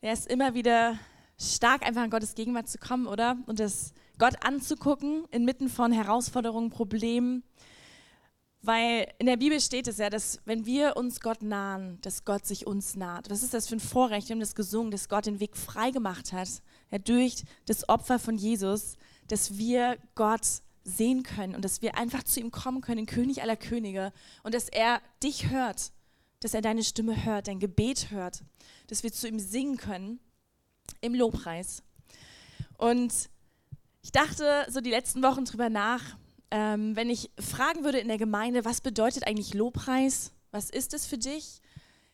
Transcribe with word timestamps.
Er 0.00 0.12
ist 0.12 0.26
immer 0.30 0.54
wieder 0.54 0.98
stark, 1.38 1.82
einfach 1.82 2.04
in 2.04 2.10
Gottes 2.10 2.34
Gegenwart 2.34 2.68
zu 2.68 2.78
kommen, 2.78 3.06
oder? 3.06 3.36
Und 3.46 3.60
das 3.60 3.92
Gott 4.18 4.34
anzugucken, 4.44 5.24
inmitten 5.30 5.68
von 5.68 5.92
Herausforderungen, 5.92 6.70
Problemen. 6.70 7.42
Weil 8.62 9.12
in 9.18 9.26
der 9.26 9.36
Bibel 9.36 9.60
steht 9.60 9.86
es 9.86 9.98
ja, 9.98 10.10
dass 10.10 10.40
wenn 10.44 10.66
wir 10.66 10.96
uns 10.96 11.20
Gott 11.20 11.42
nahen, 11.42 12.00
dass 12.02 12.24
Gott 12.24 12.46
sich 12.46 12.66
uns 12.66 12.96
naht. 12.96 13.30
Was 13.30 13.42
ist 13.42 13.54
das 13.54 13.68
für 13.68 13.76
ein 13.76 13.80
Vorrecht? 13.80 14.28
Wir 14.28 14.34
haben 14.34 14.40
das 14.40 14.54
gesungen, 14.54 14.90
dass 14.90 15.08
Gott 15.08 15.26
den 15.26 15.40
Weg 15.40 15.56
frei 15.56 15.90
gemacht 15.90 16.32
hat, 16.32 16.48
ja, 16.90 16.98
durch 16.98 17.44
das 17.66 17.88
Opfer 17.88 18.18
von 18.18 18.36
Jesus, 18.36 18.96
dass 19.28 19.56
wir 19.56 19.98
Gott 20.14 20.46
sehen 20.82 21.22
können 21.22 21.54
und 21.54 21.64
dass 21.64 21.82
wir 21.82 21.96
einfach 21.96 22.22
zu 22.22 22.40
ihm 22.40 22.50
kommen 22.50 22.80
können, 22.80 22.98
den 22.98 23.06
König 23.06 23.42
aller 23.42 23.56
Könige, 23.56 24.12
und 24.42 24.54
dass 24.54 24.68
er 24.68 25.00
dich 25.22 25.50
hört, 25.50 25.92
dass 26.40 26.54
er 26.54 26.60
deine 26.60 26.84
Stimme 26.84 27.24
hört, 27.24 27.48
dein 27.48 27.60
Gebet 27.60 28.10
hört, 28.10 28.42
dass 28.88 29.02
wir 29.02 29.12
zu 29.12 29.28
ihm 29.28 29.38
singen 29.38 29.76
können 29.76 30.20
im 31.00 31.14
Lobpreis. 31.14 31.82
Und 32.78 33.12
ich 34.02 34.12
dachte 34.12 34.66
so 34.68 34.80
die 34.80 34.90
letzten 34.90 35.22
Wochen 35.22 35.44
drüber 35.44 35.68
nach, 35.68 36.16
ähm, 36.50 36.94
wenn 36.94 37.10
ich 37.10 37.30
fragen 37.40 37.84
würde 37.84 37.98
in 37.98 38.08
der 38.08 38.18
Gemeinde, 38.18 38.64
was 38.64 38.80
bedeutet 38.80 39.26
eigentlich 39.26 39.54
Lobpreis? 39.54 40.32
Was 40.52 40.70
ist 40.70 40.94
es 40.94 41.06
für 41.06 41.18
dich? 41.18 41.60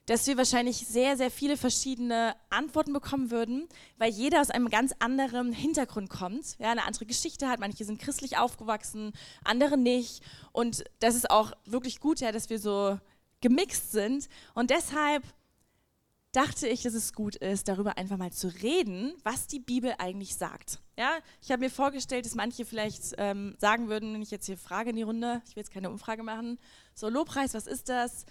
Dass 0.07 0.27
wir 0.27 0.37
wahrscheinlich 0.37 0.79
sehr, 0.79 1.17
sehr 1.17 1.31
viele 1.31 1.57
verschiedene 1.57 2.35
Antworten 2.51 2.93
bekommen 2.93 3.31
würden, 3.31 3.69
weil 3.99 4.11
jeder 4.11 4.41
aus 4.41 4.51
einem 4.51 4.69
ganz 4.69 4.93
anderen 4.99 5.53
Hintergrund 5.53 6.11
kommt, 6.11 6.59
ja, 6.59 6.73
eine 6.73 6.85
andere 6.85 7.07
Geschichte 7.07 7.49
hat. 7.49 7.61
Manche 7.61 7.85
sind 7.85 8.01
christlich 8.01 8.37
aufgewachsen, 8.37 9.13
andere 9.45 9.77
nicht. 9.77 10.23
Und 10.51 10.83
das 10.99 11.15
ist 11.15 11.31
auch 11.31 11.53
wirklich 11.67 12.01
gut, 12.01 12.21
ja, 12.21 12.33
dass 12.33 12.51
wir 12.51 12.59
so 12.59 12.99
gemixt 13.43 13.93
sind. 13.93 14.29
Und 14.55 14.71
deshalb 14.71 15.23
dachte 16.33 16.67
ich, 16.67 16.83
dass 16.83 16.95
es 16.95 17.13
gut 17.13 17.37
ist, 17.37 17.69
darüber 17.69 17.99
einfach 17.99 18.17
mal 18.17 18.33
zu 18.33 18.49
reden, 18.49 19.13
was 19.23 19.47
die 19.47 19.61
Bibel 19.61 19.95
eigentlich 19.99 20.35
sagt. 20.35 20.81
Ja, 20.99 21.11
ich 21.43 21.51
habe 21.51 21.61
mir 21.61 21.71
vorgestellt, 21.71 22.25
dass 22.25 22.35
manche 22.35 22.65
vielleicht 22.65 23.15
ähm, 23.19 23.55
sagen 23.59 23.89
würden, 23.89 24.15
wenn 24.15 24.23
ich 24.23 24.31
jetzt 24.31 24.47
hier 24.47 24.57
frage 24.57 24.91
in 24.91 24.97
die 24.97 25.03
Runde, 25.03 25.43
ich 25.47 25.55
will 25.55 25.61
jetzt 25.61 25.73
keine 25.73 25.91
Umfrage 25.91 26.23
machen, 26.23 26.59
so 26.95 27.11
Lobpreis, 27.11 27.53
was 27.53 27.67
ist 27.67 27.91
das? 27.91 28.25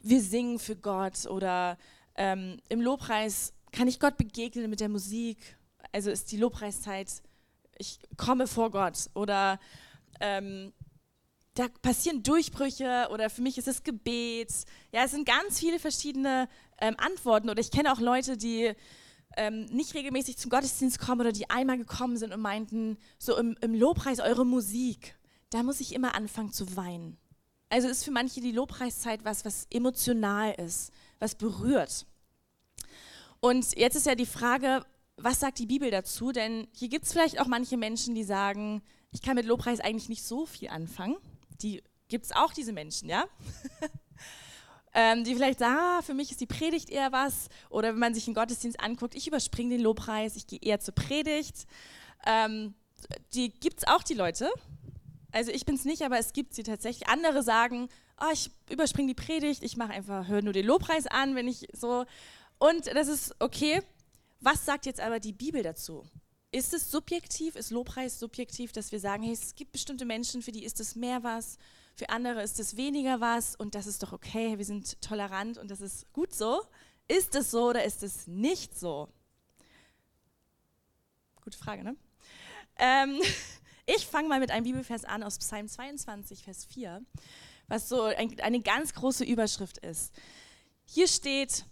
Wir 0.00 0.20
singen 0.20 0.58
für 0.58 0.74
Gott 0.74 1.26
oder 1.26 1.78
ähm, 2.16 2.58
im 2.68 2.80
Lobpreis 2.80 3.52
kann 3.70 3.88
ich 3.88 4.00
Gott 4.00 4.16
begegnen 4.16 4.68
mit 4.68 4.80
der 4.80 4.88
Musik, 4.88 5.56
also 5.92 6.10
ist 6.10 6.32
die 6.32 6.36
Lobpreiszeit, 6.36 7.22
ich 7.78 7.98
komme 8.16 8.46
vor 8.46 8.70
Gott 8.70 9.10
oder 9.14 9.60
ähm, 10.20 10.72
da 11.54 11.68
passieren 11.82 12.22
Durchbrüche 12.22 13.08
oder 13.12 13.30
für 13.30 13.42
mich 13.42 13.58
ist 13.58 13.68
es 13.68 13.82
Gebet. 13.82 14.52
Ja, 14.92 15.04
es 15.04 15.12
sind 15.12 15.26
ganz 15.26 15.58
viele 15.58 15.78
verschiedene 15.78 16.48
ähm, 16.80 16.96
Antworten 16.98 17.48
oder 17.48 17.60
ich 17.60 17.70
kenne 17.70 17.92
auch 17.92 18.00
Leute, 18.00 18.36
die 18.36 18.72
ähm, 19.36 19.66
nicht 19.66 19.94
regelmäßig 19.94 20.36
zum 20.36 20.50
Gottesdienst 20.50 20.98
kommen 20.98 21.20
oder 21.20 21.32
die 21.32 21.50
einmal 21.50 21.78
gekommen 21.78 22.16
sind 22.16 22.32
und 22.32 22.40
meinten, 22.40 22.98
so 23.18 23.36
im, 23.36 23.56
im 23.60 23.74
Lobpreis 23.74 24.20
eure 24.20 24.44
Musik, 24.44 25.16
da 25.50 25.62
muss 25.62 25.80
ich 25.80 25.94
immer 25.94 26.14
anfangen 26.14 26.52
zu 26.52 26.76
weinen. 26.76 27.16
Also 27.68 27.88
ist 27.88 28.04
für 28.04 28.10
manche 28.10 28.40
die 28.40 28.52
Lobpreiszeit 28.52 29.24
was, 29.24 29.44
was 29.44 29.66
emotional 29.70 30.52
ist, 30.54 30.92
was 31.18 31.34
berührt. 31.34 32.06
Und 33.40 33.76
jetzt 33.76 33.96
ist 33.96 34.06
ja 34.06 34.14
die 34.14 34.26
Frage, 34.26 34.84
was 35.16 35.40
sagt 35.40 35.58
die 35.58 35.66
Bibel 35.66 35.90
dazu? 35.90 36.32
Denn 36.32 36.66
hier 36.72 36.88
gibt 36.88 37.04
es 37.04 37.12
vielleicht 37.12 37.40
auch 37.40 37.46
manche 37.46 37.76
Menschen, 37.76 38.14
die 38.14 38.24
sagen, 38.24 38.82
ich 39.12 39.22
kann 39.22 39.36
mit 39.36 39.46
Lobpreis 39.46 39.80
eigentlich 39.80 40.08
nicht 40.08 40.24
so 40.24 40.46
viel 40.46 40.68
anfangen. 40.68 41.16
Die 41.64 41.82
gibt 42.06 42.26
es 42.26 42.32
auch, 42.32 42.52
diese 42.52 42.72
Menschen, 42.72 43.08
ja? 43.08 43.24
ähm, 44.94 45.24
die 45.24 45.34
vielleicht 45.34 45.58
sagen, 45.58 45.76
ah, 45.76 46.02
für 46.02 46.14
mich 46.14 46.30
ist 46.30 46.40
die 46.40 46.46
Predigt 46.46 46.90
eher 46.90 47.10
was. 47.10 47.48
Oder 47.70 47.88
wenn 47.88 47.98
man 47.98 48.14
sich 48.14 48.28
einen 48.28 48.34
Gottesdienst 48.34 48.78
anguckt, 48.78 49.16
ich 49.16 49.26
überspringe 49.26 49.70
den 49.70 49.80
Lobpreis, 49.80 50.36
ich 50.36 50.46
gehe 50.46 50.60
eher 50.62 50.78
zur 50.78 50.94
Predigt. 50.94 51.66
Ähm, 52.24 52.74
die 53.34 53.50
gibt 53.50 53.78
es 53.78 53.86
auch, 53.88 54.04
die 54.04 54.14
Leute. 54.14 54.48
Also 55.32 55.50
ich 55.50 55.66
bin 55.66 55.74
es 55.74 55.84
nicht, 55.84 56.02
aber 56.02 56.18
es 56.18 56.32
gibt 56.32 56.54
sie 56.54 56.62
tatsächlich. 56.62 57.08
Andere 57.08 57.42
sagen, 57.42 57.88
oh, 58.20 58.32
ich 58.32 58.52
überspringe 58.70 59.08
die 59.08 59.14
Predigt, 59.14 59.64
ich 59.64 59.76
mache 59.76 59.92
einfach, 59.92 60.28
höre 60.28 60.42
nur 60.42 60.52
den 60.52 60.66
Lobpreis 60.66 61.08
an, 61.08 61.34
wenn 61.34 61.48
ich 61.48 61.66
so. 61.72 62.04
Und 62.58 62.86
das 62.86 63.08
ist 63.08 63.34
okay. 63.40 63.82
Was 64.40 64.64
sagt 64.64 64.86
jetzt 64.86 65.00
aber 65.00 65.18
die 65.18 65.32
Bibel 65.32 65.62
dazu? 65.62 66.04
Ist 66.54 66.72
es 66.72 66.88
subjektiv, 66.88 67.56
ist 67.56 67.72
Lobpreis 67.72 68.20
subjektiv, 68.20 68.70
dass 68.70 68.92
wir 68.92 69.00
sagen, 69.00 69.24
hey, 69.24 69.32
es 69.32 69.56
gibt 69.56 69.72
bestimmte 69.72 70.04
Menschen, 70.04 70.40
für 70.40 70.52
die 70.52 70.62
ist 70.62 70.78
es 70.78 70.94
mehr 70.94 71.24
was, 71.24 71.58
für 71.96 72.10
andere 72.10 72.44
ist 72.44 72.60
es 72.60 72.76
weniger 72.76 73.20
was 73.20 73.56
und 73.56 73.74
das 73.74 73.88
ist 73.88 74.04
doch 74.04 74.12
okay, 74.12 74.56
wir 74.56 74.64
sind 74.64 75.02
tolerant 75.02 75.58
und 75.58 75.68
das 75.68 75.80
ist 75.80 76.12
gut 76.12 76.32
so. 76.32 76.62
Ist 77.08 77.34
es 77.34 77.50
so 77.50 77.70
oder 77.70 77.82
ist 77.82 78.04
es 78.04 78.28
nicht 78.28 78.78
so? 78.78 79.08
Gute 81.42 81.58
Frage, 81.58 81.82
ne? 81.82 81.96
Ähm, 82.78 83.20
ich 83.86 84.06
fange 84.06 84.28
mal 84.28 84.38
mit 84.38 84.52
einem 84.52 84.62
Bibelvers 84.62 85.04
an 85.04 85.24
aus 85.24 85.38
Psalm 85.38 85.66
22, 85.66 86.44
Vers 86.44 86.66
4, 86.66 87.02
was 87.66 87.88
so 87.88 88.02
ein, 88.02 88.38
eine 88.38 88.60
ganz 88.60 88.94
große 88.94 89.24
Überschrift 89.24 89.78
ist. 89.78 90.14
Hier 90.84 91.08
steht, 91.08 91.66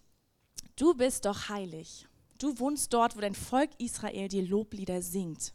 du 0.74 0.94
bist 0.94 1.24
doch 1.24 1.48
heilig. 1.48 2.08
Du 2.42 2.58
wohnst 2.58 2.92
dort, 2.92 3.16
wo 3.16 3.20
dein 3.20 3.36
Volk 3.36 3.70
Israel 3.78 4.26
dir 4.26 4.42
Loblieder 4.42 5.00
singt. 5.00 5.54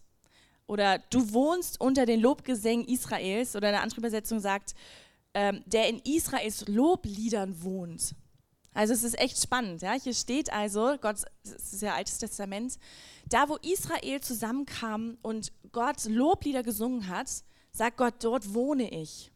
Oder 0.68 1.00
du 1.10 1.34
wohnst 1.34 1.82
unter 1.82 2.06
den 2.06 2.22
Lobgesängen 2.22 2.88
Israels, 2.88 3.58
oder 3.58 3.68
eine 3.68 3.82
andere 3.82 4.00
Übersetzung 4.00 4.40
sagt, 4.40 4.74
ähm, 5.34 5.64
der 5.66 5.90
in 5.90 6.00
Israels 6.00 6.66
Lobliedern 6.70 7.62
wohnt. 7.62 8.16
Also 8.74 8.94
es 8.94 9.04
ist 9.04 9.20
echt 9.20 9.42
spannend. 9.42 9.82
Ja? 9.82 9.94
Hier 9.94 10.14
steht 10.14 10.54
also, 10.54 10.96
Gott, 11.02 11.26
das 11.44 11.74
ist 11.74 11.82
ja 11.82 11.94
Altes 11.94 12.20
Testament, 12.20 12.78
da 13.28 13.50
wo 13.50 13.58
Israel 13.58 14.22
zusammenkam 14.22 15.18
und 15.22 15.52
Gott 15.74 16.06
Loblieder 16.06 16.64
gesungen 16.64 17.10
hat, 17.10 17.44
sagt 17.74 17.98
Gott, 17.98 18.14
dort 18.22 18.54
wohne 18.54 18.90
ich. 18.90 19.34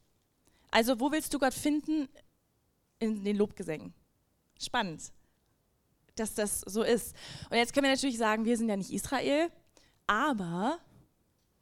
Also 0.69 1.01
wo 1.01 1.11
willst 1.11 1.33
du 1.33 1.39
Gott 1.39 1.53
finden? 1.53 2.07
In 2.99 3.25
den 3.25 3.35
Lobgesängen. 3.35 3.93
Spannend, 4.57 5.11
dass 6.15 6.33
das 6.33 6.61
so 6.61 6.83
ist. 6.83 7.15
Und 7.49 7.57
jetzt 7.57 7.73
können 7.73 7.85
wir 7.85 7.91
natürlich 7.91 8.17
sagen, 8.17 8.45
wir 8.45 8.57
sind 8.57 8.69
ja 8.69 8.77
nicht 8.77 8.91
Israel, 8.91 9.49
aber 10.07 10.79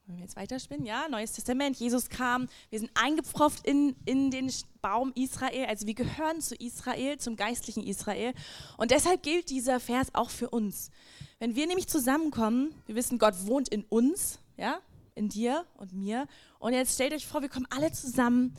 wenn 0.09 0.17
wir 0.17 0.23
jetzt 0.23 0.35
weiterspinnen, 0.35 0.87
ja, 0.87 1.07
Neues 1.07 1.33
Testament, 1.33 1.77
Jesus 1.77 2.09
kam, 2.09 2.47
wir 2.71 2.79
sind 2.79 2.89
eingepfropft 2.95 3.63
in, 3.65 3.95
in 4.05 4.31
den 4.31 4.51
Baum 4.81 5.11
Israel, 5.13 5.67
also 5.67 5.85
wir 5.85 5.93
gehören 5.93 6.41
zu 6.41 6.55
Israel, 6.55 7.19
zum 7.19 7.35
geistlichen 7.35 7.83
Israel. 7.83 8.33
Und 8.77 8.89
deshalb 8.89 9.21
gilt 9.21 9.51
dieser 9.51 9.79
Vers 9.79 10.07
auch 10.13 10.31
für 10.31 10.49
uns. 10.49 10.89
Wenn 11.37 11.55
wir 11.55 11.67
nämlich 11.67 11.87
zusammenkommen, 11.87 12.73
wir 12.87 12.95
wissen, 12.95 13.19
Gott 13.19 13.45
wohnt 13.45 13.69
in 13.69 13.83
uns, 13.83 14.39
ja, 14.57 14.79
in 15.13 15.29
dir 15.29 15.65
und 15.77 15.93
mir. 15.93 16.27
Und 16.57 16.73
jetzt 16.73 16.95
stellt 16.95 17.13
euch 17.13 17.27
vor, 17.27 17.43
wir 17.43 17.49
kommen 17.49 17.67
alle 17.69 17.91
zusammen 17.91 18.55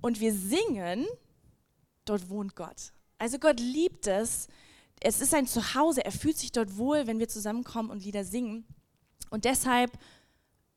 und 0.00 0.18
wir 0.18 0.32
singen, 0.32 1.06
dort 2.06 2.30
wohnt 2.30 2.56
Gott. 2.56 2.92
Also 3.18 3.38
Gott 3.38 3.60
liebt 3.60 4.06
es. 4.06 4.48
Es 5.00 5.20
ist 5.20 5.30
sein 5.30 5.46
Zuhause. 5.46 6.04
Er 6.04 6.12
fühlt 6.12 6.38
sich 6.38 6.52
dort 6.52 6.76
wohl, 6.76 7.06
wenn 7.06 7.18
wir 7.18 7.28
zusammenkommen 7.28 7.90
und 7.90 8.04
Lieder 8.04 8.24
singen. 8.24 8.66
Und 9.30 9.44
deshalb 9.44 9.98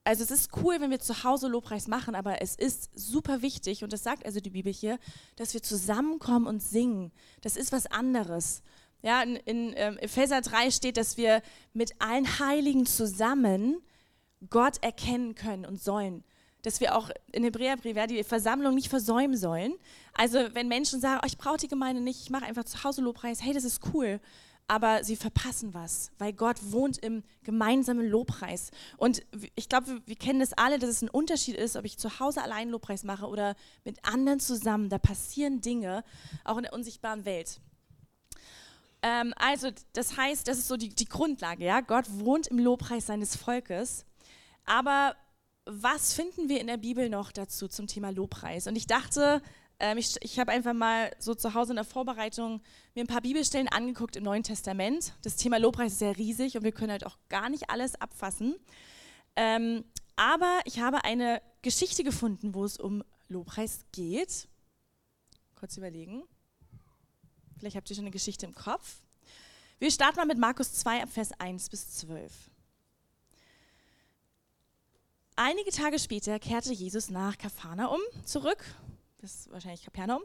also 0.06 0.24
es 0.24 0.32
ist 0.32 0.50
cool, 0.58 0.82
wenn 0.82 0.92
wir 0.92 1.00
zu 1.00 1.24
Hause 1.24 1.48
Lobpreis 1.48 1.88
machen, 1.88 2.14
aber 2.16 2.42
es 2.42 2.56
ist 2.56 2.90
super 2.94 3.42
wichtig, 3.42 3.84
und 3.84 3.94
das 3.94 4.04
sagt 4.04 4.26
also 4.26 4.42
die 4.42 4.50
Bibel 4.50 4.72
hier, 4.72 5.00
dass 5.38 5.54
wir 5.54 5.64
zusammenkommen 5.64 6.46
und 6.46 6.62
singen. 6.62 7.12
Das 7.42 7.56
ist 7.56 7.72
was 7.72 7.88
anderes. 7.88 8.64
Ja, 9.02 9.22
in, 9.22 9.36
in 9.38 9.74
ähm, 9.76 9.98
Epheser 9.98 10.42
3 10.42 10.72
steht, 10.72 10.98
dass 10.98 11.18
wir 11.18 11.42
mit 11.74 11.94
allen 12.00 12.40
Heiligen 12.40 12.86
zusammen 12.86 13.78
Gott 14.50 14.84
erkennen 14.84 15.36
können 15.36 15.66
und 15.66 15.82
sollen. 15.82 16.24
Dass 16.64 16.80
wir 16.80 16.98
auch 16.98 17.10
in 17.32 17.44
Hebräerbrief 17.44 17.96
ja, 17.96 18.08
die 18.08 18.24
Versammlung 18.24 18.74
nicht 18.74 18.90
versäumen 18.90 19.38
sollen. 19.38 19.74
Also 20.14 20.40
wenn 20.54 20.68
Menschen 20.68 21.00
sagen, 21.00 21.22
oh, 21.24 21.28
ich 21.28 21.38
brauche 21.38 21.58
die 21.58 21.68
Gemeinde 21.68 22.02
nicht, 22.02 22.22
ich 22.24 22.30
mache 22.30 22.46
einfach 22.46 22.64
zu 22.64 22.84
Hause 22.84 23.02
Lobpreis, 23.02 23.44
hey, 23.44 23.54
das 23.54 23.64
ist 23.64 23.82
cool 23.94 24.20
aber 24.68 25.04
sie 25.04 25.16
verpassen 25.16 25.74
was, 25.74 26.12
weil 26.18 26.34
Gott 26.34 26.58
wohnt 26.72 26.98
im 26.98 27.24
gemeinsamen 27.44 28.10
Lobpreis. 28.10 28.72
Und 28.98 29.24
ich 29.56 29.70
glaube, 29.70 29.88
wir, 29.88 30.08
wir, 30.08 30.16
kennen 30.16 30.40
das 30.40 30.54
alle, 30.54 30.80
dass 30.80 30.90
es 30.90 31.02
ein 31.02 31.10
Unterschied 31.10 31.56
ist, 31.56 31.76
ob 31.76 31.86
ich 31.86 31.98
zu 31.98 32.20
Hause 32.20 32.42
allein 32.42 32.70
Lobpreis 32.70 33.04
mache 33.04 33.28
oder 33.28 33.56
mit 33.84 34.04
anderen 34.06 34.40
zusammen. 34.40 34.90
Da 34.90 34.98
passieren 34.98 35.62
Dinge, 35.62 36.04
auch 36.44 36.58
in 36.58 36.64
der 36.64 36.74
unsichtbaren 36.74 37.26
Welt. 37.26 37.60
Ähm, 39.02 39.34
also, 39.36 39.70
das 39.94 40.16
heißt, 40.16 40.48
das 40.48 40.58
ist 40.58 40.70
so 40.70 40.78
die, 40.78 40.90
die 40.90 41.06
Grundlage, 41.06 41.66
ja. 41.66 41.82
Gott 41.82 42.06
wohnt 42.10 42.48
im 42.48 42.60
Lobpreis 42.60 43.08
seines 43.08 43.36
Volkes. 43.36 44.06
Aber 44.66 45.16
was 45.66 46.14
finden 46.14 46.50
wir 46.50 46.60
in 46.60 46.68
der 46.68 46.78
Bibel 46.78 47.10
noch 47.10 47.32
dazu 47.32 47.68
zum 47.68 47.88
Thema 47.88 48.10
Lobpreis? 48.10 48.68
Und 48.68 48.76
ich 48.76 48.88
dachte, 48.88 49.42
ähm, 49.80 49.98
ich 49.98 50.16
ich 50.22 50.40
habe 50.40 50.52
einfach 50.52 50.74
mal 50.74 51.12
so 51.20 51.36
zu 51.36 51.54
Hause 51.54 51.72
in 51.72 51.78
der 51.78 51.86
Vorbereitung 51.86 52.62
mir 52.96 53.04
ein 53.04 53.08
paar 53.08 53.22
Bibelstellen 53.22 53.68
angeguckt 53.68 54.16
im 54.16 54.24
Neuen 54.24 54.44
Testament. 54.44 55.14
Das 55.22 55.36
Thema 55.36 55.58
Lobpreis 55.58 55.94
ist 55.94 56.00
sehr 56.00 56.18
riesig 56.18 56.58
und 56.58 56.64
wir 56.64 56.72
können 56.72 56.92
halt 56.92 57.06
auch 57.06 57.18
gar 57.30 57.50
nicht 57.50 57.70
alles 57.70 57.96
abfassen. 57.96 58.56
Ähm, 59.36 59.84
aber 60.16 60.60
ich 60.66 60.80
habe 60.80 61.04
eine 61.06 61.42
Geschichte 61.62 62.04
gefunden, 62.04 62.54
wo 62.54 62.66
es 62.66 62.78
um 62.78 63.04
Lobpreis 63.30 63.86
geht. 63.92 64.48
Kurz 65.56 65.78
überlegen. 65.78 66.24
Vielleicht 67.58 67.78
habt 67.78 67.90
ihr 67.90 67.96
schon 67.96 68.06
eine 68.06 68.12
Geschichte 68.12 68.46
im 68.46 68.54
Kopf. 68.54 68.98
Wir 69.80 69.90
starten 69.90 70.18
mal 70.18 70.26
mit 70.26 70.38
Markus 70.38 70.74
2 70.74 71.04
ab 71.04 71.10
Vers 71.10 71.32
1 71.40 71.70
bis 71.70 71.98
12. 72.00 72.52
Einige 75.36 75.72
Tage 75.72 75.98
später 75.98 76.38
kehrte 76.38 76.74
Jesus 76.74 77.10
nach 77.10 77.40
Kapharnaum 77.40 78.00
zurück. 78.24 78.64
Das 79.18 79.34
ist 79.34 79.52
wahrscheinlich 79.52 79.84
Kapernaum. 79.84 80.22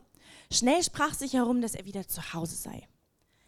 Schnell 0.53 0.83
sprach 0.83 1.15
sich 1.15 1.33
herum, 1.33 1.63
dass 1.63 1.75
er 1.75 1.87
wieder 1.87 2.07
zu 2.07 2.35
Hause 2.35 2.57
sei. 2.57 2.87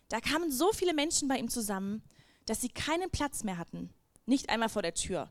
Da 0.08 0.20
kamen 0.20 0.50
so 0.50 0.72
viele 0.72 0.94
Menschen 0.94 1.28
bei 1.28 1.38
ihm 1.38 1.50
zusammen, 1.50 2.02
dass 2.46 2.62
sie 2.62 2.70
keinen 2.70 3.10
Platz 3.10 3.44
mehr 3.44 3.58
hatten, 3.58 3.90
nicht 4.24 4.48
einmal 4.48 4.70
vor 4.70 4.80
der 4.80 4.94
Tür. 4.94 5.30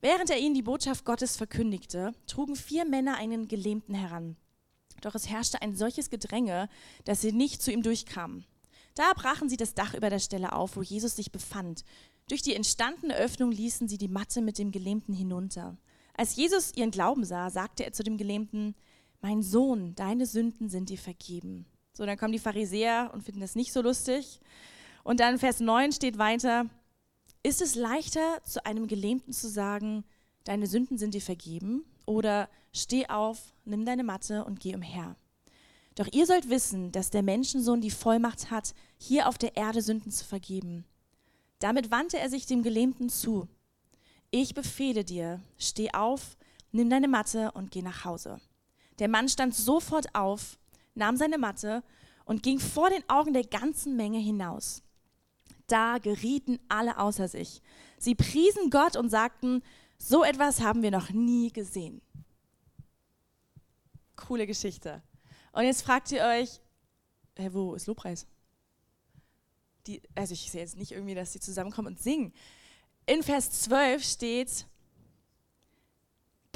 Während 0.00 0.30
er 0.30 0.38
ihnen 0.38 0.54
die 0.54 0.62
Botschaft 0.62 1.04
Gottes 1.04 1.36
verkündigte, 1.36 2.14
trugen 2.26 2.56
vier 2.56 2.84
Männer 2.84 3.16
einen 3.16 3.46
Gelähmten 3.46 3.94
heran. 3.94 4.36
Doch 5.02 5.14
es 5.14 5.28
herrschte 5.28 5.62
ein 5.62 5.76
solches 5.76 6.10
Gedränge, 6.10 6.68
dass 7.04 7.20
sie 7.20 7.32
nicht 7.32 7.62
zu 7.62 7.70
ihm 7.70 7.82
durchkamen. 7.82 8.44
Da 8.94 9.12
brachen 9.14 9.48
sie 9.48 9.56
das 9.56 9.74
Dach 9.74 9.94
über 9.94 10.10
der 10.10 10.18
Stelle 10.18 10.52
auf, 10.52 10.76
wo 10.76 10.82
Jesus 10.82 11.16
sich 11.16 11.30
befand. 11.30 11.84
Durch 12.30 12.42
die 12.42 12.54
entstandene 12.54 13.16
Öffnung 13.16 13.50
ließen 13.50 13.88
sie 13.88 13.98
die 13.98 14.06
Matte 14.06 14.40
mit 14.40 14.56
dem 14.56 14.70
Gelähmten 14.70 15.12
hinunter. 15.12 15.76
Als 16.16 16.36
Jesus 16.36 16.72
ihren 16.76 16.92
Glauben 16.92 17.24
sah, 17.24 17.50
sagte 17.50 17.84
er 17.84 17.92
zu 17.92 18.04
dem 18.04 18.18
Gelähmten, 18.18 18.76
Mein 19.20 19.42
Sohn, 19.42 19.96
deine 19.96 20.26
Sünden 20.26 20.68
sind 20.68 20.90
dir 20.90 20.98
vergeben. 20.98 21.66
So, 21.92 22.06
dann 22.06 22.16
kommen 22.16 22.32
die 22.32 22.38
Pharisäer 22.38 23.10
und 23.12 23.24
finden 23.24 23.40
das 23.40 23.56
nicht 23.56 23.72
so 23.72 23.82
lustig. 23.82 24.38
Und 25.02 25.18
dann 25.18 25.40
Vers 25.40 25.58
9 25.58 25.90
steht 25.90 26.18
weiter, 26.18 26.66
ist 27.42 27.60
es 27.60 27.74
leichter, 27.74 28.40
zu 28.44 28.64
einem 28.64 28.86
Gelähmten 28.86 29.32
zu 29.32 29.48
sagen, 29.48 30.04
deine 30.44 30.68
Sünden 30.68 30.98
sind 30.98 31.14
dir 31.14 31.22
vergeben? 31.22 31.84
Oder 32.06 32.48
steh 32.72 33.08
auf, 33.08 33.54
nimm 33.64 33.84
deine 33.84 34.04
Matte 34.04 34.44
und 34.44 34.60
geh 34.60 34.76
umher. 34.76 35.16
Doch 35.96 36.06
ihr 36.12 36.26
sollt 36.26 36.48
wissen, 36.48 36.92
dass 36.92 37.10
der 37.10 37.24
Menschensohn 37.24 37.80
die 37.80 37.90
Vollmacht 37.90 38.52
hat, 38.52 38.72
hier 38.98 39.26
auf 39.26 39.36
der 39.36 39.56
Erde 39.56 39.82
Sünden 39.82 40.12
zu 40.12 40.24
vergeben. 40.24 40.84
Damit 41.60 41.90
wandte 41.90 42.18
er 42.18 42.28
sich 42.28 42.46
dem 42.46 42.62
Gelähmten 42.62 43.08
zu. 43.08 43.46
Ich 44.30 44.54
befehle 44.54 45.04
dir, 45.04 45.40
steh 45.58 45.92
auf, 45.92 46.36
nimm 46.72 46.90
deine 46.90 47.08
Matte 47.08 47.52
und 47.52 47.70
geh 47.70 47.82
nach 47.82 48.04
Hause. 48.04 48.40
Der 48.98 49.08
Mann 49.08 49.28
stand 49.28 49.54
sofort 49.54 50.14
auf, 50.14 50.58
nahm 50.94 51.16
seine 51.16 51.38
Matte 51.38 51.82
und 52.24 52.42
ging 52.42 52.58
vor 52.58 52.90
den 52.90 53.08
Augen 53.08 53.32
der 53.32 53.44
ganzen 53.44 53.96
Menge 53.96 54.18
hinaus. 54.18 54.82
Da 55.66 55.98
gerieten 55.98 56.58
alle 56.68 56.98
außer 56.98 57.28
sich. 57.28 57.62
Sie 57.98 58.14
priesen 58.14 58.70
Gott 58.70 58.96
und 58.96 59.10
sagten, 59.10 59.62
so 59.98 60.24
etwas 60.24 60.60
haben 60.60 60.82
wir 60.82 60.90
noch 60.90 61.10
nie 61.10 61.52
gesehen. 61.52 62.00
Coole 64.16 64.46
Geschichte. 64.46 65.02
Und 65.52 65.64
jetzt 65.64 65.82
fragt 65.82 66.10
ihr 66.12 66.24
euch, 66.24 66.60
hey, 67.36 67.52
wo 67.52 67.74
ist 67.74 67.86
Lobpreis? 67.86 68.26
Die, 69.86 70.02
also 70.14 70.34
ich 70.34 70.50
sehe 70.50 70.60
jetzt 70.60 70.76
nicht 70.76 70.92
irgendwie, 70.92 71.14
dass 71.14 71.32
sie 71.32 71.40
zusammenkommen 71.40 71.88
und 71.88 72.00
singen. 72.00 72.32
In 73.06 73.22
Vers 73.22 73.62
12 73.62 74.04
steht, 74.04 74.66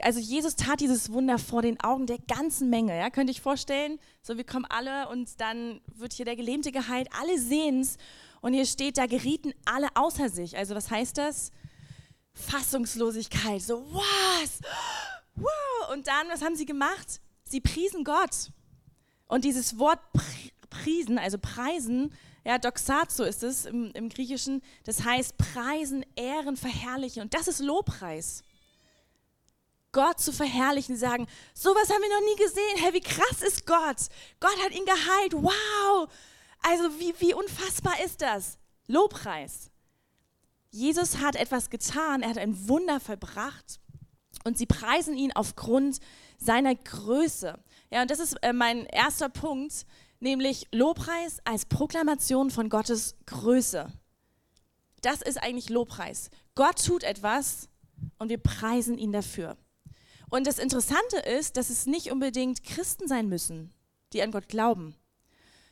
also 0.03 0.21
Jesus 0.21 0.57
tat 0.57 0.81
dieses 0.81 1.13
Wunder 1.13 1.39
vor 1.39 1.63
den 1.63 1.81
Augen 1.81 2.07
der 2.07 2.19
ganzen 2.19 2.69
Menge. 2.71 2.97
Ja? 2.97 3.11
Könnt 3.11 3.31
ihr 3.31 3.35
euch 3.35 3.41
vorstellen? 3.41 3.99
So, 4.23 4.37
wir 4.37 4.45
kommen 4.45 4.67
alle 4.69 5.09
und 5.09 5.41
dann 5.41 5.81
wird 5.95 6.13
hier 6.13 6.25
der 6.25 6.37
Gelähmte 6.37 6.73
geheilt, 6.73 7.09
alle 7.19 7.39
sehen 7.39 7.81
es. 7.81 7.97
Und 8.41 8.53
hier 8.53 8.67
steht, 8.67 8.99
da 8.99 9.07
gerieten 9.07 9.55
alle 9.65 9.89
außer 9.95 10.29
sich. 10.29 10.57
Also 10.57 10.75
was 10.75 10.91
heißt 10.91 11.17
das? 11.17 11.51
Fassungslosigkeit. 12.35 13.63
So, 13.63 13.87
was? 13.93 14.61
Wow. 15.35 15.93
Und 15.93 16.09
dann, 16.09 16.29
was 16.29 16.43
haben 16.43 16.57
sie 16.57 16.67
gemacht? 16.67 17.21
Sie 17.45 17.61
priesen 17.61 18.05
Gott. 18.05 18.51
Und 19.27 19.45
dieses 19.45 19.79
Wort 19.79 20.01
priesen, 20.69 21.19
also 21.19 21.39
preisen, 21.39 22.13
ja, 22.45 22.59
doxazo 22.59 23.25
ist 23.25 23.43
es 23.43 23.65
im, 23.65 23.91
im 23.93 24.09
Griechischen, 24.09 24.63
das 24.85 25.05
heißt 25.05 25.39
preisen, 25.39 26.05
ehren, 26.15 26.57
verherrlichen. 26.57 27.23
Und 27.23 27.35
das 27.35 27.49
ist 27.49 27.61
Lobpreis. 27.61 28.43
Gott 29.93 30.21
zu 30.21 30.33
verherrlichen, 30.33 30.97
sagen, 30.97 31.27
sowas 31.55 31.89
haben 31.89 32.03
wir 32.03 32.09
noch 32.11 32.27
nie 32.27 32.45
gesehen. 32.45 32.77
Hey, 32.77 32.93
wie 32.93 33.01
krass 33.01 33.43
ist 33.43 33.65
Gott? 33.67 34.09
Gott 34.41 34.63
hat 34.63 34.73
ihn 34.73 34.85
geheilt. 34.85 35.33
Wow. 35.35 36.09
Also 36.61 36.85
wie, 36.99 37.15
wie 37.19 37.33
unfassbar 37.35 37.95
ist 38.05 38.21
das? 38.21 38.59
Lobpreis. 38.87 39.71
Jesus 40.71 41.19
hat 41.19 41.37
etwas 41.37 41.71
getan, 41.71 42.23
er 42.23 42.31
hat 42.31 42.39
ein 42.39 42.69
Wunder 42.69 42.99
vollbracht 42.99 43.79
und 44.43 44.59
sie 44.59 44.67
preisen 44.67 45.17
ihn 45.17 45.33
aufgrund 45.33 46.01
seiner 46.37 46.75
Größe. 46.75 47.59
Ja, 47.91 48.03
und 48.03 48.11
das 48.11 48.19
ist 48.19 48.35
äh, 48.43 48.53
mein 48.53 48.85
erster 48.87 49.29
Punkt, 49.29 49.87
nämlich 50.21 50.67
Lobpreis 50.73 51.41
als 51.45 51.67
Proklamation 51.67 52.51
von 52.51 52.69
Gottes 52.69 53.17
Größe. 53.27 53.93
Das 55.03 55.21
ist 55.23 55.43
eigentlich 55.43 55.69
Lobpreis. 55.69 56.31
Gott 56.55 56.85
tut 56.85 57.03
etwas 57.03 57.69
und 58.19 58.29
wir 58.29 58.39
preisen 58.39 58.99
ihn 58.99 59.13
dafür. 59.13 59.57
Und 60.31 60.47
das 60.47 60.59
Interessante 60.59 61.19
ist, 61.19 61.57
dass 61.57 61.71
es 61.71 61.87
nicht 61.87 62.11
unbedingt 62.11 62.65
Christen 62.65 63.07
sein 63.07 63.29
müssen, 63.29 63.73
die 64.13 64.23
an 64.23 64.31
Gott 64.31 64.49
glauben. 64.49 64.95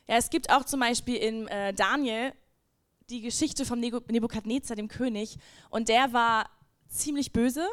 Ja, 0.07 0.17
es 0.17 0.29
gibt 0.29 0.49
auch 0.51 0.65
zum 0.65 0.79
Beispiel 0.79 1.15
in 1.15 1.47
äh, 1.47 1.73
Daniel 1.73 2.33
die 3.09 3.21
Geschichte 3.21 3.65
von 3.65 3.79
Nebukadnezar, 3.79 4.75
dem 4.75 4.87
König, 4.87 5.37
und 5.69 5.89
der 5.89 6.13
war 6.13 6.49
ziemlich 6.87 7.33
böse, 7.33 7.67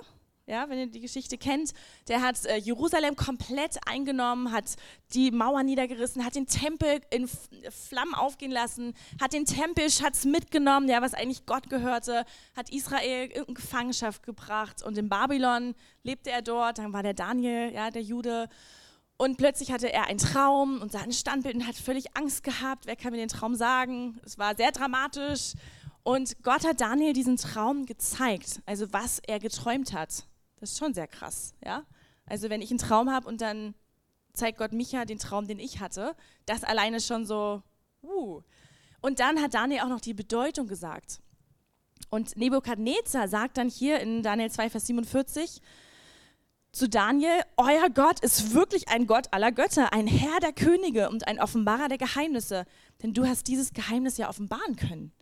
ja, 0.51 0.69
wenn 0.69 0.79
ihr 0.79 0.87
die 0.89 1.01
Geschichte 1.01 1.39
kennt, 1.39 1.73
der 2.09 2.23
hat 2.23 2.45
äh, 2.45 2.57
Jerusalem 2.57 3.15
komplett 3.15 3.79
eingenommen, 3.87 4.53
hat 4.53 4.77
die 5.15 5.31
Mauern 5.31 5.65
niedergerissen, 5.65 6.25
hat 6.25 6.35
den 6.35 6.47
Tempel 6.47 7.01
in 7.11 7.29
Flammen 7.71 8.15
aufgehen 8.15 8.51
lassen, 8.51 8.95
hat 9.21 9.33
den 9.33 9.45
Tempelschatz 9.45 10.25
mitgenommen, 10.25 10.89
ja, 10.89 11.01
was 11.01 11.15
eigentlich 11.15 11.47
Gott 11.47 11.71
gehörte, 11.71 12.25
hat 12.57 12.71
Israel 12.71 13.31
in 13.31 13.55
Gefangenschaft 13.55 14.25
gebracht 14.25 14.83
und 14.83 14.99
in 14.99 15.09
Babylon 15.09 15.75
lebte 16.03 16.31
er 16.31 16.43
dort, 16.43 16.79
dann 16.79 16.93
war 16.93 17.05
der 17.05 17.15
Daniel, 17.15 17.73
ja, 17.73 17.91
der 17.91 18.03
Jude. 18.03 18.49
Und 19.17 19.37
plötzlich 19.37 19.71
hatte 19.71 19.93
er 19.93 20.07
einen 20.07 20.19
Traum 20.19 20.81
und 20.81 20.93
sah 20.93 21.01
ein 21.01 21.13
Standbild 21.13 21.55
und 21.55 21.67
hat 21.67 21.77
völlig 21.77 22.17
Angst 22.17 22.43
gehabt. 22.43 22.87
Wer 22.87 22.97
kann 22.97 23.13
mir 23.13 23.19
den 23.19 23.29
Traum 23.29 23.55
sagen? 23.55 24.19
Es 24.25 24.39
war 24.39 24.57
sehr 24.57 24.73
dramatisch. 24.73 25.53
Und 26.03 26.43
Gott 26.43 26.67
hat 26.67 26.81
Daniel 26.81 27.13
diesen 27.13 27.37
Traum 27.37 27.85
gezeigt, 27.85 28.63
also 28.65 28.91
was 28.93 29.21
er 29.27 29.39
geträumt 29.39 29.93
hat. 29.93 30.25
Das 30.61 30.73
ist 30.73 30.79
schon 30.79 30.95
sehr 30.95 31.09
krass, 31.09 31.55
ja. 31.65 31.85
Also 32.27 32.51
wenn 32.51 32.63
ich 32.63 32.71
einen 32.71 32.79
Traum 32.79 33.11
habe 33.11 33.27
und 33.27 33.41
dann 33.41 33.75
zeigt 34.33 34.59
Gott 34.59 34.73
Micha 34.73 35.05
den 35.05 35.19
Traum, 35.19 35.49
den 35.49 35.59
ich 35.59 35.81
hatte, 35.81 36.15
das 36.47 36.63
alleine 36.63 37.01
schon 37.01 37.27
so, 37.27 37.63
uh. 38.03 38.43
Und 39.01 39.19
dann 39.19 39.41
hat 39.41 39.55
Daniel 39.55 39.81
auch 39.81 39.89
noch 39.89 40.01
die 40.01 40.15
Bedeutung 40.15 40.69
gesagt. 40.69 41.21
Und 42.11 42.37
Nebukadnezar 42.37 43.29
sagt 43.29 43.57
dann 43.57 43.69
hier 43.69 44.01
in 44.01 44.23
Daniel 44.23 44.51
2, 44.51 44.71
Vers 44.71 44.87
47 44.87 45.61
zu 46.73 46.89
Daniel, 46.89 47.41
euer 47.57 47.89
Gott 47.91 48.21
ist 48.21 48.55
wirklich 48.55 48.89
ein 48.89 49.07
Gott 49.07 49.33
aller 49.33 49.51
Götter, 49.51 49.93
ein 49.93 50.07
Herr 50.07 50.39
der 50.41 50.53
Könige 50.53 51.11
und 51.11 51.27
ein 51.27 51.41
Offenbarer 51.41 51.89
der 51.89 51.99
Geheimnisse, 51.99 52.65
denn 53.03 53.13
du 53.13 53.27
hast 53.27 53.49
dieses 53.49 53.73
Geheimnis 53.73 54.19
ja 54.19 54.29
offenbaren 54.29 54.77
können. 54.77 55.13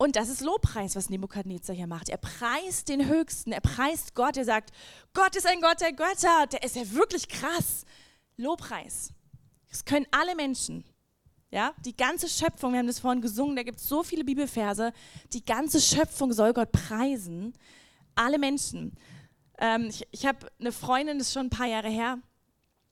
Und 0.00 0.14
das 0.14 0.28
ist 0.28 0.40
Lobpreis, 0.40 0.94
was 0.94 1.10
Nebukadnezar 1.10 1.74
hier 1.74 1.88
macht. 1.88 2.08
Er 2.08 2.18
preist 2.18 2.88
den 2.88 3.08
Höchsten, 3.08 3.50
er 3.50 3.60
preist 3.60 4.14
Gott, 4.14 4.36
er 4.36 4.44
sagt, 4.44 4.70
Gott 5.12 5.34
ist 5.34 5.46
ein 5.46 5.60
Gott 5.60 5.80
der 5.80 5.92
Götter, 5.92 6.46
der 6.46 6.62
ist 6.62 6.76
ja 6.76 6.90
wirklich 6.92 7.28
krass. 7.28 7.84
Lobpreis. 8.36 9.12
Das 9.68 9.84
können 9.84 10.06
alle 10.12 10.36
Menschen. 10.36 10.84
Ja, 11.50 11.74
die 11.84 11.96
ganze 11.96 12.28
Schöpfung, 12.28 12.72
wir 12.72 12.78
haben 12.78 12.86
das 12.86 13.00
vorhin 13.00 13.22
gesungen, 13.22 13.56
da 13.56 13.62
gibt 13.62 13.78
es 13.78 13.88
so 13.88 14.02
viele 14.02 14.22
Bibelverse, 14.22 14.92
die 15.32 15.44
ganze 15.44 15.80
Schöpfung 15.80 16.32
soll 16.32 16.52
Gott 16.52 16.70
preisen. 16.70 17.54
Alle 18.14 18.38
Menschen. 18.38 18.94
Ähm, 19.58 19.86
ich 19.88 20.06
ich 20.12 20.26
habe 20.26 20.46
eine 20.60 20.72
Freundin, 20.72 21.18
das 21.18 21.28
ist 21.28 21.32
schon 21.32 21.46
ein 21.46 21.50
paar 21.50 21.66
Jahre 21.66 21.88
her, 21.88 22.18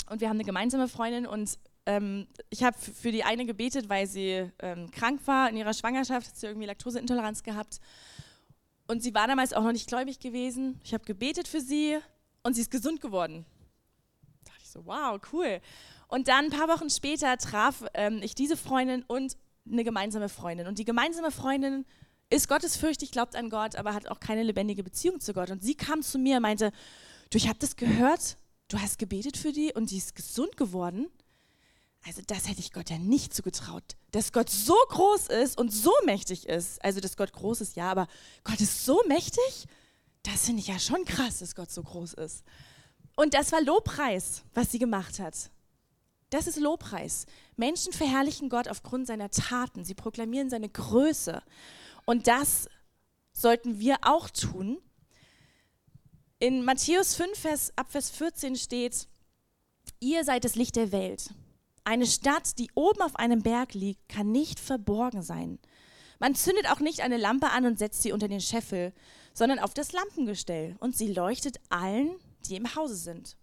und 0.08 0.20
wir 0.20 0.28
haben 0.28 0.36
eine 0.36 0.44
gemeinsame 0.44 0.88
Freundin 0.88 1.26
und 1.26 1.58
ähm, 1.86 2.26
ich 2.50 2.62
habe 2.62 2.76
für 2.78 3.12
die 3.12 3.24
eine 3.24 3.46
gebetet, 3.46 3.88
weil 3.88 4.06
sie 4.06 4.50
ähm, 4.58 4.90
krank 4.90 5.20
war 5.26 5.48
in 5.48 5.56
ihrer 5.56 5.72
Schwangerschaft, 5.72 6.28
hat 6.28 6.36
sie 6.36 6.46
irgendwie 6.46 6.66
Laktoseintoleranz 6.66 7.42
gehabt. 7.42 7.80
Und 8.86 9.02
sie 9.02 9.14
war 9.14 9.26
damals 9.26 9.52
auch 9.52 9.62
noch 9.62 9.72
nicht 9.72 9.88
gläubig 9.88 10.20
gewesen. 10.20 10.80
Ich 10.84 10.94
habe 10.94 11.04
gebetet 11.04 11.48
für 11.48 11.60
sie 11.60 11.98
und 12.42 12.54
sie 12.54 12.60
ist 12.60 12.70
gesund 12.70 13.00
geworden. 13.00 13.44
Da 14.44 14.52
dachte 14.52 14.62
ich 14.62 14.70
so, 14.70 14.86
wow, 14.86 15.20
cool. 15.32 15.60
Und 16.08 16.28
dann 16.28 16.46
ein 16.46 16.50
paar 16.50 16.68
Wochen 16.68 16.90
später 16.90 17.36
traf 17.36 17.84
ähm, 17.94 18.20
ich 18.22 18.34
diese 18.34 18.56
Freundin 18.56 19.02
und 19.06 19.36
eine 19.70 19.82
gemeinsame 19.82 20.28
Freundin. 20.28 20.66
Und 20.66 20.78
die 20.78 20.84
gemeinsame 20.84 21.30
Freundin 21.30 21.84
ist 22.30 22.48
gottesfürchtig, 22.48 23.10
glaubt 23.10 23.36
an 23.36 23.50
Gott, 23.50 23.76
aber 23.76 23.94
hat 23.94 24.08
auch 24.08 24.20
keine 24.20 24.42
lebendige 24.42 24.82
Beziehung 24.82 25.20
zu 25.20 25.32
Gott. 25.32 25.50
Und 25.50 25.62
sie 25.62 25.74
kam 25.74 26.02
zu 26.02 26.18
mir 26.18 26.36
und 26.36 26.42
meinte, 26.42 26.72
du, 27.30 27.38
ich 27.38 27.48
habe 27.48 27.58
das 27.58 27.76
gehört, 27.76 28.36
du 28.68 28.78
hast 28.78 28.98
gebetet 28.98 29.36
für 29.36 29.52
die 29.52 29.72
und 29.72 29.90
die 29.90 29.98
ist 29.98 30.14
gesund 30.14 30.56
geworden. 30.56 31.08
Also 32.06 32.22
das 32.25 32.48
hätte 32.48 32.60
ich 32.60 32.72
Gott 32.72 32.88
ja 32.88 32.98
nicht 32.98 33.34
zugetraut, 33.34 33.82
dass 34.12 34.32
Gott 34.32 34.48
so 34.48 34.76
groß 34.90 35.26
ist 35.26 35.58
und 35.58 35.70
so 35.70 35.92
mächtig 36.04 36.46
ist. 36.46 36.82
Also 36.84 37.00
dass 37.00 37.16
Gott 37.16 37.32
groß 37.32 37.60
ist, 37.62 37.75
ja, 37.75 37.90
aber 37.90 38.06
Gott 38.44 38.60
ist 38.60 38.84
so 38.84 39.02
mächtig, 39.08 39.66
das 40.22 40.46
finde 40.46 40.60
ich 40.60 40.68
ja 40.68 40.78
schon 40.78 41.04
krass, 41.04 41.38
dass 41.38 41.56
Gott 41.56 41.70
so 41.70 41.82
groß 41.82 42.14
ist. 42.14 42.44
Und 43.16 43.34
das 43.34 43.50
war 43.50 43.60
Lobpreis, 43.60 44.42
was 44.54 44.70
sie 44.70 44.78
gemacht 44.78 45.18
hat. 45.18 45.50
Das 46.30 46.46
ist 46.46 46.58
Lobpreis. 46.58 47.26
Menschen 47.56 47.92
verherrlichen 47.92 48.48
Gott 48.50 48.68
aufgrund 48.68 49.06
seiner 49.06 49.30
Taten. 49.30 49.84
Sie 49.84 49.94
proklamieren 49.94 50.50
seine 50.50 50.68
Größe. 50.68 51.42
Und 52.04 52.26
das 52.26 52.68
sollten 53.32 53.78
wir 53.78 53.98
auch 54.02 54.30
tun. 54.30 54.78
In 56.38 56.64
Matthäus 56.64 57.14
5, 57.14 57.38
Vers, 57.38 57.72
ab 57.76 57.90
Vers 57.90 58.10
14 58.10 58.56
steht, 58.56 59.08
ihr 60.00 60.25
seid 60.25 60.44
das 60.44 60.54
Licht 60.54 60.76
der 60.76 60.92
Welt. 60.92 61.30
Eine 61.86 62.06
Stadt, 62.06 62.58
die 62.58 62.68
oben 62.74 63.00
auf 63.00 63.14
einem 63.14 63.42
Berg 63.42 63.74
liegt, 63.74 64.08
kann 64.08 64.32
nicht 64.32 64.58
verborgen 64.58 65.22
sein. 65.22 65.60
Man 66.18 66.34
zündet 66.34 66.68
auch 66.68 66.80
nicht 66.80 67.00
eine 67.00 67.16
Lampe 67.16 67.50
an 67.50 67.64
und 67.64 67.78
setzt 67.78 68.02
sie 68.02 68.10
unter 68.10 68.26
den 68.26 68.40
Scheffel, 68.40 68.92
sondern 69.32 69.60
auf 69.60 69.72
das 69.72 69.92
Lampengestell 69.92 70.74
und 70.80 70.96
sie 70.96 71.12
leuchtet 71.12 71.60
allen, 71.68 72.10
die 72.46 72.56
im 72.56 72.74
Hause 72.74 72.96
sind. 72.96 73.36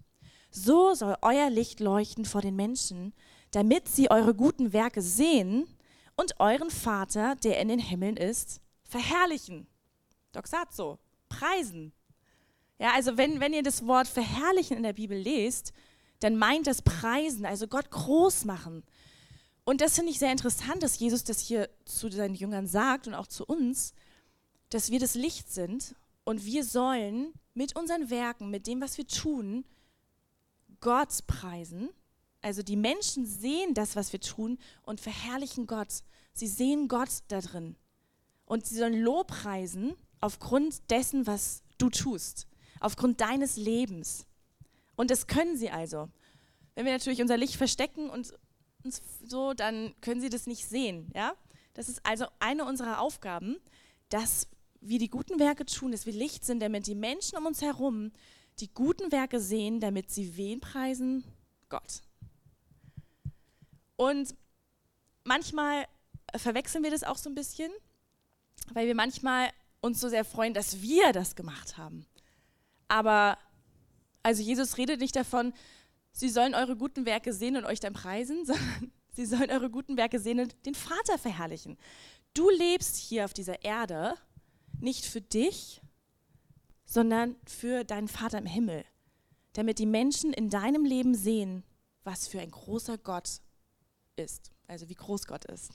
So 0.51 0.93
soll 0.93 1.15
euer 1.21 1.50
Licht 1.50 1.79
leuchten 1.79 2.25
vor 2.25 2.41
den 2.41 2.57
Menschen, 2.57 3.13
damit 3.51 3.88
sie 3.88 4.12
eure 4.12 4.35
guten 4.35 4.73
Werke 4.73 5.01
sehen 5.01 5.65
und 6.17 6.41
euren 6.41 6.69
Vater, 6.69 7.35
der 7.45 7.62
in 7.62 7.69
den 7.69 7.79
Himmeln 7.79 8.17
ist, 8.17 8.59
verherrlichen. 8.83 9.67
Doxazo, 10.33 11.00
preisen. 11.29 11.93
Ja, 12.77 12.91
also 12.93 13.15
wenn, 13.15 13.39
wenn 13.39 13.53
ihr 13.53 13.63
das 13.63 13.88
Wort 13.88 14.09
verherrlichen 14.09 14.75
in 14.75 14.83
der 14.83 14.91
Bibel 14.91 15.17
lest, 15.17 15.71
dann 16.20 16.38
meint 16.38 16.67
das 16.67 16.82
preisen, 16.82 17.46
also 17.46 17.67
Gott 17.67 17.89
groß 17.89 18.46
machen. 18.46 18.84
Und 19.65 19.82
das 19.82 19.96
finde 19.96 20.12
ich 20.12 20.20
sehr 20.20 20.32
interessant, 20.32 20.84
dass 20.84 21.00
Jesus 21.00 21.24
das 21.24 21.39
hier 21.39 21.70
zu 21.86 22.10
seinen 22.10 22.36
Jüngern 22.36 22.67
sagt 22.67 23.08
und 23.08 23.13
auch 23.13 23.27
zu 23.27 23.46
uns, 23.46 23.93
dass 24.70 24.91
wir 24.91 25.00
das 25.00 25.15
Licht 25.15 25.51
sind 25.51 25.96
und 26.24 26.46
wir 26.46 26.63
sollen 26.63 27.34
mit 27.53 27.75
unseren 27.75 28.10
Werken, 28.10 28.50
mit 28.50 28.67
dem, 28.67 28.82
was 28.82 28.98
wir 28.98 29.08
tun, 29.08 29.65
Gott 30.79 31.25
preisen. 31.27 31.89
Also 32.41 32.62
die 32.62 32.75
Menschen 32.75 33.25
sehen 33.25 33.74
das, 33.74 33.96
was 33.96 34.12
wir 34.12 34.20
tun 34.20 34.58
und 34.82 35.00
verherrlichen 35.00 35.65
Gott. 35.65 36.03
Sie 36.34 36.48
sehen 36.48 36.88
Gott 36.88 37.10
da 37.29 37.39
drin. 37.39 37.77
Und 38.46 38.65
sie 38.65 38.75
sollen 38.75 39.01
Lobpreisen 39.01 39.96
aufgrund 40.20 40.89
dessen, 40.91 41.25
was 41.25 41.63
du 41.77 41.89
tust, 41.89 42.48
aufgrund 42.79 43.22
deines 43.22 43.55
Lebens. 43.55 44.25
Und 45.03 45.12
das 45.12 45.27
können 45.27 45.57
sie 45.57 45.69
also. 45.69 46.07
Wenn 46.75 46.86
wir 46.86 46.93
natürlich 46.93 47.22
unser 47.22 47.36
Licht 47.36 47.57
verstecken 47.57 48.10
und 48.10 48.33
so, 49.22 49.53
dann 49.53 49.93
können 50.00 50.22
sie 50.22 50.29
das 50.29 50.48
nicht 50.48 50.65
sehen. 50.65 51.12
Ja? 51.13 51.33
Das 51.74 51.89
ist 51.89 52.05
also 52.05 52.25
eine 52.39 52.63
unserer 52.63 53.01
Aufgaben, 53.01 53.57
dass 54.07 54.48
wir 54.79 55.00
die 55.00 55.10
guten 55.10 55.39
Werke 55.39 55.65
tun, 55.65 55.91
dass 55.91 56.05
wir 56.05 56.13
Licht 56.13 56.45
sind, 56.45 56.62
damit 56.62 56.88
die 56.88 56.95
Menschen 56.95 57.38
um 57.38 57.45
uns 57.45 57.62
herum 57.62 58.13
die 58.62 58.74
guten 58.74 59.12
Werke 59.12 59.41
sehen, 59.41 59.81
damit 59.81 60.10
sie 60.10 60.38
wen 60.38 60.62
preisen? 60.62 61.25
Gott. 61.67 62.01
Und 63.98 64.33
manchmal 65.25 65.86
verwechseln 66.33 66.81
wir 66.81 66.91
das 66.91 67.03
auch 67.03 67.17
so 67.17 67.29
ein 67.29 67.36
bisschen, 67.36 67.74
weil 68.72 68.88
wir 68.88 68.95
manchmal 68.95 69.50
uns 69.81 70.00
so 70.00 70.07
sehr 70.07 70.24
freuen, 70.24 70.53
dass 70.53 70.81
wir 70.81 71.12
das 71.12 71.36
gemacht 71.36 71.75
haben. 71.75 72.05
Aber 72.88 73.38
also 74.24 74.42
Jesus 74.42 74.77
redet 74.77 75.00
nicht 75.00 75.15
davon, 75.15 75.53
sie 76.12 76.30
sollen 76.30 76.56
eure 76.56 76.75
guten 76.75 77.06
Werke 77.06 77.34
sehen 77.34 77.58
und 77.58 77.65
euch 77.65 77.80
dann 77.80 77.94
preisen, 77.94 78.46
sondern 78.46 78.92
sie 79.12 79.25
sollen 79.25 79.51
eure 79.51 79.70
guten 79.70 79.98
Werke 79.98 80.20
sehen 80.20 80.39
und 80.39 80.65
den 80.65 80.75
Vater 80.75 81.18
verherrlichen. 81.18 81.77
Du 82.34 82.50
lebst 82.50 82.98
hier 82.98 83.25
auf 83.25 83.34
dieser 83.34 83.63
Erde 83.63 84.15
nicht 84.80 85.06
für 85.06 85.22
dich, 85.22 85.82
sondern 86.86 87.36
für 87.46 87.84
deinen 87.84 88.08
Vater 88.08 88.38
im 88.38 88.46
Himmel, 88.46 88.86
damit 89.53 89.80
die 89.80 89.86
Menschen 89.86 90.34
in 90.34 90.50
deinem 90.50 90.86
Leben 90.86 91.15
sehen, 91.15 91.63
was 92.03 92.27
für 92.27 92.39
ein 92.39 92.51
großer 92.51 92.98
Gott 92.98 93.42
ist, 94.15 94.51
also 94.68 94.89
wie 94.89 94.96
groß 94.96 95.27
Gott 95.27 95.46
ist. 95.46 95.72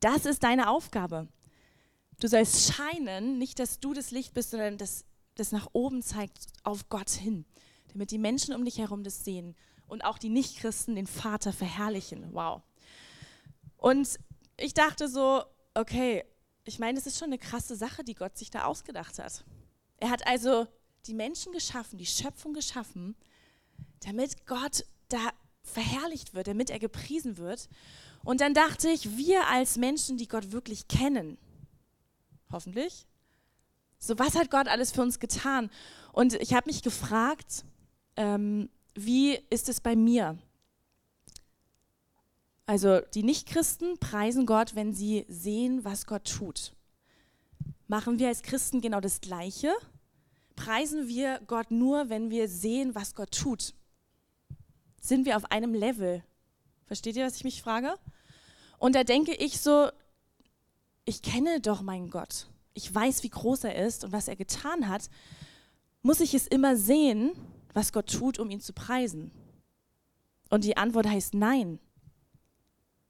Das 0.00 0.26
ist 0.26 0.42
deine 0.42 0.68
Aufgabe. 0.68 1.28
Du 2.20 2.28
sollst 2.28 2.72
scheinen, 2.72 3.38
nicht, 3.38 3.58
dass 3.58 3.80
du 3.80 3.94
das 3.94 4.10
Licht 4.10 4.34
bist, 4.34 4.50
sondern 4.50 4.78
dass 4.78 5.04
das 5.34 5.52
nach 5.52 5.68
oben 5.72 6.02
zeigt 6.02 6.46
auf 6.62 6.88
Gott 6.88 7.10
hin, 7.10 7.44
damit 7.92 8.10
die 8.10 8.18
Menschen 8.18 8.54
um 8.54 8.64
dich 8.64 8.78
herum 8.78 9.04
das 9.04 9.24
sehen 9.24 9.54
und 9.86 10.04
auch 10.04 10.18
die 10.18 10.28
Nichtchristen 10.30 10.96
den 10.96 11.06
Vater 11.06 11.52
verherrlichen. 11.52 12.32
Wow. 12.32 12.62
Und 13.76 14.18
ich 14.56 14.74
dachte 14.74 15.08
so, 15.08 15.42
okay, 15.74 16.24
ich 16.64 16.78
meine, 16.78 16.98
es 16.98 17.06
ist 17.06 17.18
schon 17.18 17.28
eine 17.28 17.38
krasse 17.38 17.76
Sache, 17.76 18.04
die 18.04 18.14
Gott 18.14 18.38
sich 18.38 18.50
da 18.50 18.64
ausgedacht 18.64 19.18
hat. 19.18 19.44
Er 19.98 20.10
hat 20.10 20.26
also 20.26 20.66
die 21.06 21.14
Menschen 21.14 21.52
geschaffen, 21.52 21.98
die 21.98 22.06
Schöpfung 22.06 22.54
geschaffen, 22.54 23.16
damit 24.00 24.46
Gott 24.46 24.84
da 25.08 25.30
verherrlicht 25.62 26.34
wird, 26.34 26.46
damit 26.46 26.70
er 26.70 26.78
gepriesen 26.78 27.36
wird. 27.36 27.68
Und 28.24 28.40
dann 28.40 28.54
dachte 28.54 28.88
ich, 28.88 29.16
wir 29.16 29.46
als 29.48 29.76
Menschen, 29.76 30.16
die 30.16 30.28
Gott 30.28 30.52
wirklich 30.52 30.88
kennen, 30.88 31.38
hoffentlich, 32.50 33.06
so 33.98 34.18
was 34.18 34.34
hat 34.34 34.50
Gott 34.50 34.68
alles 34.68 34.92
für 34.92 35.02
uns 35.02 35.20
getan? 35.20 35.70
Und 36.12 36.34
ich 36.34 36.54
habe 36.54 36.68
mich 36.68 36.82
gefragt, 36.82 37.64
ähm, 38.22 38.70
wie 38.94 39.38
ist 39.50 39.68
es 39.68 39.80
bei 39.80 39.96
mir? 39.96 40.38
Also 42.66 43.00
die 43.14 43.22
Nichtchristen 43.22 43.98
preisen 43.98 44.46
Gott, 44.46 44.74
wenn 44.74 44.94
sie 44.94 45.26
sehen, 45.28 45.84
was 45.84 46.06
Gott 46.06 46.24
tut. 46.24 46.72
Machen 47.88 48.18
wir 48.18 48.28
als 48.28 48.42
Christen 48.42 48.80
genau 48.80 49.00
das 49.00 49.20
Gleiche? 49.20 49.74
preisen 50.56 51.08
wir 51.08 51.40
Gott 51.46 51.70
nur, 51.70 52.08
wenn 52.08 52.30
wir 52.30 52.48
sehen, 52.48 52.94
was 52.94 53.14
Gott 53.14 53.32
tut? 53.32 53.74
Sind 55.00 55.26
wir 55.26 55.36
auf 55.36 55.50
einem 55.50 55.74
Level? 55.74 56.22
Versteht 56.84 57.16
ihr, 57.16 57.24
was 57.24 57.36
ich 57.36 57.44
mich 57.44 57.62
frage? 57.62 57.96
Und 58.78 58.94
da 58.94 59.04
denke 59.04 59.34
ich 59.34 59.60
so, 59.60 59.88
ich 61.04 61.22
kenne 61.22 61.60
doch 61.60 61.82
meinen 61.82 62.10
Gott. 62.10 62.46
Ich 62.74 62.92
weiß, 62.92 63.22
wie 63.22 63.30
groß 63.30 63.64
er 63.64 63.84
ist 63.86 64.04
und 64.04 64.12
was 64.12 64.28
er 64.28 64.36
getan 64.36 64.88
hat. 64.88 65.10
Muss 66.02 66.20
ich 66.20 66.34
es 66.34 66.46
immer 66.46 66.76
sehen, 66.76 67.32
was 67.72 67.92
Gott 67.92 68.10
tut, 68.10 68.38
um 68.38 68.50
ihn 68.50 68.60
zu 68.60 68.72
preisen? 68.72 69.30
Und 70.50 70.64
die 70.64 70.76
Antwort 70.76 71.06
heißt 71.06 71.34
nein. 71.34 71.78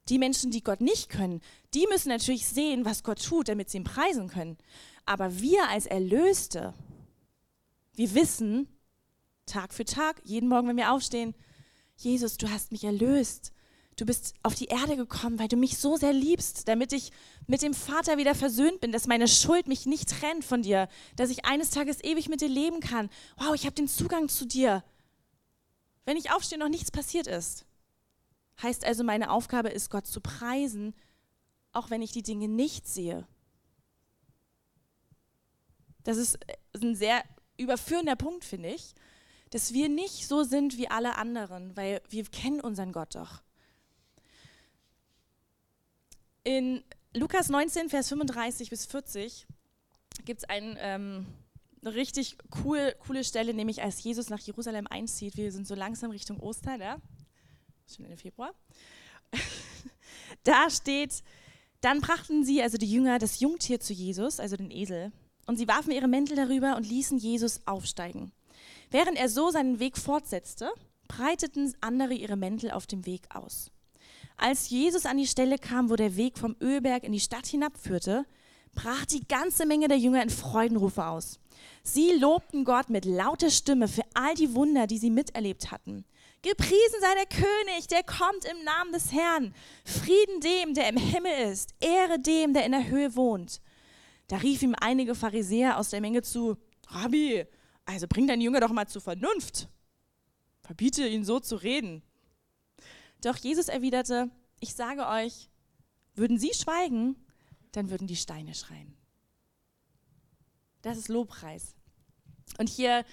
Die 0.08 0.18
Menschen, 0.18 0.50
die 0.50 0.62
Gott 0.62 0.80
nicht 0.80 1.08
können, 1.08 1.40
die 1.74 1.86
müssen 1.88 2.08
natürlich 2.08 2.46
sehen, 2.46 2.84
was 2.84 3.02
Gott 3.02 3.24
tut, 3.24 3.48
damit 3.48 3.70
sie 3.70 3.78
ihn 3.78 3.84
preisen 3.84 4.28
können. 4.28 4.58
Aber 5.04 5.40
wir 5.40 5.68
als 5.68 5.86
Erlöste, 5.86 6.74
wir 7.94 8.14
wissen 8.14 8.68
Tag 9.46 9.72
für 9.74 9.84
Tag, 9.84 10.20
jeden 10.24 10.48
Morgen, 10.48 10.68
wenn 10.68 10.76
wir 10.76 10.92
aufstehen, 10.92 11.34
Jesus, 11.96 12.36
du 12.36 12.50
hast 12.50 12.72
mich 12.72 12.84
erlöst. 12.84 13.52
Du 13.96 14.06
bist 14.06 14.34
auf 14.42 14.54
die 14.54 14.66
Erde 14.66 14.96
gekommen, 14.96 15.38
weil 15.38 15.48
du 15.48 15.56
mich 15.56 15.76
so 15.76 15.96
sehr 15.96 16.12
liebst, 16.12 16.66
damit 16.66 16.92
ich 16.92 17.10
mit 17.46 17.60
dem 17.62 17.74
Vater 17.74 18.16
wieder 18.16 18.34
versöhnt 18.34 18.80
bin, 18.80 18.90
dass 18.90 19.06
meine 19.06 19.28
Schuld 19.28 19.68
mich 19.68 19.84
nicht 19.84 20.08
trennt 20.08 20.44
von 20.44 20.62
dir, 20.62 20.88
dass 21.16 21.30
ich 21.30 21.44
eines 21.44 21.70
Tages 21.70 22.02
ewig 22.02 22.28
mit 22.28 22.40
dir 22.40 22.48
leben 22.48 22.80
kann. 22.80 23.10
Wow, 23.36 23.54
ich 23.54 23.66
habe 23.66 23.74
den 23.74 23.88
Zugang 23.88 24.28
zu 24.28 24.46
dir. 24.46 24.82
Wenn 26.04 26.16
ich 26.16 26.30
aufstehe, 26.30 26.58
noch 26.58 26.70
nichts 26.70 26.90
passiert 26.90 27.26
ist. 27.26 27.66
Heißt 28.62 28.84
also, 28.84 29.04
meine 29.04 29.30
Aufgabe 29.30 29.68
ist, 29.68 29.90
Gott 29.90 30.06
zu 30.06 30.20
preisen, 30.20 30.94
auch 31.72 31.90
wenn 31.90 32.02
ich 32.02 32.12
die 32.12 32.22
Dinge 32.22 32.48
nicht 32.48 32.88
sehe. 32.88 33.26
Das 36.04 36.16
ist 36.16 36.38
ein 36.74 36.96
sehr 36.96 37.22
überführender 37.56 38.16
Punkt, 38.16 38.44
finde 38.44 38.70
ich, 38.70 38.94
dass 39.50 39.72
wir 39.72 39.88
nicht 39.88 40.26
so 40.26 40.42
sind 40.44 40.78
wie 40.78 40.88
alle 40.88 41.16
anderen, 41.16 41.76
weil 41.76 42.00
wir 42.08 42.24
kennen 42.24 42.60
unseren 42.60 42.92
Gott 42.92 43.14
doch. 43.14 43.42
In 46.44 46.82
Lukas 47.14 47.48
19, 47.48 47.88
Vers 47.88 48.08
35 48.08 48.70
bis 48.70 48.86
40 48.86 49.46
gibt 50.24 50.42
es 50.42 50.48
ein, 50.48 50.76
ähm, 50.80 51.26
eine 51.80 51.94
richtig 51.94 52.36
cool, 52.64 52.94
coole 53.06 53.24
Stelle, 53.24 53.54
nämlich 53.54 53.82
als 53.82 54.02
Jesus 54.02 54.28
nach 54.28 54.40
Jerusalem 54.40 54.86
einzieht. 54.88 55.36
Wir 55.36 55.52
sind 55.52 55.66
so 55.66 55.74
langsam 55.74 56.10
Richtung 56.10 56.40
Ostern, 56.40 56.80
ja? 56.80 57.00
Schon 57.94 58.04
Ende 58.04 58.16
Februar. 58.16 58.54
da 60.44 60.68
steht, 60.70 61.22
dann 61.80 62.00
brachten 62.00 62.44
sie, 62.44 62.62
also 62.62 62.78
die 62.78 62.90
Jünger, 62.90 63.18
das 63.18 63.40
Jungtier 63.40 63.80
zu 63.80 63.92
Jesus, 63.92 64.40
also 64.40 64.56
den 64.56 64.70
Esel, 64.70 65.12
und 65.46 65.56
sie 65.56 65.68
warfen 65.68 65.90
ihre 65.90 66.08
Mäntel 66.08 66.36
darüber 66.36 66.76
und 66.76 66.88
ließen 66.88 67.18
Jesus 67.18 67.66
aufsteigen. 67.66 68.32
Während 68.90 69.18
er 69.18 69.28
so 69.28 69.50
seinen 69.50 69.80
Weg 69.80 69.98
fortsetzte, 69.98 70.70
breiteten 71.08 71.74
andere 71.80 72.14
ihre 72.14 72.36
Mäntel 72.36 72.70
auf 72.70 72.86
dem 72.86 73.06
Weg 73.06 73.22
aus. 73.34 73.71
Als 74.42 74.70
Jesus 74.70 75.06
an 75.06 75.18
die 75.18 75.28
Stelle 75.28 75.56
kam, 75.56 75.88
wo 75.88 75.94
der 75.94 76.16
Weg 76.16 76.36
vom 76.36 76.56
Ölberg 76.60 77.04
in 77.04 77.12
die 77.12 77.20
Stadt 77.20 77.46
hinabführte, 77.46 78.26
brach 78.74 79.06
die 79.06 79.24
ganze 79.28 79.66
Menge 79.66 79.86
der 79.86 79.98
Jünger 79.98 80.20
in 80.20 80.30
Freudenrufe 80.30 81.06
aus. 81.06 81.38
Sie 81.84 82.10
lobten 82.14 82.64
Gott 82.64 82.90
mit 82.90 83.04
lauter 83.04 83.50
Stimme 83.50 83.86
für 83.86 84.02
all 84.14 84.34
die 84.34 84.52
Wunder, 84.56 84.88
die 84.88 84.98
sie 84.98 85.10
miterlebt 85.10 85.70
hatten. 85.70 86.04
Gepriesen 86.42 87.00
sei 87.00 87.14
der 87.14 87.26
König, 87.26 87.86
der 87.86 88.02
kommt 88.02 88.44
im 88.44 88.64
Namen 88.64 88.92
des 88.92 89.12
Herrn. 89.12 89.54
Frieden 89.84 90.40
dem, 90.40 90.74
der 90.74 90.88
im 90.88 90.96
Himmel 90.96 91.52
ist. 91.52 91.76
Ehre 91.78 92.18
dem, 92.18 92.52
der 92.52 92.66
in 92.66 92.72
der 92.72 92.88
Höhe 92.88 93.14
wohnt. 93.14 93.60
Da 94.26 94.38
rief 94.38 94.60
ihm 94.64 94.74
einige 94.80 95.14
Pharisäer 95.14 95.78
aus 95.78 95.90
der 95.90 96.00
Menge 96.00 96.22
zu, 96.22 96.56
Rabbi, 96.88 97.44
also 97.84 98.08
bring 98.08 98.26
deinen 98.26 98.40
Jünger 98.40 98.58
doch 98.58 98.72
mal 98.72 98.88
zur 98.88 99.02
Vernunft. 99.02 99.68
Verbiete 100.62 101.06
ihn 101.06 101.24
so 101.24 101.38
zu 101.38 101.54
reden. 101.54 102.02
Doch 103.22 103.36
Jesus 103.36 103.68
erwiderte, 103.68 104.30
ich 104.60 104.74
sage 104.74 105.06
euch, 105.06 105.48
würden 106.14 106.38
sie 106.38 106.52
schweigen, 106.54 107.16
dann 107.72 107.90
würden 107.90 108.06
die 108.06 108.16
Steine 108.16 108.54
schreien. 108.54 108.94
Das 110.82 110.98
ist 110.98 111.08
Lobpreis. 111.08 111.74
Und 112.58 112.68
hier 112.68 113.04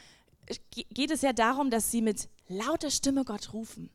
geht 0.71 1.11
es 1.11 1.21
ja 1.21 1.31
darum, 1.31 1.69
dass 1.69 1.91
sie 1.91 2.01
mit 2.01 2.27
lauter 2.47 2.89
Stimme 2.89 3.23
Gott 3.23 3.53
rufen 3.53 3.89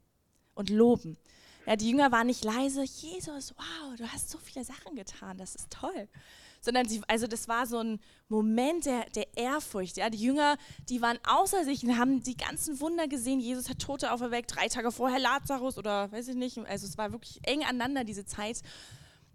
und 0.54 0.71
loben. 0.71 1.18
Ja, 1.66 1.76
die 1.76 1.90
Jünger 1.90 2.12
waren 2.12 2.28
nicht 2.28 2.44
leise, 2.44 2.85
Jesus, 2.85 3.54
wow, 3.56 3.97
du 3.97 4.06
hast 4.06 4.30
so 4.30 4.38
viele 4.38 4.64
Sachen 4.64 4.94
getan, 4.94 5.38
das 5.38 5.54
ist 5.54 5.71
toll. 5.71 6.09
Sondern 6.64 6.88
sie, 6.88 7.02
also 7.09 7.26
das 7.26 7.47
war 7.47 7.66
so 7.66 7.78
ein 7.78 8.00
Moment 8.28 8.87
der, 8.87 9.04
der 9.11 9.37
Ehrfurcht. 9.37 9.99
Ja, 9.99 10.09
die 10.09 10.18
Jünger, 10.18 10.56
die 10.88 11.02
waren 11.02 11.18
außer 11.26 11.64
sich 11.64 11.85
und 11.85 11.99
haben 11.99 12.23
die 12.23 12.37
ganzen 12.37 12.80
Wunder 12.80 13.06
gesehen. 13.06 13.38
Jesus 13.38 13.68
hat 13.68 13.80
Tote 13.80 14.12
auferweckt, 14.12 14.56
drei 14.56 14.68
Tage 14.68 14.90
vorher 14.90 15.18
Lazarus 15.18 15.76
oder 15.76 16.11
weiß 16.11 16.28
ich 16.28 16.37
nicht. 16.37 16.59
Also 16.59 16.87
es 16.87 16.97
war 16.97 17.12
wirklich 17.12 17.40
eng 17.42 17.62
aneinander 17.62 18.04
diese 18.04 18.25
Zeit. 18.25 18.62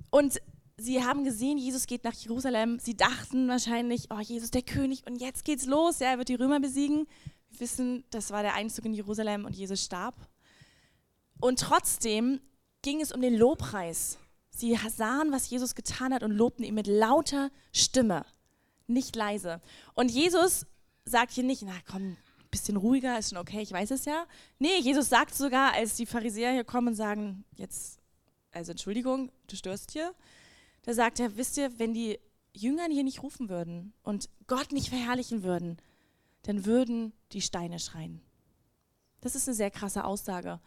Und 0.10 0.42
sie 0.78 1.04
haben 1.04 1.24
gesehen, 1.24 1.58
Jesus 1.58 1.86
geht 1.86 2.04
nach 2.04 2.14
Jerusalem. 2.14 2.80
Sie 2.80 2.98
dachten 2.98 3.48
wahrscheinlich, 3.48 4.08
oh, 4.10 4.20
Jesus 4.20 4.52
der 4.52 4.64
König 4.64 5.06
und 5.06 5.18
jetzt 5.18 5.46
geht's 5.46 5.66
los, 5.66 6.00
ja, 6.00 6.08
er 6.08 6.18
wird 6.18 6.30
die 6.30 6.36
Römer 6.36 6.60
besiegen. 6.60 7.08
Wir 7.50 7.60
wissen, 7.60 8.04
das 8.10 8.32
war 8.32 8.42
der 8.42 8.56
Einzug 8.56 8.86
in 8.86 8.94
Jerusalem 8.94 9.46
und 9.46 9.56
Jesus 9.56 9.84
starb. 9.84 10.16
Und 11.40 11.60
trotzdem 11.60 12.42
ging 12.82 13.02
es 13.02 13.12
um 13.12 13.22
den 13.22 13.36
Lobpreis. 13.36 14.18
Sie 14.60 14.78
sahen, 14.90 15.32
was 15.32 15.50
Jesus 15.50 15.74
getan 15.74 16.14
hat 16.14 16.24
und 16.24 16.32
lobten 16.32 16.66
ihn 16.66 16.76
mit 16.76 16.88
lauter 16.88 17.50
Stimme, 17.72 18.26
nicht 18.88 19.16
leise. 19.16 19.62
Und 19.94 20.12
Jesus 20.12 20.66
sagt 21.06 21.32
hier 21.32 21.44
nicht, 21.44 21.62
na 21.64 21.74
komm, 21.90 22.02
ein 22.02 22.18
bisschen 22.52 22.78
ruhiger, 22.78 23.18
ist 23.18 23.30
schon 23.30 23.38
okay, 23.38 23.62
ich 23.62 23.72
weiß 23.72 23.92
es 23.92 24.06
ja. 24.06 24.26
Nee, 24.58 24.80
Jesus 24.80 25.08
sagt 25.08 25.34
sogar, 25.34 25.74
als 25.74 25.96
die 25.96 26.06
Pharisäer 26.06 26.52
hier 26.52 26.66
kommen 26.66 26.90
und 26.90 26.96
sagen, 26.96 27.46
jetzt, 27.56 28.00
also 28.52 28.72
Entschuldigung, 28.72 29.32
du 29.48 29.56
störst 29.56 29.92
hier, 29.92 30.14
da 30.84 30.94
sagt 30.94 31.20
er, 31.20 31.38
wisst 31.38 31.58
ihr, 31.58 31.80
wenn 31.80 31.94
die 31.94 32.20
Jünger 32.54 32.86
hier 32.92 33.04
nicht 33.04 33.24
rufen 33.24 33.48
würden 33.48 33.94
und 34.04 34.30
Gott 34.48 34.72
nicht 34.72 34.90
verherrlichen 34.90 35.44
würden, 35.44 35.78
dann 36.44 36.66
würden 36.66 37.14
die 37.32 37.42
Steine 37.42 37.80
schreien. 37.80 38.22
Das 39.22 39.36
ist 39.36 39.48
eine 39.48 39.56
sehr 39.56 39.72
krasse 39.72 40.04
Aussage. 40.04 40.60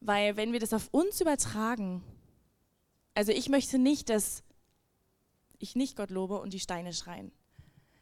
Weil 0.00 0.36
wenn 0.36 0.52
wir 0.52 0.60
das 0.60 0.72
auf 0.72 0.88
uns 0.92 1.20
übertragen, 1.20 2.02
also 3.18 3.32
ich 3.32 3.48
möchte 3.48 3.80
nicht, 3.80 4.10
dass 4.10 4.44
ich 5.58 5.74
nicht 5.74 5.96
Gott 5.96 6.10
lobe 6.10 6.40
und 6.40 6.52
die 6.52 6.60
Steine 6.60 6.92
schreien. 6.92 7.32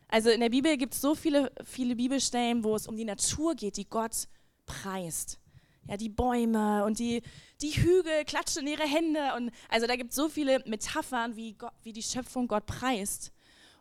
Also 0.09 0.29
in 0.29 0.41
der 0.41 0.51
Bibel 0.51 0.77
gibt 0.77 0.93
es 0.93 1.01
so 1.01 1.15
viele, 1.15 1.51
viele 1.65 1.97
Bibelstellen, 1.97 2.65
wo 2.65 2.77
es 2.77 2.87
um 2.87 2.99
die 2.99 3.07
Natur 3.07 3.55
geht, 3.55 3.79
die 3.79 3.89
Gott 3.89 4.29
preist. 4.67 5.41
Ja, 5.89 5.97
die 5.97 6.11
Bäume 6.11 6.85
und 6.85 6.99
die, 6.99 7.23
die 7.63 7.71
Hügel 7.71 8.27
klatschen 8.27 8.67
in 8.67 8.75
ihre 8.75 8.87
Hände. 8.87 9.35
Und, 9.37 9.53
also 9.71 9.87
da 9.87 9.97
gibt 9.97 10.11
es 10.11 10.17
so 10.17 10.29
viele 10.29 10.63
Metaphern, 10.67 11.35
wie, 11.35 11.55
Gott, 11.55 11.73
wie 11.83 11.95
die 11.95 12.03
Schöpfung 12.03 12.47
Gott 12.47 12.67
preist. 12.67 13.33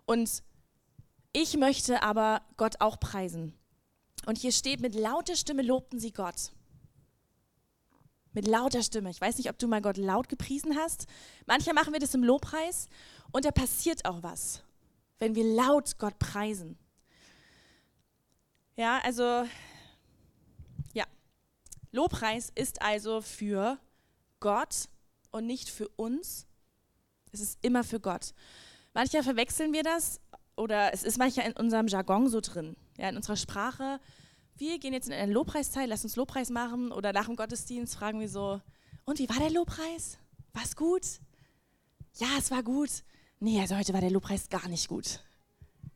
Und 0.06 0.42
ich 1.34 1.58
möchte 1.58 2.02
aber 2.02 2.44
Gott 2.56 2.80
auch 2.80 2.98
preisen. 2.98 3.54
Und 4.26 4.38
hier 4.38 4.54
steht, 4.54 4.80
mit 4.80 4.96
lauter 4.96 5.36
Stimme 5.36 5.64
lobten 5.64 6.00
sie 6.00 6.14
Gott 6.14 6.54
mit 8.36 8.48
lauter 8.48 8.84
Stimme. 8.84 9.10
Ich 9.10 9.22
weiß 9.22 9.38
nicht, 9.38 9.50
ob 9.50 9.58
du 9.58 9.68
mal 9.68 9.82
Gott 9.82 9.98
laut 9.98 10.30
gepriesen 10.30 10.76
hast. 10.76 11.08
Manchmal 11.48 11.74
machen 11.74 11.94
wir 11.94 12.00
das 12.00 12.14
im 12.14 12.24
Lobpreis 12.24 12.90
und 13.32 13.46
da 13.46 13.52
passiert 13.52 14.06
auch 14.06 14.22
was, 14.22 14.62
wenn 15.18 15.36
wir 15.36 15.46
laut 15.46 15.98
Gott 15.98 16.20
preisen. 16.20 16.78
Ja, 18.76 19.00
also, 19.04 19.46
ja. 20.94 21.06
Lobpreis 21.92 22.52
ist 22.54 22.82
also 22.82 23.22
für 23.22 23.80
Gott 24.42 24.90
und 25.32 25.46
nicht 25.46 25.70
für 25.70 25.88
uns. 25.96 26.46
Es 27.32 27.40
ist 27.40 27.58
immer 27.64 27.86
für 27.86 28.02
Gott. 28.02 28.34
Manchmal 28.94 29.24
verwechseln 29.24 29.72
wir 29.72 29.84
das 29.84 30.20
oder 30.58 30.94
es 30.94 31.04
ist 31.04 31.18
manchmal 31.18 31.48
in 31.48 31.54
unserem 31.54 31.88
Jargon 31.88 32.30
so 32.30 32.42
drin, 32.42 32.76
ja, 32.98 33.10
in 33.10 33.16
unserer 33.16 33.38
Sprache 33.38 34.00
wir 34.58 34.80
gehen 34.80 34.94
jetzt 34.94 35.08
in 35.08 35.14
eine 35.14 35.34
Lobpreiszeit, 35.34 35.90
lass 35.90 36.04
uns 36.04 36.16
Lobpreis 36.16 36.50
machen 36.50 36.92
oder 36.92 37.14
nach 37.14 37.26
dem 37.26 37.36
Gottesdienst 37.36 37.96
fragen 37.96 38.20
wir 38.20 38.30
so, 38.30 38.62
und 39.06 39.20
wie 39.20 39.30
war 39.30 39.40
der 39.40 39.52
Lobpreis? 39.52 40.18
War 40.54 40.64
es 40.64 40.76
gut? 40.76 41.06
Ja, 42.16 42.28
es 42.38 42.50
war 42.52 42.64
gut. 42.64 42.90
Nee, 43.40 43.60
also 43.60 43.78
heute 43.78 43.94
war 43.94 44.02
der 44.02 44.12
Lobpreis 44.12 44.50
gar 44.50 44.68
nicht 44.70 44.88
gut. 44.88 45.20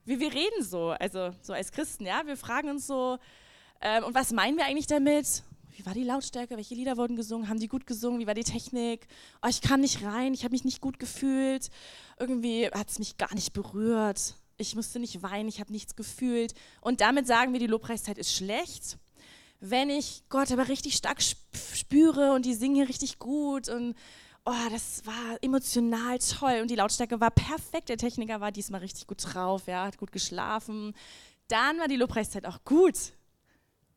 Wir, 0.06 0.20
wir 0.20 0.34
reden 0.34 0.64
so, 0.64 0.90
also 0.90 1.32
so 1.42 1.54
als 1.54 1.72
Christen, 1.72 2.06
ja, 2.06 2.26
wir 2.26 2.38
fragen 2.38 2.70
uns 2.70 2.86
so, 2.86 3.18
ähm, 3.82 4.04
und 4.04 4.14
was 4.14 4.32
meinen 4.32 4.58
wir 4.58 4.66
eigentlich 4.66 4.88
damit? 4.88 5.44
Wie 5.78 5.86
war 5.86 5.94
die 5.94 6.04
Lautstärke? 6.04 6.58
Welche 6.58 6.76
Lieder 6.76 6.98
wurden 6.98 7.16
gesungen? 7.16 7.48
Haben 7.48 7.60
die 7.60 7.70
gut 7.70 7.88
gesungen? 7.88 8.20
Wie 8.20 8.28
war 8.28 8.34
die 8.34 8.44
Technik? 8.44 9.08
Oh, 9.42 9.48
ich 9.48 9.62
kam 9.62 9.80
nicht 9.80 10.04
rein, 10.04 10.34
ich 10.34 10.44
habe 10.44 10.52
mich 10.52 10.66
nicht 10.66 10.82
gut 10.82 11.00
gefühlt. 11.00 11.70
Irgendwie 12.20 12.68
hat 12.68 12.90
es 12.90 13.00
mich 13.00 13.18
gar 13.18 13.34
nicht 13.34 13.54
berührt 13.54 14.36
ich 14.60 14.76
musste 14.76 15.00
nicht 15.00 15.24
weinen, 15.24 15.50
ich 15.50 15.60
habe 15.60 15.72
nichts 15.72 15.96
gefühlt. 15.96 16.54
Und 16.82 17.02
damit 17.02 17.26
sagen 17.26 17.54
wir, 17.54 17.60
die 17.60 17.68
Lobpreiszeit 17.68 18.18
ist 18.18 18.34
schlecht. 18.34 18.98
Wenn 19.62 19.90
ich 19.90 20.24
Gott 20.30 20.52
aber 20.52 20.68
richtig 20.68 20.96
stark 20.96 21.22
spüre 21.22 22.34
und 22.34 22.46
die 22.46 22.54
singen 22.54 22.86
richtig 22.86 23.20
gut 23.20 23.68
und 23.70 23.96
oh, 24.46 24.70
das 24.72 25.06
war 25.06 25.38
emotional 25.42 26.18
toll 26.20 26.60
und 26.62 26.72
die 26.72 26.76
Lautstärke 26.76 27.20
war 27.20 27.32
perfekt, 27.32 27.90
der 27.90 27.98
Techniker 27.98 28.40
war 28.40 28.52
diesmal 28.52 28.82
richtig 28.82 29.08
gut 29.08 29.22
drauf, 29.22 29.68
ja, 29.68 29.86
hat 29.86 29.98
gut 29.98 30.12
geschlafen, 30.12 30.94
dann 31.48 31.78
war 31.80 31.88
die 31.88 31.98
Lobpreiszeit 31.98 32.46
auch 32.46 32.64
gut. 32.64 33.14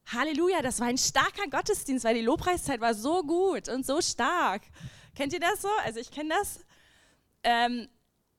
Halleluja, 0.06 0.62
das 0.62 0.80
war 0.80 0.88
ein 0.88 0.98
starker 0.98 1.48
Gottesdienst, 1.48 2.04
weil 2.04 2.16
die 2.16 2.22
Lobpreiszeit 2.22 2.80
war 2.80 2.94
so 2.94 3.22
gut 3.22 3.68
und 3.68 3.86
so 3.86 4.00
stark. 4.00 4.62
Kennt 5.14 5.32
ihr 5.32 5.40
das 5.40 5.62
so? 5.62 5.68
Also 5.84 6.00
ich 6.00 6.10
kenne 6.10 6.34
das. 6.40 6.60
Ähm, 7.44 7.88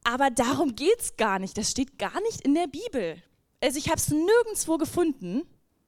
aber 0.04 0.30
darum 0.30 0.76
geht 0.76 1.00
es 1.00 1.16
gar 1.18 1.40
nicht. 1.40 1.58
Das 1.58 1.72
steht 1.72 1.98
gar 1.98 2.20
nicht 2.22 2.42
in 2.42 2.54
der 2.54 2.68
Bibel. 2.68 3.22
Also 3.62 3.78
ich 3.78 3.88
habe 3.88 3.98
es 3.98 4.10
nirgendwo 4.10 4.78
gefunden, 4.78 5.44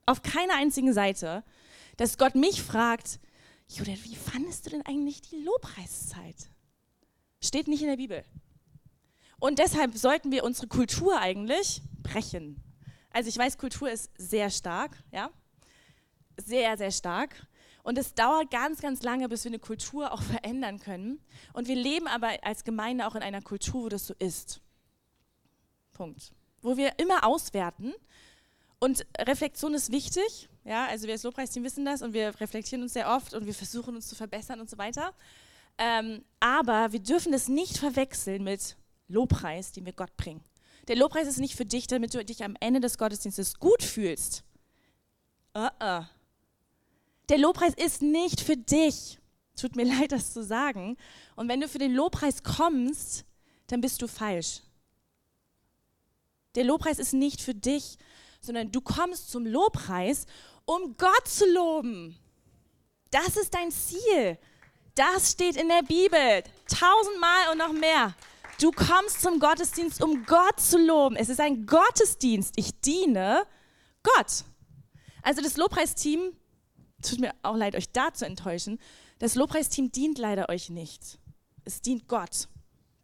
auf 0.06 0.22
keiner 0.22 0.54
einzigen 0.54 0.92
Seite, 0.92 1.44
dass 1.96 2.18
Gott 2.18 2.34
mich 2.34 2.62
fragt, 2.62 3.18
Judith, 3.68 4.04
wie 4.04 4.16
fandest 4.16 4.66
du 4.66 4.70
denn 4.70 4.86
eigentlich 4.86 5.20
die 5.22 5.42
Lobpreiszeit? 5.42 6.36
Steht 7.42 7.68
nicht 7.68 7.82
in 7.82 7.88
der 7.88 7.96
Bibel. 7.96 8.24
Und 9.38 9.58
deshalb 9.58 9.96
sollten 9.96 10.30
wir 10.30 10.44
unsere 10.44 10.68
Kultur 10.68 11.18
eigentlich 11.18 11.82
brechen. 12.02 12.62
Also 13.10 13.28
ich 13.28 13.36
weiß, 13.36 13.58
Kultur 13.58 13.90
ist 13.90 14.10
sehr 14.16 14.50
stark, 14.50 14.96
ja, 15.12 15.30
sehr, 16.36 16.76
sehr 16.76 16.90
stark. 16.90 17.46
Und 17.86 17.98
es 17.98 18.14
dauert 18.14 18.50
ganz, 18.50 18.80
ganz 18.80 19.04
lange, 19.04 19.28
bis 19.28 19.44
wir 19.44 19.50
eine 19.50 19.60
Kultur 19.60 20.10
auch 20.10 20.20
verändern 20.34 20.80
können. 20.80 21.20
Und 21.52 21.68
wir 21.68 21.76
leben 21.76 22.08
aber 22.08 22.32
als 22.42 22.64
Gemeinde 22.64 23.06
auch 23.06 23.14
in 23.14 23.22
einer 23.22 23.40
Kultur, 23.40 23.84
wo 23.84 23.88
das 23.88 24.08
so 24.08 24.14
ist. 24.18 24.60
Punkt. 25.92 26.32
Wo 26.62 26.76
wir 26.76 26.98
immer 26.98 27.24
auswerten. 27.24 27.94
Und 28.80 29.06
Reflexion 29.16 29.72
ist 29.72 29.92
wichtig. 29.92 30.48
Ja, 30.64 30.86
also 30.86 31.06
wir 31.06 31.12
als 31.12 31.22
Lobpreisteam 31.22 31.62
wissen 31.62 31.84
das 31.84 32.02
und 32.02 32.12
wir 32.12 32.40
reflektieren 32.40 32.82
uns 32.82 32.92
sehr 32.92 33.08
oft 33.08 33.34
und 33.34 33.46
wir 33.46 33.54
versuchen 33.54 33.94
uns 33.94 34.08
zu 34.08 34.16
verbessern 34.16 34.58
und 34.58 34.68
so 34.68 34.78
weiter. 34.78 35.14
Ähm, 35.78 36.24
aber 36.40 36.90
wir 36.90 37.00
dürfen 37.00 37.32
es 37.34 37.46
nicht 37.46 37.78
verwechseln 37.78 38.42
mit 38.42 38.76
Lobpreis, 39.06 39.70
den 39.70 39.86
wir 39.86 39.92
Gott 39.92 40.16
bringen. 40.16 40.42
Der 40.88 40.96
Lobpreis 40.96 41.28
ist 41.28 41.38
nicht 41.38 41.54
für 41.54 41.64
dich, 41.64 41.86
damit 41.86 42.14
du 42.14 42.24
dich 42.24 42.42
am 42.42 42.56
Ende 42.58 42.80
des 42.80 42.98
Gottesdienstes 42.98 43.60
gut 43.60 43.84
fühlst. 43.84 44.42
Uh 45.54 45.68
-uh. 45.78 46.06
Der 47.28 47.38
Lobpreis 47.38 47.74
ist 47.74 48.02
nicht 48.02 48.40
für 48.40 48.56
dich. 48.56 49.18
Tut 49.58 49.76
mir 49.76 49.84
leid, 49.98 50.12
das 50.12 50.32
zu 50.32 50.44
sagen. 50.44 50.96
Und 51.34 51.48
wenn 51.48 51.60
du 51.60 51.68
für 51.68 51.78
den 51.78 51.94
Lobpreis 51.94 52.42
kommst, 52.42 53.24
dann 53.66 53.80
bist 53.80 54.02
du 54.02 54.08
falsch. 54.08 54.62
Der 56.54 56.64
Lobpreis 56.64 56.98
ist 56.98 57.12
nicht 57.12 57.42
für 57.42 57.54
dich, 57.54 57.98
sondern 58.40 58.72
du 58.72 58.80
kommst 58.80 59.30
zum 59.30 59.44
Lobpreis, 59.44 60.26
um 60.64 60.96
Gott 60.96 61.28
zu 61.28 61.44
loben. 61.46 62.16
Das 63.10 63.36
ist 63.36 63.54
dein 63.54 63.70
Ziel. 63.70 64.38
Das 64.94 65.32
steht 65.32 65.56
in 65.56 65.68
der 65.68 65.82
Bibel. 65.82 66.42
Tausendmal 66.66 67.52
und 67.52 67.58
noch 67.58 67.72
mehr. 67.72 68.14
Du 68.60 68.70
kommst 68.70 69.20
zum 69.20 69.38
Gottesdienst, 69.38 70.02
um 70.02 70.24
Gott 70.24 70.58
zu 70.58 70.78
loben. 70.78 71.16
Es 71.16 71.28
ist 71.28 71.40
ein 71.40 71.66
Gottesdienst. 71.66 72.54
Ich 72.56 72.80
diene 72.80 73.46
Gott. 74.02 74.44
Also 75.22 75.42
das 75.42 75.58
Lobpreisteam 75.58 76.32
tut 77.08 77.20
mir 77.20 77.32
auch 77.42 77.56
leid, 77.56 77.74
euch 77.74 77.90
da 77.90 78.12
zu 78.12 78.26
enttäuschen. 78.26 78.78
Das 79.18 79.34
Lobpreisteam 79.34 79.92
dient 79.92 80.18
leider 80.18 80.48
euch 80.48 80.70
nicht. 80.70 81.18
Es 81.64 81.80
dient 81.80 82.08
Gott. 82.08 82.48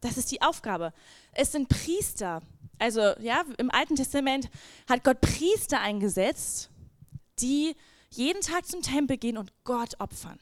Das 0.01 0.17
ist 0.17 0.31
die 0.31 0.41
Aufgabe. 0.41 0.93
Es 1.31 1.51
sind 1.51 1.69
Priester. 1.69 2.41
Also, 2.79 3.01
ja, 3.19 3.43
im 3.57 3.71
Alten 3.71 3.95
Testament 3.95 4.49
hat 4.89 5.03
Gott 5.03 5.21
Priester 5.21 5.79
eingesetzt, 5.79 6.69
die 7.39 7.75
jeden 8.09 8.41
Tag 8.41 8.67
zum 8.67 8.81
Tempel 8.81 9.17
gehen 9.17 9.37
und 9.37 9.51
Gott 9.63 9.99
opfern. 9.99 10.39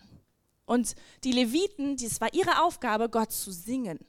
Und 0.65 0.95
die 1.24 1.32
Leviten, 1.32 1.97
das 1.97 2.21
war 2.21 2.34
ihre 2.34 2.63
Aufgabe, 2.63 3.10
Gott 3.10 3.32
zu 3.32 3.52
singen. 3.52 4.00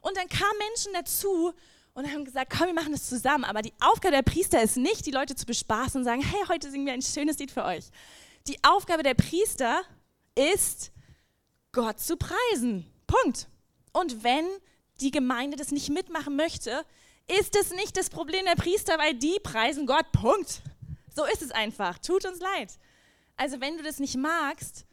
Und 0.00 0.16
dann 0.16 0.28
kamen 0.28 0.58
Menschen 0.58 0.92
dazu 0.92 1.52
und 1.94 2.10
haben 2.10 2.24
gesagt, 2.24 2.52
komm, 2.56 2.66
wir 2.66 2.74
machen 2.74 2.92
das 2.92 3.08
zusammen. 3.08 3.44
Aber 3.44 3.62
die 3.62 3.72
Aufgabe 3.80 4.14
der 4.14 4.22
Priester 4.22 4.62
ist 4.62 4.76
nicht, 4.76 5.06
die 5.06 5.10
Leute 5.10 5.34
zu 5.34 5.46
bespaßen 5.46 6.00
und 6.00 6.04
sagen, 6.04 6.22
hey, 6.22 6.40
heute 6.48 6.70
singen 6.70 6.86
wir 6.86 6.92
ein 6.92 7.02
schönes 7.02 7.38
Lied 7.38 7.50
für 7.50 7.64
euch. 7.64 7.84
Die 8.46 8.62
Aufgabe 8.62 9.02
der 9.02 9.14
Priester 9.14 9.82
ist, 10.34 10.92
Gott 11.72 11.98
zu 11.98 12.16
preisen. 12.16 12.90
Punkt. 13.06 13.48
Und 13.92 14.22
wenn 14.22 14.46
die 15.00 15.10
Gemeinde 15.10 15.56
das 15.56 15.70
nicht 15.70 15.90
mitmachen 15.90 16.36
möchte, 16.36 16.84
ist 17.26 17.56
es 17.56 17.70
nicht 17.70 17.96
das 17.96 18.10
Problem 18.10 18.44
der 18.44 18.54
Priester, 18.54 18.98
weil 18.98 19.14
die 19.14 19.38
preisen 19.42 19.86
Gott. 19.86 20.10
Punkt. 20.12 20.62
So 21.14 21.24
ist 21.24 21.42
es 21.42 21.50
einfach. 21.50 21.98
Tut 21.98 22.24
uns 22.26 22.40
leid. 22.40 22.78
Also 23.36 23.60
wenn 23.60 23.76
du 23.76 23.82
das 23.82 23.98
nicht 23.98 24.16
magst, 24.16 24.84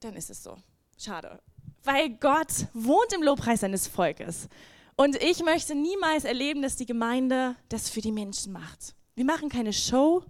dann 0.00 0.14
ist 0.14 0.30
es 0.30 0.42
so. 0.42 0.56
Schade. 0.96 1.40
Weil 1.82 2.10
Gott 2.10 2.66
wohnt 2.72 3.12
im 3.14 3.22
Lobpreis 3.22 3.60
seines 3.60 3.88
Volkes. 3.88 4.48
Und 4.96 5.16
ich 5.22 5.42
möchte 5.42 5.74
niemals 5.74 6.24
erleben, 6.24 6.62
dass 6.62 6.76
die 6.76 6.86
Gemeinde 6.86 7.56
das 7.68 7.88
für 7.88 8.00
die 8.00 8.12
Menschen 8.12 8.52
macht. 8.52 8.94
Wir 9.14 9.24
machen 9.24 9.48
keine 9.48 9.72
Show, 9.72 10.24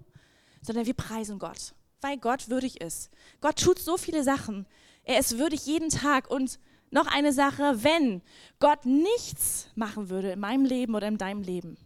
sondern 0.63 0.87
wir 0.87 0.95
preisen 0.95 1.39
Gott, 1.39 1.75
weil 2.01 2.17
Gott 2.19 2.49
würdig 2.49 2.81
ist. 2.81 3.11
Gott 3.41 3.59
tut 3.59 3.79
so 3.79 3.97
viele 3.97 4.23
Sachen. 4.23 4.67
Er 5.05 5.19
ist 5.19 5.39
würdig 5.39 5.67
jeden 5.67 5.91
Tag. 5.91 6.31
Und 6.31 6.59
noch 6.91 7.07
eine 7.07 7.33
Sache, 7.33 7.83
wenn 7.83 8.23
Gott 8.61 8.87
nichts 8.87 9.69
machen 9.75 10.09
würde 10.09 10.33
in 10.33 10.41
meinem 10.41 10.65
Leben 10.65 10.95
oder 10.95 11.09
in 11.09 11.19
deinem 11.19 11.43
Leben, 11.43 11.77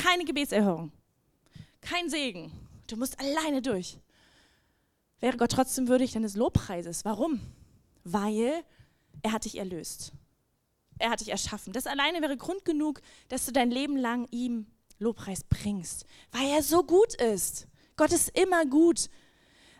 keine 0.00 0.24
Gebetserhörung, 0.24 0.92
kein 1.80 2.08
Segen, 2.08 2.52
du 2.88 2.96
musst 2.96 3.18
alleine 3.18 3.62
durch, 3.62 3.98
wäre 5.20 5.36
Gott 5.36 5.52
trotzdem 5.52 5.88
würdig 5.88 6.12
deines 6.12 6.36
Lobpreises. 6.36 7.04
Warum? 7.04 7.40
Weil 8.04 8.64
er 9.22 9.32
hat 9.32 9.44
dich 9.44 9.58
erlöst 9.58 10.12
er 11.02 11.10
hat 11.10 11.20
dich 11.20 11.30
erschaffen. 11.30 11.72
Das 11.72 11.86
alleine 11.86 12.22
wäre 12.22 12.36
Grund 12.36 12.64
genug, 12.64 13.00
dass 13.28 13.44
du 13.44 13.52
dein 13.52 13.70
Leben 13.70 13.96
lang 13.96 14.28
ihm 14.30 14.66
Lobpreis 14.98 15.42
bringst, 15.44 16.06
weil 16.30 16.46
er 16.48 16.62
so 16.62 16.84
gut 16.84 17.14
ist. 17.14 17.66
Gott 17.96 18.12
ist 18.12 18.28
immer 18.38 18.64
gut. 18.64 19.08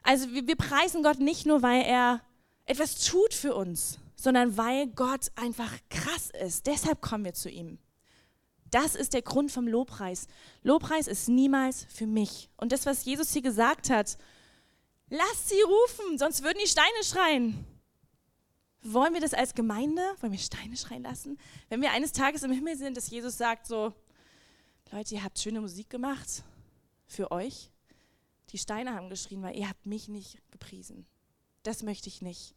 Also 0.02 0.32
wir, 0.32 0.46
wir 0.46 0.56
preisen 0.56 1.02
Gott 1.02 1.20
nicht 1.20 1.46
nur, 1.46 1.62
weil 1.62 1.82
er 1.82 2.20
etwas 2.66 3.04
tut 3.04 3.34
für 3.34 3.54
uns, 3.54 3.98
sondern 4.16 4.56
weil 4.56 4.86
Gott 4.88 5.30
einfach 5.36 5.72
krass 5.90 6.30
ist. 6.30 6.66
Deshalb 6.66 7.00
kommen 7.00 7.24
wir 7.24 7.34
zu 7.34 7.50
ihm. 7.50 7.78
Das 8.70 8.94
ist 8.94 9.12
der 9.12 9.22
Grund 9.22 9.52
vom 9.52 9.68
Lobpreis. 9.68 10.26
Lobpreis 10.62 11.06
ist 11.06 11.28
niemals 11.28 11.86
für 11.90 12.06
mich. 12.06 12.48
Und 12.56 12.72
das, 12.72 12.86
was 12.86 13.04
Jesus 13.04 13.32
hier 13.32 13.42
gesagt 13.42 13.90
hat, 13.90 14.16
lasst 15.10 15.50
sie 15.50 15.60
rufen, 15.60 16.18
sonst 16.18 16.42
würden 16.42 16.58
die 16.62 16.68
Steine 16.68 17.04
schreien. 17.04 17.66
Wollen 18.80 19.12
wir 19.12 19.20
das 19.20 19.34
als 19.34 19.54
Gemeinde? 19.54 20.02
Wollen 20.20 20.32
wir 20.32 20.38
Steine 20.38 20.76
schreien 20.76 21.02
lassen? 21.02 21.38
Wenn 21.68 21.82
wir 21.82 21.92
eines 21.92 22.12
Tages 22.12 22.42
im 22.42 22.50
Himmel 22.50 22.76
sind, 22.76 22.96
dass 22.96 23.10
Jesus 23.10 23.36
sagt 23.36 23.66
so, 23.66 23.92
Leute, 24.90 25.14
ihr 25.14 25.22
habt 25.22 25.38
schöne 25.38 25.60
Musik 25.60 25.90
gemacht 25.90 26.42
für 27.06 27.30
euch. 27.30 27.70
Die 28.52 28.58
Steine 28.58 28.94
haben 28.94 29.08
geschrien, 29.08 29.42
weil 29.42 29.56
ihr 29.56 29.68
habt 29.68 29.86
mich 29.86 30.08
nicht 30.08 30.38
gepriesen. 30.50 31.06
Das 31.62 31.82
möchte 31.82 32.08
ich 32.08 32.22
nicht. 32.22 32.54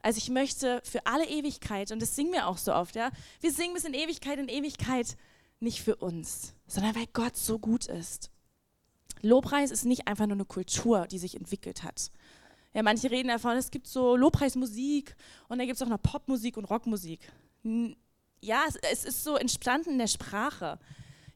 Also 0.00 0.18
ich 0.18 0.28
möchte 0.28 0.82
für 0.84 1.06
alle 1.06 1.26
Ewigkeit, 1.26 1.90
und 1.90 2.00
das 2.00 2.14
singen 2.14 2.32
wir 2.32 2.46
auch 2.46 2.58
so 2.58 2.74
oft, 2.74 2.94
ja, 2.94 3.10
wir 3.40 3.52
singen 3.52 3.74
bis 3.74 3.84
in 3.84 3.94
Ewigkeit 3.94 4.38
in 4.38 4.48
Ewigkeit 4.48 5.16
nicht 5.60 5.82
für 5.82 5.96
uns, 5.96 6.54
sondern 6.66 6.94
weil 6.94 7.06
Gott 7.12 7.36
so 7.36 7.58
gut 7.58 7.86
ist. 7.86 8.30
Lobpreis 9.22 9.70
ist 9.70 9.84
nicht 9.84 10.06
einfach 10.06 10.26
nur 10.26 10.36
eine 10.36 10.44
Kultur, 10.44 11.06
die 11.06 11.18
sich 11.18 11.36
entwickelt 11.36 11.82
hat. 11.82 12.10
Ja, 12.74 12.82
manche 12.82 13.10
reden 13.10 13.28
davon, 13.28 13.56
es 13.56 13.70
gibt 13.70 13.86
so 13.86 14.16
Lobpreismusik 14.16 15.16
und 15.48 15.58
dann 15.58 15.66
gibt 15.66 15.76
es 15.76 15.82
auch 15.82 15.88
noch 15.88 16.02
Popmusik 16.02 16.56
und 16.56 16.66
Rockmusik. 16.66 17.20
Ja, 18.42 18.64
es, 18.90 19.04
ist 19.04 19.24
so 19.24 19.36
entstanden 19.36 19.92
in 19.92 19.98
der 19.98 20.08
Sprache. 20.08 20.78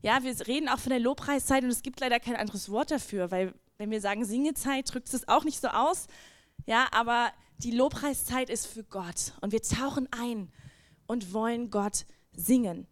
Ja, 0.02 0.22
wir 0.22 0.46
reden 0.46 0.68
auch 0.68 0.78
von 0.78 0.90
der 0.90 0.98
Lobpreiszeit 0.98 1.64
und 1.64 1.70
es 1.70 1.82
gibt 1.82 2.00
leider 2.00 2.20
kein 2.20 2.36
anderes 2.36 2.68
Wort 2.68 2.90
dafür, 2.90 3.30
weil 3.30 3.54
wenn 3.78 3.90
wir 3.92 4.00
sagen 4.00 4.24
Singezeit, 4.24 4.92
drückt 4.92 5.12
es 5.14 5.28
auch 5.28 5.44
nicht 5.44 5.60
so 5.60 5.68
aus. 5.68 6.08
Ja, 6.66 6.88
aber 6.90 7.32
die 7.58 7.70
Lobpreiszeit 7.70 8.50
ist 8.50 8.66
für 8.66 8.84
Gott 8.84 9.32
und 9.40 9.52
wir 9.52 9.62
tauchen 9.62 10.08
ein 10.10 10.52
und 11.06 11.32
wollen 11.32 11.70
Gott 11.70 12.04
singen. 12.32 12.86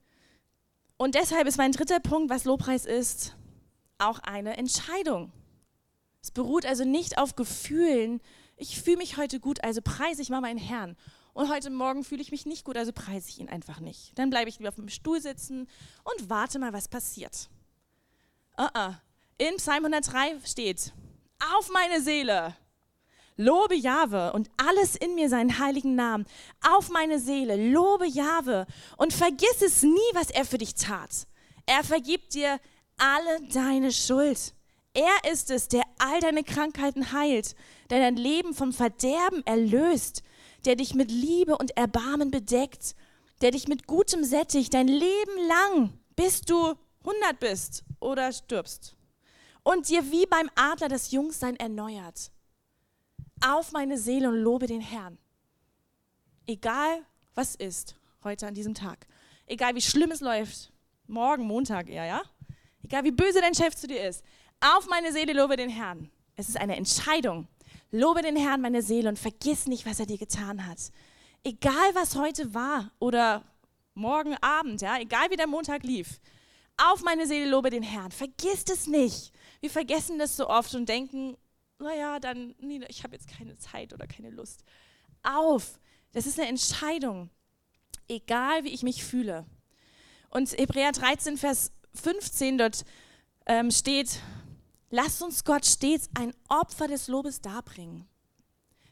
Und 0.96 1.14
deshalb 1.14 1.46
ist 1.46 1.58
mein 1.58 1.72
dritter 1.72 2.00
Punkt, 2.00 2.30
was 2.30 2.44
Lobpreis 2.44 2.86
ist, 2.86 3.36
auch 3.98 4.20
eine 4.20 4.56
Entscheidung. 4.56 5.32
Es 6.22 6.30
beruht 6.30 6.64
also 6.64 6.84
nicht 6.84 7.18
auf 7.18 7.36
Gefühlen. 7.36 8.20
Ich 8.56 8.80
fühle 8.80 8.98
mich 8.98 9.16
heute 9.16 9.40
gut, 9.40 9.62
also 9.62 9.82
preise 9.82 10.22
ich 10.22 10.30
mal 10.30 10.40
meinen 10.40 10.58
Herrn. 10.58 10.96
Und 11.34 11.50
heute 11.50 11.68
Morgen 11.68 12.02
fühle 12.02 12.22
ich 12.22 12.30
mich 12.30 12.46
nicht 12.46 12.64
gut, 12.64 12.78
also 12.78 12.92
preise 12.92 13.28
ich 13.28 13.40
ihn 13.40 13.48
einfach 13.48 13.80
nicht. 13.80 14.18
Dann 14.18 14.30
bleibe 14.30 14.48
ich 14.48 14.58
lieber 14.58 14.70
auf 14.70 14.76
dem 14.76 14.88
Stuhl 14.88 15.20
sitzen 15.20 15.68
und 16.04 16.30
warte 16.30 16.58
mal, 16.58 16.72
was 16.72 16.88
passiert. 16.88 17.50
Uh 18.58 18.62
-uh. 18.62 18.94
In 19.38 19.56
Psalm 19.56 19.84
103 19.84 20.40
steht, 20.46 20.94
auf 21.58 21.70
meine 21.70 22.00
Seele, 22.00 22.56
lobe 23.36 23.74
Jahwe 23.74 24.32
und 24.32 24.48
alles 24.56 24.96
in 24.96 25.14
mir 25.14 25.28
seinen 25.28 25.58
heiligen 25.58 25.94
Namen. 25.94 26.24
Auf 26.66 26.88
meine 26.88 27.18
Seele, 27.18 27.70
lobe 27.70 28.06
Jahwe 28.06 28.66
und 28.96 29.12
vergiss 29.12 29.60
es 29.60 29.82
nie, 29.82 30.10
was 30.14 30.30
er 30.30 30.46
für 30.46 30.56
dich 30.56 30.74
tat. 30.74 31.26
Er 31.66 31.84
vergibt 31.84 32.32
dir 32.32 32.58
alle 32.96 33.46
deine 33.52 33.92
Schuld. 33.92 34.54
Er 34.94 35.30
ist 35.30 35.50
es, 35.50 35.68
der 35.68 35.82
all 35.98 36.20
deine 36.20 36.42
Krankheiten 36.42 37.12
heilt, 37.12 37.54
der 37.90 37.98
dein 37.98 38.16
Leben 38.16 38.54
vom 38.54 38.72
Verderben 38.72 39.44
erlöst, 39.44 40.22
der 40.64 40.76
dich 40.76 40.94
mit 40.94 41.10
Liebe 41.10 41.58
und 41.58 41.76
Erbarmen 41.76 42.30
bedeckt, 42.30 42.94
der 43.42 43.50
dich 43.50 43.68
mit 43.68 43.86
Gutem 43.86 44.24
sättigt, 44.24 44.72
dein 44.72 44.88
Leben 44.88 45.46
lang, 45.46 45.92
bis 46.16 46.40
du 46.40 46.74
100 47.04 47.38
bist 47.38 47.84
oder 48.00 48.32
stirbst. 48.32 48.95
Und 49.66 49.88
dir 49.88 50.12
wie 50.12 50.26
beim 50.26 50.48
Adler 50.54 50.86
das 50.86 51.10
Jungsein 51.10 51.56
erneuert. 51.56 52.30
Auf 53.44 53.72
meine 53.72 53.98
Seele 53.98 54.28
und 54.28 54.36
lobe 54.36 54.68
den 54.68 54.80
Herrn. 54.80 55.18
Egal 56.46 57.04
was 57.34 57.56
ist 57.56 57.96
heute 58.22 58.46
an 58.46 58.54
diesem 58.54 58.74
Tag. 58.74 59.08
Egal 59.44 59.74
wie 59.74 59.80
schlimm 59.80 60.12
es 60.12 60.20
läuft. 60.20 60.72
Morgen, 61.08 61.48
Montag 61.48 61.88
eher, 61.88 62.04
ja? 62.04 62.22
Egal 62.84 63.02
wie 63.02 63.10
böse 63.10 63.40
dein 63.40 63.56
Chef 63.56 63.74
zu 63.74 63.88
dir 63.88 64.06
ist. 64.08 64.22
Auf 64.60 64.86
meine 64.86 65.12
Seele 65.12 65.32
lobe 65.32 65.56
den 65.56 65.68
Herrn. 65.68 66.12
Es 66.36 66.48
ist 66.48 66.58
eine 66.58 66.76
Entscheidung. 66.76 67.48
Lobe 67.90 68.22
den 68.22 68.36
Herrn, 68.36 68.60
meine 68.60 68.82
Seele, 68.82 69.08
und 69.08 69.18
vergiss 69.18 69.66
nicht, 69.66 69.84
was 69.84 69.98
er 69.98 70.06
dir 70.06 70.18
getan 70.18 70.64
hat. 70.64 70.78
Egal, 71.42 71.92
was 71.94 72.14
heute 72.14 72.54
war 72.54 72.92
oder 73.00 73.42
morgen 73.94 74.36
Abend, 74.40 74.80
ja, 74.80 74.96
egal 75.00 75.28
wie 75.30 75.36
der 75.36 75.48
Montag 75.48 75.82
lief. 75.82 76.20
Auf 76.76 77.02
meine 77.02 77.26
Seele 77.26 77.50
lobe 77.50 77.70
den 77.70 77.82
Herrn. 77.82 78.12
Vergiss 78.12 78.64
es 78.70 78.86
nicht. 78.86 79.32
Wir 79.66 79.70
vergessen 79.72 80.20
das 80.20 80.36
so 80.36 80.48
oft 80.48 80.72
und 80.76 80.88
denken, 80.88 81.36
naja, 81.80 82.20
dann, 82.20 82.54
nee, 82.60 82.80
ich 82.86 83.02
habe 83.02 83.16
jetzt 83.16 83.26
keine 83.26 83.58
Zeit 83.58 83.92
oder 83.92 84.06
keine 84.06 84.30
Lust. 84.30 84.62
Auf. 85.24 85.80
Das 86.12 86.24
ist 86.24 86.38
eine 86.38 86.48
Entscheidung. 86.48 87.30
Egal, 88.06 88.62
wie 88.62 88.68
ich 88.68 88.84
mich 88.84 89.02
fühle. 89.02 89.44
Und 90.30 90.52
Hebräer 90.52 90.92
13, 90.92 91.36
Vers 91.36 91.72
15, 91.94 92.58
dort 92.58 92.84
ähm, 93.46 93.72
steht, 93.72 94.20
Lasst 94.90 95.20
uns 95.20 95.42
Gott 95.42 95.66
stets 95.66 96.08
ein 96.14 96.32
Opfer 96.48 96.86
des 96.86 97.08
Lobes 97.08 97.40
darbringen. 97.40 98.06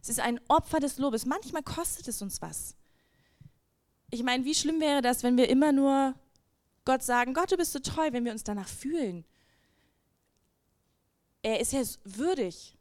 Es 0.02 0.08
ist 0.08 0.18
ein 0.18 0.40
Opfer 0.48 0.80
des 0.80 0.98
Lobes. 0.98 1.24
Manchmal 1.24 1.62
kostet 1.62 2.08
es 2.08 2.20
uns 2.20 2.42
was. 2.42 2.74
Ich 4.10 4.24
meine, 4.24 4.44
wie 4.44 4.56
schlimm 4.56 4.80
wäre 4.80 5.02
das, 5.02 5.22
wenn 5.22 5.36
wir 5.36 5.48
immer 5.48 5.70
nur 5.70 6.16
Gott 6.84 7.04
sagen, 7.04 7.32
Gott, 7.32 7.52
du 7.52 7.56
bist 7.56 7.70
so 7.70 7.78
toll, 7.78 8.08
wenn 8.10 8.24
wir 8.24 8.32
uns 8.32 8.42
danach 8.42 8.66
fühlen. 8.66 9.24
Er 11.44 11.60
ist 11.60 11.74
ja 11.74 11.82
würdig. 12.04 12.74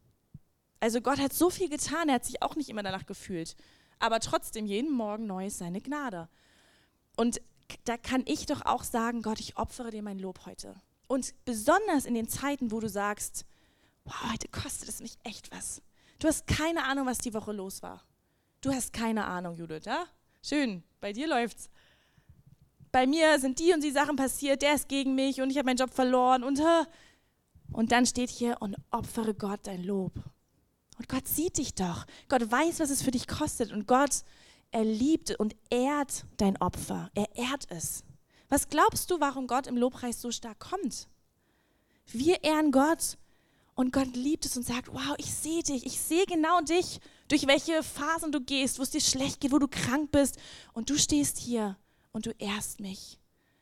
Also 0.80 1.02
Gott 1.02 1.19
hat 1.19 1.34
so 1.34 1.49
viel 1.49 1.67
getan, 1.67 2.08
er 2.08 2.15
hat 2.15 2.26
sich 2.26 2.41
auch 2.41 2.56
nicht 2.56 2.69
immer 2.69 2.82
danach 2.82 3.06
gefühlt. 3.06 3.58
Aber 3.99 4.21
trotzdem, 4.21 4.65
jeden 4.65 4.93
Morgen 4.93 5.28
neu 5.28 5.47
ist 5.47 5.58
seine 5.58 5.82
Gnade. 5.82 6.30
Und 7.17 7.41
da 7.84 7.97
kann 7.97 8.23
ich 8.26 8.45
doch 8.45 8.65
auch 8.65 8.84
sagen, 8.84 9.21
Gott, 9.21 9.41
ich 9.41 9.58
opfere 9.58 9.91
dir 9.91 10.02
mein 10.02 10.17
Lob 10.17 10.45
heute. 10.45 10.76
Und 11.08 11.34
besonders 11.43 12.06
in 12.06 12.13
den 12.13 12.30
Zeiten, 12.30 12.71
wo 12.71 12.80
du 12.80 12.88
sagst, 12.88 13.45
wow, 14.06 14.32
heute 14.32 14.47
kostet 14.47 14.88
es 14.88 15.02
mich 15.02 15.17
echt 15.23 15.52
was. 15.52 15.82
Du 16.19 16.30
hast 16.30 16.47
keine 16.47 16.86
Ahnung, 16.86 17.06
was 17.06 17.17
die 17.17 17.34
Woche 17.34 17.52
los 17.52 17.84
war. 17.84 18.02
Du 18.62 18.71
hast 18.71 18.93
keine 18.93 19.26
Ahnung, 19.26 19.58
Judith, 19.58 19.84
ja? 19.84 20.06
Schön, 20.41 20.84
bei 21.02 21.12
dir 21.12 21.28
läuft's. 21.28 21.69
Bei 22.93 23.06
mir 23.06 23.39
sind 23.39 23.60
die 23.60 23.73
und 23.73 23.84
die 23.84 23.91
Sachen 23.91 24.15
passiert, 24.15 24.62
der 24.62 24.76
ist 24.76 24.88
gegen 24.88 25.15
mich 25.15 25.41
und 25.41 25.49
ich 25.49 25.58
habe 25.58 25.65
meinen 25.65 25.78
Job 25.78 25.93
verloren 25.93 26.43
und 26.43 26.62
und 27.74 27.92
dann 27.92 28.06
steht 28.06 28.30
hier 28.30 28.58
und 28.62 28.76
opfere 28.92 29.34
Gott 29.34 29.62
dein 29.64 29.84
Lob. 29.84 30.14
Und 30.98 31.10
Gott 31.10 31.28
sieht 31.28 31.58
dich 31.58 31.74
doch. 31.74 32.06
Gott 32.30 32.50
weiß, 32.50 32.80
was 32.80 32.90
es 32.90 33.02
für 33.02 33.12
dich 33.12 33.28
kostet 33.28 33.72
und 33.72 33.88
Gott 33.88 34.24
er 34.72 34.84
liebt 34.84 35.40
und 35.40 35.56
ehrt 35.70 36.26
dein 36.38 36.58
Opfer. 36.58 37.12
Er 37.14 37.36
ehrt 37.36 37.70
es. 37.70 38.04
Was 38.50 38.70
glaubst 38.70 39.12
du, 39.12 39.20
warum 39.20 39.46
Gott 39.46 39.68
im 39.68 39.78
Lobpreis 39.78 40.20
so 40.20 40.32
stark 40.32 40.60
kommt? 40.60 41.08
Wir 42.08 42.44
ehren 42.44 42.72
Gott 42.72 43.18
und 43.76 43.94
Gott 43.94 44.16
liebt 44.16 44.46
es 44.46 44.58
und 44.58 44.66
sagt, 44.66 44.92
wow, 44.92 45.16
ich 45.18 45.34
sehe 45.34 45.62
dich, 45.64 45.86
ich 45.86 46.00
sehe 46.00 46.26
genau 46.26 46.62
dich, 46.62 47.00
durch 47.28 47.48
welche 47.48 47.82
Phasen 47.84 48.32
du 48.32 48.42
gehst, 48.42 48.80
wo 48.80 48.84
es 48.84 48.90
dir 48.90 49.02
schlecht 49.02 49.42
geht, 49.42 49.52
wo 49.52 49.60
du 49.60 49.68
krank 49.68 50.12
bist 50.12 50.38
und 50.74 50.90
du 50.90 50.98
stehst 50.98 51.38
hier 51.38 51.78
und 52.12 52.26
du 52.26 52.32
ehrst 52.40 52.80
mich. 52.80 53.20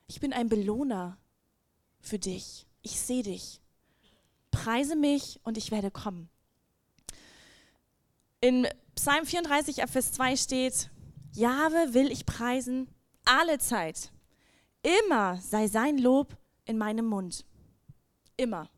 Ich 0.07 0.19
bin 0.19 0.33
ein 0.33 0.49
Belohner 0.49 1.17
für 1.99 2.19
dich. 2.19 2.67
Ich 2.81 2.99
sehe 2.99 3.23
dich. 3.23 3.60
Preise 4.51 4.95
mich 4.95 5.39
und 5.43 5.57
ich 5.57 5.71
werde 5.71 5.91
kommen. 5.91 6.29
In 8.41 8.67
Psalm 8.95 9.25
34, 9.25 9.77
Vers 9.87 10.11
2 10.13 10.35
steht, 10.35 10.89
Jahwe 11.33 11.93
will 11.93 12.11
ich 12.11 12.25
preisen 12.25 12.87
alle 13.25 13.57
Zeit. 13.57 14.11
Immer 14.83 15.37
sei 15.37 15.67
sein 15.67 15.97
Lob 15.97 16.37
in 16.65 16.77
meinem 16.77 17.05
Mund. 17.05 17.45
Immer. 18.35 18.69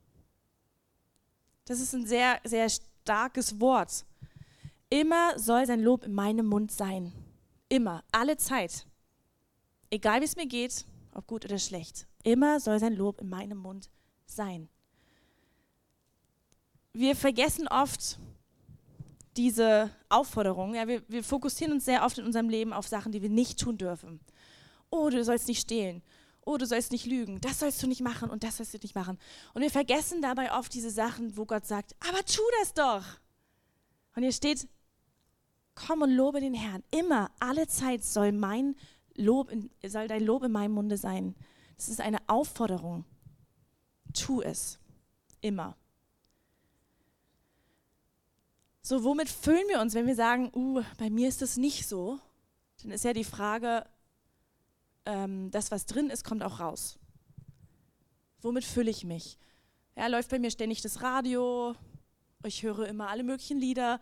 Das 1.66 1.80
ist 1.80 1.94
ein 1.94 2.06
sehr, 2.06 2.40
sehr 2.44 2.68
starkes 2.70 3.60
Wort. 3.60 4.06
Immer 4.90 5.40
soll 5.40 5.66
sein 5.66 5.82
Lob 5.82 6.04
in 6.04 6.14
meinem 6.14 6.46
Mund 6.46 6.72
sein. 6.72 7.12
Immer, 7.70 8.04
alle 8.12 8.38
Zeit. 8.38 8.86
Egal 9.90 10.22
wie 10.22 10.26
es 10.26 10.36
mir 10.36 10.46
geht, 10.46 10.86
ob 11.14 11.26
gut 11.26 11.46
oder 11.46 11.58
schlecht. 11.58 12.08
Immer 12.24 12.60
soll 12.60 12.80
sein 12.80 12.94
Lob 12.94 13.22
in 13.22 13.30
meinem 13.30 13.58
Mund 13.58 13.90
sein. 14.26 14.70
Wir 16.94 17.16
vergessen 17.16 17.68
oft 17.68 18.20
diese 19.36 19.90
Aufforderung. 20.10 20.76
Ja, 20.76 20.88
wir, 20.88 21.02
wir 21.10 21.24
fokussieren 21.24 21.74
uns 21.74 21.86
sehr 21.86 22.06
oft 22.06 22.20
in 22.20 22.26
unserem 22.26 22.50
Leben 22.50 22.72
auf 22.72 22.88
Sachen, 22.88 23.12
die 23.12 23.22
wir 23.22 23.30
nicht 23.30 23.60
tun 23.60 23.78
dürfen. 23.78 24.20
Oh, 24.92 25.10
du 25.10 25.24
sollst 25.24 25.48
nicht 25.48 25.62
stehlen. 25.62 26.04
Oh, 26.46 26.58
du 26.58 26.68
sollst 26.68 26.92
nicht 26.92 27.08
lügen. 27.08 27.42
Das 27.42 27.60
sollst 27.60 27.82
du 27.82 27.88
nicht 27.88 28.02
machen 28.02 28.30
und 28.30 28.44
das 28.44 28.58
sollst 28.58 28.74
du 28.76 28.78
nicht 28.78 28.96
machen. 28.96 29.18
Und 29.54 29.64
wir 29.64 29.72
vergessen 29.72 30.22
dabei 30.22 30.52
oft 30.54 30.74
diese 30.74 30.92
Sachen, 30.92 31.36
wo 31.36 31.46
Gott 31.46 31.66
sagt, 31.66 31.96
aber 32.08 32.24
tu 32.26 32.42
das 32.60 32.74
doch. 32.74 33.04
Und 34.16 34.24
hier 34.24 34.32
steht, 34.32 34.68
komm 35.74 36.04
und 36.04 36.12
lobe 36.12 36.42
den 36.42 36.54
Herrn. 36.54 36.84
Immer, 36.92 37.32
alle 37.40 37.68
Zeit 37.68 38.04
soll 38.04 38.32
mein 38.32 38.76
Lob, 39.16 39.50
in, 39.50 39.72
soll 39.86 40.08
dein 40.08 40.24
Lob 40.24 40.44
in 40.44 40.52
meinem 40.52 40.74
Munde 40.74 40.98
sein. 40.98 41.36
Das 41.76 41.88
ist 41.88 42.02
eine 42.02 42.20
Aufforderung. 42.28 43.06
Tu 44.14 44.42
es. 44.42 44.80
Immer. 45.42 45.76
So, 48.86 49.06
womit 49.06 49.30
füllen 49.30 49.64
wir 49.70 49.80
uns, 49.80 49.94
wenn 49.94 50.08
wir 50.08 50.16
sagen, 50.16 50.52
uh, 50.54 50.84
bei 50.98 51.10
mir 51.10 51.30
ist 51.30 51.42
das 51.42 51.56
nicht 51.56 51.88
so? 51.88 52.20
Dann 52.82 52.92
ist 52.92 53.06
ja 53.06 53.14
die 53.14 53.24
Frage, 53.24 53.86
ähm, 55.06 55.50
das, 55.52 55.72
was 55.72 55.86
drin 55.86 56.10
ist, 56.10 56.26
kommt 56.26 56.44
auch 56.44 56.60
raus. 56.60 57.00
Womit 58.42 58.66
fülle 58.66 58.92
ich 58.92 59.06
mich? 59.06 59.38
Ja, 59.96 60.08
läuft 60.08 60.30
bei 60.32 60.38
mir 60.38 60.52
ständig 60.52 60.82
das 60.82 61.02
Radio, 61.02 61.76
ich 62.44 62.64
höre 62.64 62.90
immer 62.90 63.08
alle 63.08 63.24
möglichen 63.24 63.58
Lieder, 63.58 64.02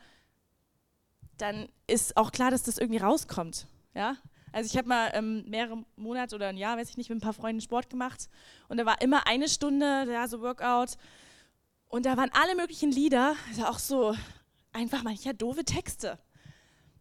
dann 1.38 1.70
ist 1.86 2.18
auch 2.18 2.32
klar, 2.32 2.50
dass 2.50 2.64
das 2.64 2.80
irgendwie 2.80 3.02
rauskommt. 3.02 3.68
Ja? 3.94 4.18
Also 4.52 4.68
ich 4.68 4.78
habe 4.78 4.88
mal 4.88 5.12
ähm, 5.14 5.46
mehrere 5.48 5.86
Monate 5.96 6.36
oder 6.36 6.48
ein 6.48 6.58
Jahr, 6.58 6.78
weiß 6.78 6.90
ich 6.90 6.98
nicht, 6.98 7.12
mit 7.12 7.20
ein 7.20 7.22
paar 7.22 7.34
Freunden 7.34 7.62
Sport 7.62 7.92
gemacht 7.92 8.30
und 8.68 8.78
da 8.78 8.86
war 8.88 9.00
immer 9.04 9.28
eine 9.28 9.48
Stunde, 9.48 10.08
ja, 10.12 10.28
so 10.28 10.42
Workout 10.42 10.98
und 11.88 12.08
da 12.08 12.18
waren 12.18 12.32
alle 12.34 12.56
möglichen 12.56 12.92
Lieder, 12.92 13.36
also 13.50 13.66
auch 13.66 13.78
so 13.78 14.16
einfach 14.74 15.04
mancher 15.04 15.34
doofe 15.34 15.64
Texte. 15.64 16.20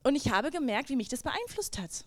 Und 0.03 0.17
ich 0.17 0.31
habe 0.31 0.51
gemerkt, 0.51 0.89
wie 0.89 0.97
mich 0.97 1.09
das 1.09 1.23
beeinflusst 1.23 1.79
hat 1.79 2.05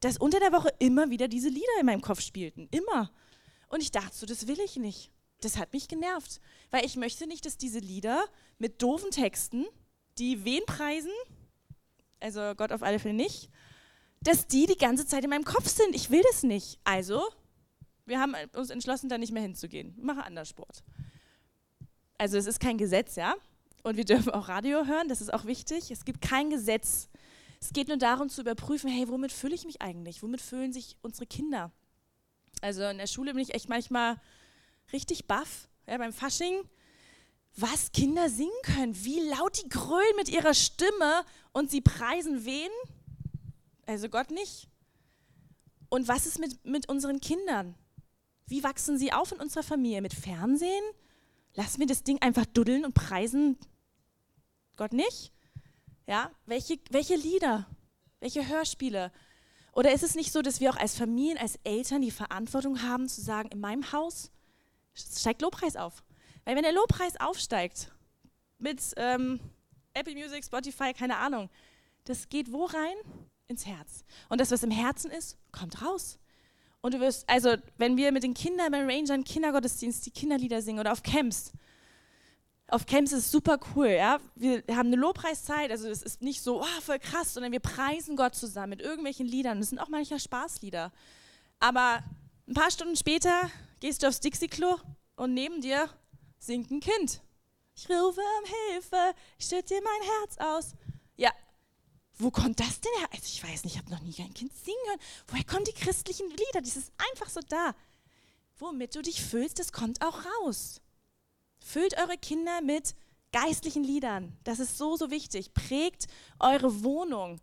dass 0.00 0.18
unter 0.18 0.40
der 0.40 0.52
Woche 0.52 0.72
immer 0.78 1.10
wieder 1.10 1.28
diese 1.28 1.48
Lieder 1.48 1.80
in 1.80 1.86
meinem 1.86 2.00
Kopf 2.00 2.20
spielten. 2.20 2.68
Immer. 2.70 3.10
Und 3.68 3.82
ich 3.82 3.90
dachte 3.90 4.14
so, 4.14 4.26
das 4.26 4.46
will 4.46 4.60
ich 4.60 4.76
nicht. 4.76 5.10
Das 5.40 5.58
hat 5.58 5.72
mich 5.72 5.88
genervt. 5.88 6.40
Weil 6.70 6.84
ich 6.84 6.96
möchte 6.96 7.26
nicht, 7.26 7.46
dass 7.46 7.56
diese 7.56 7.78
Lieder 7.78 8.24
mit 8.58 8.82
doofen 8.82 9.10
Texten, 9.10 9.66
die 10.18 10.44
wen 10.44 10.64
preisen, 10.66 11.12
also 12.20 12.54
Gott 12.56 12.72
auf 12.72 12.82
alle 12.82 12.98
Fälle 12.98 13.14
nicht, 13.14 13.50
dass 14.20 14.46
die 14.46 14.66
die 14.66 14.78
ganze 14.78 15.06
Zeit 15.06 15.24
in 15.24 15.30
meinem 15.30 15.44
Kopf 15.44 15.68
sind. 15.68 15.94
Ich 15.94 16.10
will 16.10 16.22
das 16.30 16.42
nicht. 16.42 16.78
Also, 16.84 17.22
wir 18.06 18.20
haben 18.20 18.34
uns 18.54 18.70
entschlossen, 18.70 19.08
da 19.08 19.18
nicht 19.18 19.32
mehr 19.32 19.42
hinzugehen. 19.42 19.94
Wir 19.96 20.04
machen 20.04 20.22
anders 20.22 20.48
Sport. 20.48 20.82
Also, 22.18 22.38
es 22.38 22.46
ist 22.46 22.60
kein 22.60 22.78
Gesetz, 22.78 23.16
ja. 23.16 23.34
Und 23.86 23.96
wir 23.96 24.04
dürfen 24.04 24.32
auch 24.32 24.48
Radio 24.48 24.84
hören, 24.84 25.06
das 25.06 25.20
ist 25.20 25.32
auch 25.32 25.44
wichtig. 25.44 25.92
Es 25.92 26.04
gibt 26.04 26.20
kein 26.20 26.50
Gesetz, 26.50 27.08
es 27.60 27.72
geht 27.72 27.86
nur 27.86 27.96
darum 27.96 28.28
zu 28.28 28.40
überprüfen, 28.40 28.90
hey, 28.90 29.06
womit 29.06 29.30
fühle 29.30 29.54
ich 29.54 29.64
mich 29.64 29.80
eigentlich? 29.80 30.24
Womit 30.24 30.40
fühlen 30.40 30.72
sich 30.72 30.96
unsere 31.02 31.24
Kinder? 31.24 31.70
Also 32.60 32.82
in 32.82 32.98
der 32.98 33.06
Schule 33.06 33.32
bin 33.32 33.44
ich 33.44 33.54
echt 33.54 33.68
manchmal 33.68 34.20
richtig 34.92 35.28
baff, 35.28 35.68
ja, 35.86 35.98
beim 35.98 36.12
Fasching, 36.12 36.68
was 37.54 37.92
Kinder 37.92 38.28
singen 38.28 38.50
können, 38.64 39.04
wie 39.04 39.20
laut 39.20 39.62
die 39.62 39.68
grölen 39.68 40.16
mit 40.16 40.30
ihrer 40.30 40.54
Stimme 40.54 41.22
und 41.52 41.70
sie 41.70 41.80
preisen 41.80 42.44
wen? 42.44 42.70
Also 43.86 44.08
Gott 44.08 44.32
nicht. 44.32 44.68
Und 45.90 46.08
was 46.08 46.26
ist 46.26 46.40
mit, 46.40 46.64
mit 46.64 46.88
unseren 46.88 47.20
Kindern? 47.20 47.76
Wie 48.48 48.64
wachsen 48.64 48.98
sie 48.98 49.12
auf 49.12 49.30
in 49.30 49.38
unserer 49.38 49.62
Familie? 49.62 50.02
Mit 50.02 50.12
Fernsehen? 50.12 50.84
Lassen 51.54 51.78
wir 51.78 51.86
das 51.86 52.02
Ding 52.02 52.20
einfach 52.20 52.46
duddeln 52.46 52.84
und 52.84 52.92
preisen 52.92 53.56
Gott 54.76 54.92
nicht? 54.92 55.32
Ja, 56.06 56.30
welche, 56.44 56.78
welche 56.90 57.16
Lieder, 57.16 57.66
welche 58.20 58.46
Hörspiele? 58.46 59.12
Oder 59.72 59.92
ist 59.92 60.02
es 60.02 60.14
nicht 60.14 60.32
so, 60.32 60.40
dass 60.40 60.60
wir 60.60 60.70
auch 60.70 60.76
als 60.76 60.96
Familien, 60.96 61.38
als 61.38 61.58
Eltern 61.64 62.00
die 62.00 62.10
Verantwortung 62.10 62.82
haben, 62.82 63.08
zu 63.08 63.20
sagen, 63.20 63.50
in 63.50 63.60
meinem 63.60 63.92
Haus 63.92 64.30
steigt 64.94 65.42
Lobpreis 65.42 65.76
auf? 65.76 66.02
Weil 66.44 66.56
wenn 66.56 66.62
der 66.62 66.72
Lobpreis 66.72 67.18
aufsteigt, 67.20 67.92
mit 68.58 68.80
ähm, 68.96 69.40
Apple 69.92 70.14
Music, 70.14 70.44
Spotify, 70.44 70.92
keine 70.94 71.16
Ahnung, 71.18 71.50
das 72.04 72.28
geht 72.28 72.52
wo 72.52 72.64
rein? 72.64 72.96
Ins 73.48 73.66
Herz. 73.66 74.04
Und 74.28 74.40
das, 74.40 74.50
was 74.50 74.62
im 74.62 74.70
Herzen 74.70 75.10
ist, 75.10 75.38
kommt 75.52 75.82
raus. 75.82 76.18
Und 76.80 76.94
du 76.94 77.00
wirst, 77.00 77.28
also 77.28 77.56
wenn 77.78 77.96
wir 77.96 78.12
mit 78.12 78.22
den 78.22 78.34
Kindern 78.34 78.72
bei 78.72 78.82
Rangern 78.84 79.24
Kindergottesdienst 79.24 80.06
die 80.06 80.10
Kinderlieder 80.10 80.62
singen 80.62 80.80
oder 80.80 80.92
auf 80.92 81.02
Camps, 81.02 81.52
auf 82.68 82.86
Camps 82.86 83.12
ist 83.12 83.26
es 83.26 83.30
super 83.30 83.58
cool, 83.74 83.88
ja. 83.88 84.18
Wir 84.34 84.62
haben 84.70 84.88
eine 84.88 84.96
Lobpreiszeit, 84.96 85.70
also 85.70 85.88
es 85.88 86.02
ist 86.02 86.22
nicht 86.22 86.42
so, 86.42 86.62
oh, 86.62 86.80
voll 86.82 86.98
krass, 86.98 87.34
sondern 87.34 87.52
wir 87.52 87.60
preisen 87.60 88.16
Gott 88.16 88.34
zusammen 88.34 88.70
mit 88.70 88.82
irgendwelchen 88.82 89.26
Liedern. 89.26 89.60
Das 89.60 89.68
sind 89.68 89.78
auch 89.78 89.88
manchmal 89.88 90.18
Spaßlieder. 90.18 90.92
Aber 91.60 92.02
ein 92.48 92.54
paar 92.54 92.70
Stunden 92.70 92.96
später 92.96 93.50
gehst 93.80 94.02
du 94.02 94.08
aufs 94.08 94.20
Dixie-Klo 94.20 94.76
und 95.16 95.34
neben 95.34 95.60
dir 95.60 95.88
singt 96.38 96.70
ein 96.70 96.80
Kind. 96.80 97.20
Ich 97.76 97.88
rufe 97.88 98.20
um 98.20 98.44
Hilfe, 98.70 99.14
ich 99.38 99.46
schütte 99.46 99.74
dir 99.74 99.82
mein 99.82 100.08
Herz 100.18 100.38
aus. 100.38 100.72
Ja, 101.16 101.30
wo 102.18 102.30
kommt 102.30 102.58
das 102.60 102.80
denn 102.80 102.92
her? 102.98 103.08
Also 103.12 103.24
ich 103.26 103.44
weiß 103.44 103.64
nicht, 103.64 103.74
ich 103.74 103.78
habe 103.78 103.90
noch 103.90 104.00
nie 104.00 104.14
ein 104.18 104.34
Kind 104.34 104.52
singen 104.54 104.78
hören. 104.86 105.00
Woher 105.28 105.44
kommen 105.44 105.64
die 105.64 105.72
christlichen 105.72 106.28
Lieder? 106.30 106.62
Das 106.62 106.76
ist 106.76 106.90
einfach 107.12 107.28
so 107.28 107.40
da. 107.48 107.74
Womit 108.58 108.94
du 108.94 109.02
dich 109.02 109.22
fühlst, 109.22 109.58
das 109.58 109.70
kommt 109.70 110.02
auch 110.02 110.24
raus. 110.24 110.80
Füllt 111.66 111.98
eure 111.98 112.16
Kinder 112.16 112.60
mit 112.62 112.94
geistlichen 113.32 113.82
Liedern. 113.82 114.38
Das 114.44 114.60
ist 114.60 114.78
so, 114.78 114.96
so 114.96 115.10
wichtig. 115.10 115.52
Prägt 115.52 116.06
eure 116.38 116.84
Wohnung. 116.84 117.40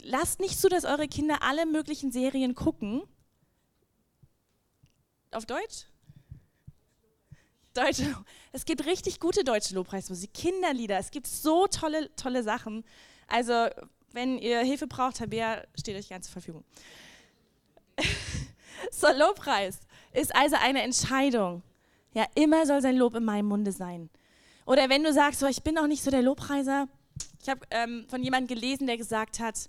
Lasst 0.00 0.38
nicht 0.38 0.60
zu, 0.60 0.68
dass 0.68 0.84
eure 0.84 1.08
Kinder 1.08 1.42
alle 1.42 1.66
möglichen 1.66 2.12
Serien 2.12 2.54
gucken. 2.54 3.02
Auf 5.32 5.44
Deutsch? 5.44 5.86
Deutsche. 7.72 8.14
Es 8.52 8.64
gibt 8.64 8.86
richtig 8.86 9.18
gute 9.18 9.42
deutsche 9.42 9.74
Lobpreismusik, 9.74 10.32
Kinderlieder. 10.32 10.96
Es 10.98 11.10
gibt 11.10 11.26
so 11.26 11.66
tolle, 11.66 12.14
tolle 12.14 12.44
Sachen. 12.44 12.84
Also, 13.26 13.70
wenn 14.12 14.38
ihr 14.38 14.60
Hilfe 14.60 14.86
braucht, 14.86 15.16
Tabea 15.16 15.64
steht 15.76 15.96
euch 15.96 16.08
ganz 16.08 16.26
zur 16.26 16.34
Verfügung. 16.34 16.64
so, 18.92 19.08
Lobpreis 19.08 19.80
ist 20.12 20.32
also 20.32 20.54
eine 20.60 20.82
Entscheidung. 20.82 21.64
Ja, 22.14 22.26
immer 22.34 22.64
soll 22.64 22.80
sein 22.80 22.96
Lob 22.96 23.14
in 23.16 23.24
meinem 23.24 23.46
Munde 23.46 23.72
sein. 23.72 24.08
Oder 24.66 24.88
wenn 24.88 25.02
du 25.02 25.12
sagst, 25.12 25.40
so, 25.40 25.46
ich 25.46 25.62
bin 25.62 25.74
noch 25.74 25.86
nicht 25.86 26.02
so 26.02 26.10
der 26.10 26.22
Lobpreiser. 26.22 26.88
Ich 27.42 27.48
habe 27.48 27.60
ähm, 27.70 28.06
von 28.08 28.22
jemandem 28.22 28.56
gelesen, 28.56 28.86
der 28.86 28.96
gesagt 28.96 29.40
hat, 29.40 29.68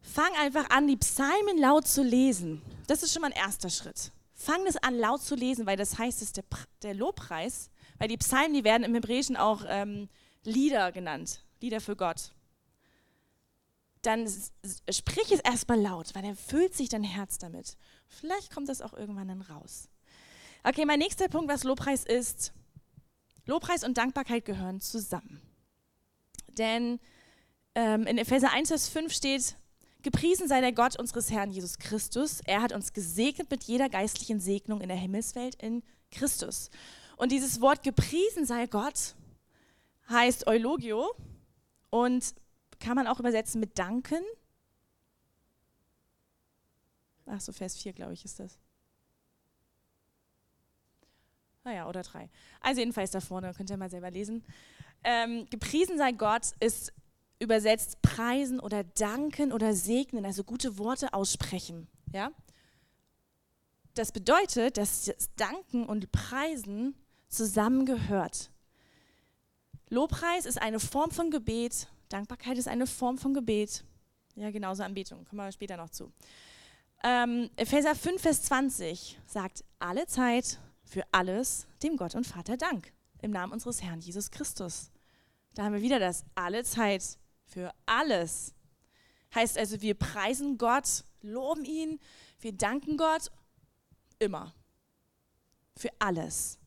fang 0.00 0.30
einfach 0.40 0.70
an, 0.70 0.86
die 0.86 0.96
Psalmen 0.96 1.58
laut 1.58 1.86
zu 1.86 2.02
lesen. 2.02 2.62
Das 2.86 3.02
ist 3.02 3.12
schon 3.12 3.22
mal 3.22 3.32
ein 3.32 3.36
erster 3.36 3.68
Schritt. 3.68 4.12
Fang 4.32 4.64
das 4.64 4.76
an, 4.78 4.96
laut 4.96 5.22
zu 5.22 5.34
lesen, 5.34 5.66
weil 5.66 5.76
das 5.76 5.98
heißt, 5.98 6.22
es 6.22 6.32
der, 6.32 6.44
der 6.82 6.94
Lobpreis. 6.94 7.70
Weil 7.98 8.08
die 8.08 8.16
Psalmen, 8.16 8.54
die 8.54 8.64
werden 8.64 8.84
im 8.84 8.94
Hebräischen 8.94 9.36
auch 9.36 9.64
ähm, 9.68 10.08
Lieder 10.44 10.92
genannt, 10.92 11.44
Lieder 11.60 11.80
für 11.80 11.96
Gott. 11.96 12.32
Dann 14.00 14.26
sprich 14.90 15.30
es 15.30 15.40
erstmal 15.40 15.78
laut, 15.78 16.14
weil 16.14 16.22
dann 16.22 16.36
füllt 16.36 16.74
sich 16.74 16.88
dein 16.88 17.04
Herz 17.04 17.36
damit. 17.36 17.76
Vielleicht 18.08 18.50
kommt 18.50 18.70
das 18.70 18.80
auch 18.80 18.94
irgendwann 18.94 19.28
dann 19.28 19.42
raus. 19.42 19.90
Okay, 20.62 20.84
mein 20.84 20.98
nächster 20.98 21.28
Punkt, 21.28 21.50
was 21.50 21.64
Lobpreis 21.64 22.04
ist. 22.04 22.52
Lobpreis 23.46 23.84
und 23.84 23.96
Dankbarkeit 23.96 24.44
gehören 24.44 24.80
zusammen. 24.80 25.40
Denn 26.48 27.00
ähm, 27.74 28.06
in 28.06 28.18
Epheser 28.18 28.52
1, 28.52 28.68
Vers 28.68 28.88
5 28.88 29.12
steht, 29.12 29.56
Gepriesen 30.02 30.48
sei 30.48 30.62
der 30.62 30.72
Gott 30.72 30.98
unseres 30.98 31.30
Herrn 31.30 31.50
Jesus 31.50 31.78
Christus. 31.78 32.40
Er 32.46 32.62
hat 32.62 32.72
uns 32.72 32.94
gesegnet 32.94 33.50
mit 33.50 33.64
jeder 33.64 33.90
geistlichen 33.90 34.40
Segnung 34.40 34.80
in 34.80 34.88
der 34.88 34.96
Himmelswelt 34.96 35.56
in 35.56 35.82
Christus. 36.10 36.70
Und 37.16 37.32
dieses 37.32 37.60
Wort 37.60 37.82
gepriesen 37.82 38.46
sei 38.46 38.66
Gott 38.66 39.14
heißt 40.08 40.46
Eulogio 40.46 41.14
und 41.90 42.34
kann 42.80 42.96
man 42.96 43.06
auch 43.06 43.20
übersetzen 43.20 43.60
mit 43.60 43.78
danken. 43.78 44.22
Ach 47.26 47.40
so, 47.40 47.52
Vers 47.52 47.76
4, 47.76 47.92
glaube 47.92 48.14
ich, 48.14 48.24
ist 48.24 48.40
das. 48.40 48.58
Naja, 51.70 51.88
oder 51.88 52.02
drei. 52.02 52.28
Also 52.60 52.80
jedenfalls 52.80 53.12
da 53.12 53.20
vorne, 53.20 53.54
könnt 53.54 53.70
ihr 53.70 53.76
mal 53.76 53.88
selber 53.88 54.10
lesen. 54.10 54.42
Ähm, 55.04 55.46
gepriesen 55.50 55.98
sei 55.98 56.10
Gott 56.10 56.50
ist 56.58 56.92
übersetzt 57.38 58.02
preisen 58.02 58.58
oder 58.58 58.82
danken 58.82 59.52
oder 59.52 59.72
segnen, 59.72 60.26
also 60.26 60.42
gute 60.42 60.78
Worte 60.78 61.14
aussprechen. 61.14 61.86
Ja? 62.12 62.32
Das 63.94 64.10
bedeutet, 64.10 64.78
dass 64.78 65.04
das 65.04 65.32
Danken 65.36 65.86
und 65.86 66.10
Preisen 66.10 66.96
zusammengehört. 67.28 68.50
Lobpreis 69.90 70.44
ist 70.44 70.60
eine 70.60 70.80
Form 70.80 71.12
von 71.12 71.30
Gebet, 71.30 71.86
Dankbarkeit 72.08 72.58
ist 72.58 72.66
eine 72.66 72.88
Form 72.88 73.16
von 73.16 73.32
Gebet. 73.32 73.84
Ja, 74.34 74.50
genauso 74.50 74.82
Anbetung, 74.82 75.24
kommen 75.24 75.40
wir 75.40 75.52
später 75.52 75.76
noch 75.76 75.90
zu. 75.90 76.12
Ähm, 77.04 77.48
Epheser 77.54 77.94
5, 77.94 78.20
Vers 78.20 78.42
20 78.42 79.20
sagt, 79.24 79.64
alle 79.78 80.08
Zeit 80.08 80.58
für 80.90 81.04
alles 81.12 81.68
dem 81.84 81.96
Gott 81.96 82.16
und 82.16 82.26
Vater 82.26 82.56
Dank 82.56 82.92
im 83.22 83.30
Namen 83.30 83.52
unseres 83.52 83.80
Herrn 83.80 84.00
Jesus 84.00 84.30
Christus. 84.30 84.90
Da 85.54 85.62
haben 85.62 85.74
wir 85.74 85.82
wieder 85.82 86.00
das, 86.00 86.24
alle 86.34 86.64
Zeit 86.64 87.16
für 87.46 87.72
alles. 87.86 88.54
Heißt 89.32 89.56
also, 89.56 89.80
wir 89.80 89.94
preisen 89.94 90.58
Gott, 90.58 91.04
loben 91.22 91.64
ihn, 91.64 92.00
wir 92.40 92.52
danken 92.52 92.96
Gott 92.96 93.30
immer. 94.18 94.52
Für 95.76 95.90
alles. 96.00 96.58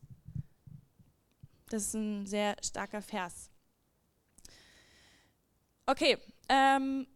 Das 1.68 1.82
ist 1.82 1.94
ein 1.94 2.26
sehr 2.26 2.56
starker 2.62 3.02
Vers. 3.02 3.50
Okay, 5.84 6.16
ähm, 6.48 7.06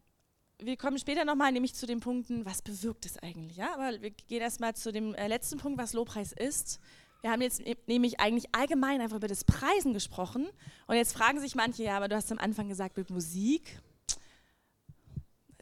wir 0.61 0.77
kommen 0.77 0.99
später 0.99 1.25
nochmal 1.25 1.53
nämlich 1.53 1.75
zu 1.75 1.87
den 1.87 2.01
Punkten, 2.01 2.44
was 2.44 2.62
bewirkt 2.62 3.07
es 3.07 3.16
eigentlich. 3.18 3.57
Ja? 3.57 3.75
Aber 3.75 4.01
wir 4.03 4.11
gehen 4.11 4.40
erstmal 4.40 4.75
zu 4.75 4.92
dem 4.92 5.14
äh, 5.14 5.29
letzten 5.29 5.59
Punkt, 5.59 5.79
was 5.79 5.92
Lobpreis 5.92 6.33
ist. 6.33 6.81
Wir 7.21 7.31
haben 7.31 7.42
jetzt 7.42 7.62
nämlich 7.87 8.21
eigentlich 8.21 8.55
allgemein 8.55 9.01
einfach 9.01 9.16
über 9.16 9.29
das 9.29 9.44
Preisen 9.44 9.92
gesprochen. 9.92 10.49
Und 10.87 10.97
jetzt 10.97 11.16
fragen 11.16 11.40
sich 11.40 11.55
manche, 11.55 11.83
ja, 11.83 11.97
aber 11.97 12.09
du 12.09 12.16
hast 12.16 12.31
am 12.31 12.38
Anfang 12.38 12.68
gesagt, 12.68 12.97
mit 12.97 13.11
Musik. 13.11 13.81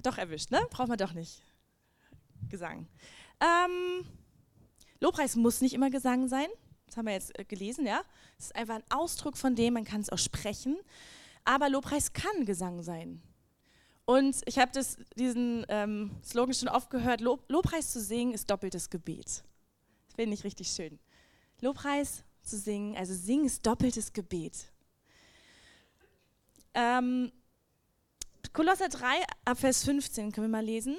Doch 0.03 0.19
erwischt, 0.19 0.51
ne? 0.51 0.61
Braucht 0.71 0.89
man 0.89 0.99
doch 0.99 1.13
nicht. 1.13 1.43
Gesang. 2.49 2.87
Ähm, 3.41 4.07
Lobpreis 5.01 5.37
muss 5.37 5.61
nicht 5.61 5.75
immer 5.75 5.91
Gesang 5.91 6.29
sein. 6.29 6.49
Das 6.87 6.97
haben 6.97 7.07
wir 7.07 7.15
jetzt 7.15 7.39
äh, 7.39 7.45
gelesen, 7.45 7.87
ja. 7.87 8.03
Es 8.39 8.47
ist 8.47 8.57
einfach 8.57 8.77
ein 8.77 8.85
Ausdruck 8.91 9.37
von 9.37 9.55
dem, 9.55 9.75
man 9.75 9.85
kann 9.85 10.01
es 10.01 10.11
auch 10.11 10.19
sprechen. 10.19 10.77
Aber 11.45 11.69
Lobpreis 11.69 12.13
kann 12.13 12.45
Gesang 12.45 12.83
sein. 12.83 13.23
Und 14.07 14.41
ich 14.47 14.59
habe 14.59 14.71
diesen 15.17 15.67
ähm, 15.69 16.13
Slogan 16.25 16.55
schon 16.55 16.69
oft 16.69 16.91
gehört, 16.91 17.21
Lob, 17.21 17.45
Lobpreis 17.49 17.93
zu 17.93 18.01
singen 18.01 18.33
ist 18.33 18.49
doppeltes 18.49 18.89
Gebet. 18.89 19.27
Das 20.07 20.15
finde 20.15 20.35
ich 20.35 20.45
richtig 20.45 20.69
schön. 20.69 21.01
Lobpreis 21.61 22.23
zu 22.43 22.57
singen, 22.57 22.97
also 22.97 23.13
singen 23.13 23.47
ist 23.47 23.67
doppeltes 23.67 24.13
Gebet. 24.13 24.67
Ähm, 26.73 27.33
Kolosser 28.53 28.89
3, 28.89 29.07
ab 29.45 29.59
Vers 29.59 29.85
15 29.85 30.31
können 30.31 30.47
wir 30.47 30.53
mal 30.59 30.65
lesen. 30.65 30.97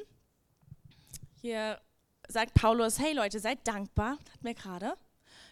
Hier 1.41 1.79
sagt 2.27 2.55
Paulus, 2.55 2.99
hey 2.99 3.13
Leute, 3.13 3.39
seid 3.39 3.65
dankbar, 3.65 4.17
hat 4.33 4.43
mir 4.43 4.53
gerade. 4.53 4.95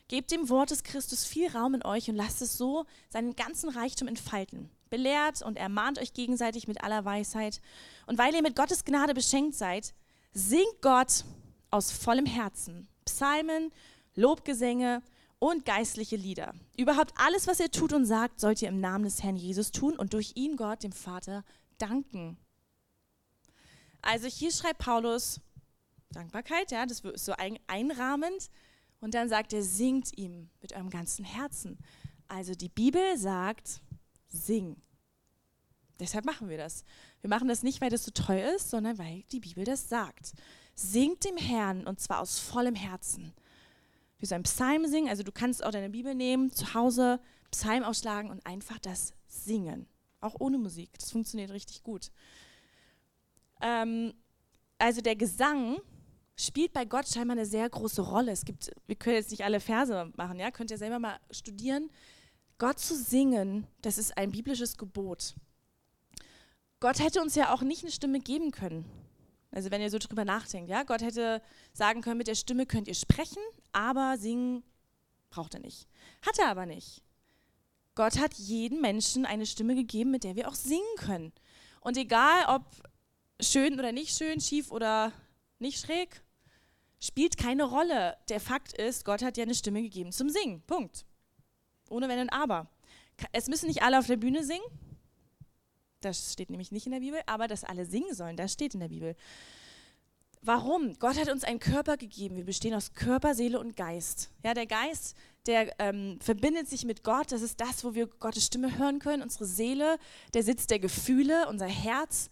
Gebt 0.09 0.31
dem 0.31 0.49
Wort 0.49 0.71
des 0.71 0.83
Christus 0.83 1.25
viel 1.25 1.49
Raum 1.49 1.73
in 1.73 1.85
euch 1.85 2.09
und 2.09 2.15
lasst 2.17 2.41
es 2.41 2.57
so 2.57 2.85
seinen 3.09 3.35
ganzen 3.37 3.69
Reichtum 3.69 4.09
entfalten. 4.09 4.69
Belehrt 4.89 5.41
und 5.41 5.57
ermahnt 5.57 5.99
euch 5.99 6.13
gegenseitig 6.13 6.67
mit 6.67 6.83
aller 6.83 7.05
Weisheit. 7.05 7.61
Und 8.05 8.17
weil 8.17 8.33
ihr 8.33 8.41
mit 8.41 8.55
Gottes 8.55 8.85
Gnade 8.85 9.13
beschenkt 9.13 9.55
seid, 9.55 9.93
singt 10.33 10.81
Gott 10.81 11.25
aus 11.71 11.91
vollem 11.91 12.25
Herzen 12.25 12.87
Psalmen, 13.05 13.71
Lobgesänge 14.15 15.01
und 15.39 15.65
geistliche 15.65 16.15
Lieder. 16.15 16.53
Überhaupt 16.77 17.13
alles, 17.17 17.47
was 17.47 17.59
ihr 17.59 17.69
tut 17.69 17.93
und 17.93 18.05
sagt, 18.05 18.39
sollt 18.39 18.61
ihr 18.61 18.69
im 18.69 18.79
Namen 18.79 19.03
des 19.03 19.21
Herrn 19.23 19.35
Jesus 19.35 19.71
tun 19.71 19.95
und 19.95 20.13
durch 20.13 20.33
ihn 20.35 20.55
Gott, 20.55 20.83
dem 20.83 20.91
Vater, 20.91 21.43
danken. 21.77 22.37
Also 24.01 24.27
hier 24.27 24.51
schreibt 24.51 24.79
Paulus 24.79 25.41
Dankbarkeit, 26.11 26.71
ja, 26.71 26.85
das 26.85 27.01
ist 27.01 27.25
so 27.25 27.33
ein, 27.33 27.59
einrahmend. 27.67 28.49
Und 29.01 29.13
dann 29.13 29.29
sagt 29.29 29.53
er, 29.53 29.61
singt 29.61 30.17
ihm 30.17 30.49
mit 30.61 30.73
eurem 30.73 30.89
ganzen 30.89 31.25
Herzen. 31.25 31.77
Also 32.27 32.55
die 32.55 32.69
Bibel 32.69 33.17
sagt, 33.17 33.81
sing. 34.27 34.75
Deshalb 35.99 36.25
machen 36.25 36.49
wir 36.49 36.57
das. 36.57 36.83
Wir 37.21 37.29
machen 37.29 37.47
das 37.47 37.63
nicht, 37.63 37.81
weil 37.81 37.89
das 37.89 38.03
so 38.03 38.11
toll 38.11 38.41
ist, 38.55 38.69
sondern 38.69 38.97
weil 38.97 39.23
die 39.31 39.39
Bibel 39.39 39.63
das 39.63 39.87
sagt. 39.87 40.33
Singt 40.75 41.23
dem 41.23 41.37
Herrn 41.37 41.87
und 41.87 41.99
zwar 41.99 42.19
aus 42.19 42.37
vollem 42.37 42.75
Herzen. 42.75 43.33
Wir 44.19 44.27
sollen 44.27 44.43
Psalm 44.43 44.87
singen, 44.87 45.09
also 45.09 45.23
du 45.23 45.31
kannst 45.31 45.63
auch 45.63 45.71
deine 45.71 45.89
Bibel 45.89 46.15
nehmen, 46.15 46.51
zu 46.51 46.73
Hause 46.73 47.19
Psalm 47.51 47.83
ausschlagen 47.83 48.29
und 48.29 48.45
einfach 48.45 48.79
das 48.79 49.13
singen. 49.27 49.87
Auch 50.19 50.35
ohne 50.39 50.57
Musik. 50.57 50.89
Das 50.97 51.11
funktioniert 51.11 51.51
richtig 51.51 51.83
gut. 51.83 52.11
Ähm, 53.61 54.13
also 54.77 55.01
der 55.01 55.15
Gesang 55.15 55.77
spielt 56.35 56.73
bei 56.73 56.85
Gott 56.85 57.07
scheinbar 57.07 57.37
eine 57.37 57.45
sehr 57.45 57.69
große 57.69 58.01
Rolle. 58.01 58.31
Es 58.31 58.43
gibt, 58.43 58.71
wir 58.87 58.95
können 58.95 59.15
jetzt 59.15 59.31
nicht 59.31 59.43
alle 59.43 59.59
Verse 59.59 60.11
machen, 60.15 60.39
ja, 60.39 60.51
könnt 60.51 60.71
ihr 60.71 60.77
selber 60.77 60.99
mal 60.99 61.17
studieren. 61.31 61.89
Gott 62.57 62.79
zu 62.79 62.95
singen, 62.95 63.67
das 63.81 63.97
ist 63.97 64.17
ein 64.17 64.31
biblisches 64.31 64.77
Gebot. 64.77 65.35
Gott 66.79 66.99
hätte 66.99 67.21
uns 67.21 67.35
ja 67.35 67.53
auch 67.53 67.61
nicht 67.61 67.83
eine 67.83 67.91
Stimme 67.91 68.19
geben 68.19 68.51
können. 68.51 68.85
Also 69.51 69.71
wenn 69.71 69.81
ihr 69.81 69.89
so 69.89 69.97
drüber 69.97 70.25
nachdenkt, 70.25 70.69
ja, 70.69 70.83
Gott 70.83 71.01
hätte 71.01 71.41
sagen 71.73 72.01
können, 72.01 72.17
mit 72.17 72.27
der 72.27 72.35
Stimme 72.35 72.65
könnt 72.65 72.87
ihr 72.87 72.95
sprechen, 72.95 73.41
aber 73.71 74.17
singen 74.17 74.63
braucht 75.29 75.53
er 75.53 75.61
nicht. 75.61 75.87
Hat 76.21 76.37
er 76.39 76.47
aber 76.47 76.65
nicht. 76.65 77.01
Gott 77.95 78.19
hat 78.19 78.33
jedem 78.33 78.81
Menschen 78.81 79.25
eine 79.25 79.45
Stimme 79.45 79.75
gegeben, 79.75 80.11
mit 80.11 80.23
der 80.23 80.35
wir 80.35 80.49
auch 80.49 80.55
singen 80.55 80.83
können. 80.97 81.31
Und 81.79 81.97
egal 81.97 82.45
ob 82.55 82.65
schön 83.41 83.79
oder 83.79 83.91
nicht 83.91 84.17
schön, 84.17 84.41
schief 84.41 84.71
oder 84.71 85.13
nicht 85.59 85.79
schräg, 85.79 86.21
spielt 86.99 87.37
keine 87.37 87.63
Rolle. 87.63 88.17
Der 88.29 88.39
Fakt 88.39 88.73
ist, 88.73 89.05
Gott 89.05 89.21
hat 89.21 89.37
dir 89.37 89.43
eine 89.43 89.55
Stimme 89.55 89.81
gegeben 89.81 90.11
zum 90.11 90.29
Singen. 90.29 90.61
Punkt. 90.63 91.05
Ohne 91.89 92.07
Wenn 92.09 92.19
und 92.19 92.29
Aber. 92.29 92.67
Es 93.31 93.47
müssen 93.47 93.67
nicht 93.67 93.83
alle 93.83 93.99
auf 93.99 94.07
der 94.07 94.17
Bühne 94.17 94.43
singen. 94.43 94.65
Das 96.01 96.33
steht 96.33 96.49
nämlich 96.49 96.71
nicht 96.71 96.85
in 96.85 96.91
der 96.91 96.99
Bibel, 96.99 97.19
aber 97.25 97.47
dass 97.47 97.63
alle 97.63 97.85
singen 97.85 98.13
sollen, 98.13 98.37
das 98.37 98.53
steht 98.53 98.73
in 98.73 98.79
der 98.79 98.89
Bibel. 98.89 99.15
Warum? 100.41 100.93
Gott 100.99 101.17
hat 101.19 101.29
uns 101.31 101.43
einen 101.43 101.59
Körper 101.59 101.97
gegeben. 101.97 102.35
Wir 102.35 102.45
bestehen 102.45 102.75
aus 102.75 102.93
Körper, 102.93 103.33
Seele 103.33 103.59
und 103.59 103.75
Geist. 103.75 104.29
Ja, 104.43 104.53
der 104.53 104.67
Geist, 104.67 105.15
der 105.47 105.73
ähm, 105.79 106.19
verbindet 106.21 106.69
sich 106.69 106.85
mit 106.85 107.03
Gott. 107.03 107.31
Das 107.31 107.41
ist 107.41 107.59
das, 107.59 107.83
wo 107.83 107.95
wir 107.95 108.05
Gottes 108.05 108.45
Stimme 108.45 108.77
hören 108.77 108.99
können. 108.99 109.23
Unsere 109.23 109.45
Seele, 109.45 109.97
der 110.35 110.43
Sitz 110.43 110.67
der 110.67 110.77
Gefühle, 110.77 111.47
unser 111.49 111.65
Herz. 111.65 112.29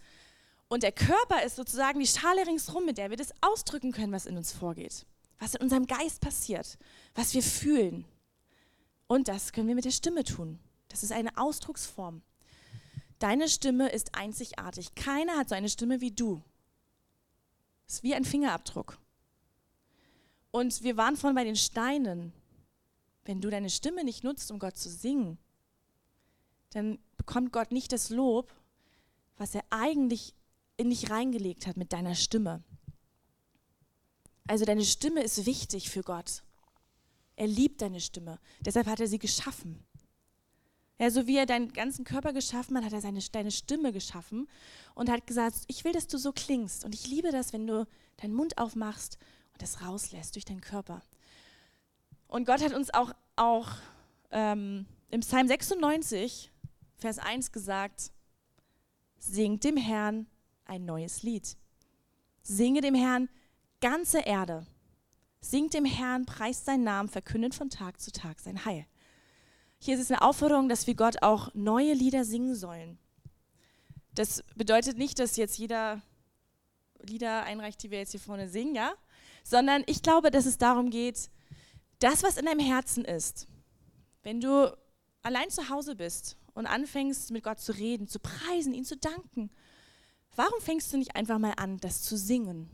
Und 0.68 0.84
der 0.84 0.92
Körper 0.92 1.44
ist 1.44 1.56
sozusagen 1.56 2.00
die 2.00 2.06
Schale 2.06 2.46
ringsrum, 2.46 2.86
mit 2.86 3.00
der 3.00 3.10
wir 3.10 3.18
das 3.18 3.34
ausdrücken 3.42 3.92
können, 3.92 4.14
was 4.14 4.28
in 4.28 4.38
uns 4.38 4.52
vorgeht. 4.52 5.08
Was 5.40 5.56
in 5.56 5.62
unserem 5.62 5.88
Geist 5.88 6.22
passiert, 6.22 6.78
was 7.16 7.34
wir 7.34 7.42
fühlen. 7.42 8.06
Und 9.08 9.28
das 9.28 9.52
können 9.52 9.68
wir 9.68 9.76
mit 9.76 9.86
der 9.86 9.92
Stimme 9.92 10.24
tun. 10.24 10.60
Das 10.90 11.04
ist 11.04 11.12
eine 11.12 11.38
Ausdrucksform. 11.38 12.22
Deine 13.20 13.48
Stimme 13.48 13.90
ist 13.90 14.16
einzigartig. 14.16 14.96
Keiner 14.96 15.38
hat 15.38 15.50
so 15.50 15.56
eine 15.56 15.70
Stimme 15.70 16.02
wie 16.02 16.12
du. 16.12 16.42
Es 17.88 17.96
ist 17.96 18.04
wie 18.04 18.16
ein 18.16 18.26
Fingerabdruck. 18.26 18.98
Und 20.52 20.84
wir 20.84 20.98
waren 20.98 21.18
vorhin 21.18 21.36
bei 21.36 21.44
den 21.44 21.56
Steinen. 21.56 22.34
Wenn 23.26 23.42
du 23.42 23.50
deine 23.50 23.70
Stimme 23.70 24.04
nicht 24.04 24.24
nutzt, 24.24 24.52
um 24.52 24.60
Gott 24.60 24.78
zu 24.78 24.90
singen, 24.90 25.38
dann 26.72 27.00
bekommt 27.18 27.54
Gott 27.54 27.72
nicht 27.72 27.92
das 27.92 28.10
Lob, 28.10 28.54
was 29.38 29.56
er 29.56 29.64
eigentlich 29.70 30.36
in 30.78 30.90
dich 30.90 31.10
reingelegt 31.10 31.68
hat 31.68 31.78
mit 31.78 31.94
deiner 31.94 32.16
Stimme. 32.16 32.64
Also 34.48 34.66
deine 34.66 34.84
Stimme 34.84 35.24
ist 35.24 35.46
wichtig 35.46 35.90
für 35.90 36.04
Gott. 36.04 36.44
Er 37.36 37.48
liebt 37.48 37.82
deine 37.82 38.00
Stimme. 38.00 38.40
Deshalb 38.62 38.88
hat 38.88 39.00
er 39.00 39.08
sie 39.08 39.20
geschaffen. 39.20 39.84
Ja, 41.00 41.10
so 41.10 41.26
wie 41.28 41.38
er 41.38 41.46
deinen 41.46 41.74
ganzen 41.74 42.06
Körper 42.06 42.34
geschaffen 42.34 42.78
hat, 42.78 42.86
hat 42.86 42.94
er 42.94 43.02
seine, 43.02 43.20
deine 43.20 43.52
Stimme 43.52 43.92
geschaffen 43.92 44.48
und 44.94 45.10
hat 45.10 45.26
gesagt, 45.26 45.56
ich 45.68 45.84
will, 45.84 45.92
dass 45.92 46.08
du 46.08 46.18
so 46.18 46.32
klingst. 46.32 46.86
Und 46.86 46.94
ich 46.94 47.08
liebe 47.08 47.32
das, 47.32 47.52
wenn 47.52 47.66
du 47.66 47.88
deinen 48.18 48.34
Mund 48.34 48.58
aufmachst 48.58 49.18
und 49.54 49.62
das 49.62 49.82
rauslässt 49.82 50.36
durch 50.36 50.46
deinen 50.46 50.62
Körper. 50.62 51.02
Und 52.28 52.46
Gott 52.46 52.64
hat 52.64 52.74
uns 52.74 52.94
auch, 52.94 53.12
auch 53.36 53.70
ähm, 54.32 54.86
im 55.10 55.22
Psalm 55.22 55.48
96, 55.48 56.52
Vers 56.96 57.20
1 57.20 57.52
gesagt, 57.52 58.12
singt 59.18 59.64
dem 59.64 59.78
Herrn 59.78 60.28
ein 60.66 60.86
neues 60.86 61.24
Lied. 61.24 61.58
Singe 62.44 62.82
dem 62.82 62.96
Herrn 62.96 63.30
ganze 63.82 64.20
Erde. 64.20 64.66
Singt 65.44 65.74
dem 65.74 65.84
Herrn, 65.84 66.26
preist 66.26 66.64
seinen 66.64 66.86
Namen, 66.86 67.10
verkündet 67.10 67.54
von 67.54 67.70
Tag 67.70 68.00
zu 68.00 68.14
Tag 68.14 68.40
sein 68.40 68.64
Heil. 68.64 68.86
Hier 69.78 69.96
ist 69.96 70.02
es 70.02 70.10
eine 70.10 70.22
Aufforderung, 70.22 70.70
dass 70.70 70.88
wir 70.88 70.96
Gott 70.96 71.22
auch 71.22 71.54
neue 71.54 71.94
Lieder 71.94 72.24
singen 72.24 72.56
sollen. 72.56 72.98
Das 74.16 74.46
bedeutet 74.56 74.98
nicht, 74.98 75.20
dass 75.20 75.36
jetzt 75.36 75.58
jeder 75.58 76.02
Lieder 77.02 77.44
einreicht, 77.44 77.84
die 77.84 77.92
wir 77.92 77.98
jetzt 77.98 78.12
hier 78.12 78.22
vorne 78.22 78.48
singen, 78.48 78.74
ja? 78.74 78.94
Sondern 79.44 79.84
ich 79.86 80.02
glaube, 80.02 80.32
dass 80.32 80.46
es 80.46 80.58
darum 80.58 80.90
geht, 80.90 81.30
das, 82.00 82.24
was 82.24 82.38
in 82.38 82.46
deinem 82.46 82.62
Herzen 82.62 83.04
ist, 83.04 83.50
wenn 84.22 84.40
du 84.40 84.74
allein 85.24 85.50
zu 85.50 85.68
Hause 85.68 85.98
bist 85.98 86.38
und 86.54 86.68
anfängst 86.68 87.32
mit 87.32 87.44
Gott 87.44 87.60
zu 87.60 87.74
reden, 87.74 88.08
zu 88.08 88.20
preisen, 88.20 88.74
ihn 88.74 88.86
zu 88.86 88.96
danken, 88.96 89.52
warum 90.38 90.62
fängst 90.62 90.94
du 90.94 90.98
nicht 90.98 91.18
einfach 91.18 91.38
mal 91.38 91.56
an, 91.58 91.80
das 91.80 92.02
zu 92.02 92.18
singen? 92.18 92.70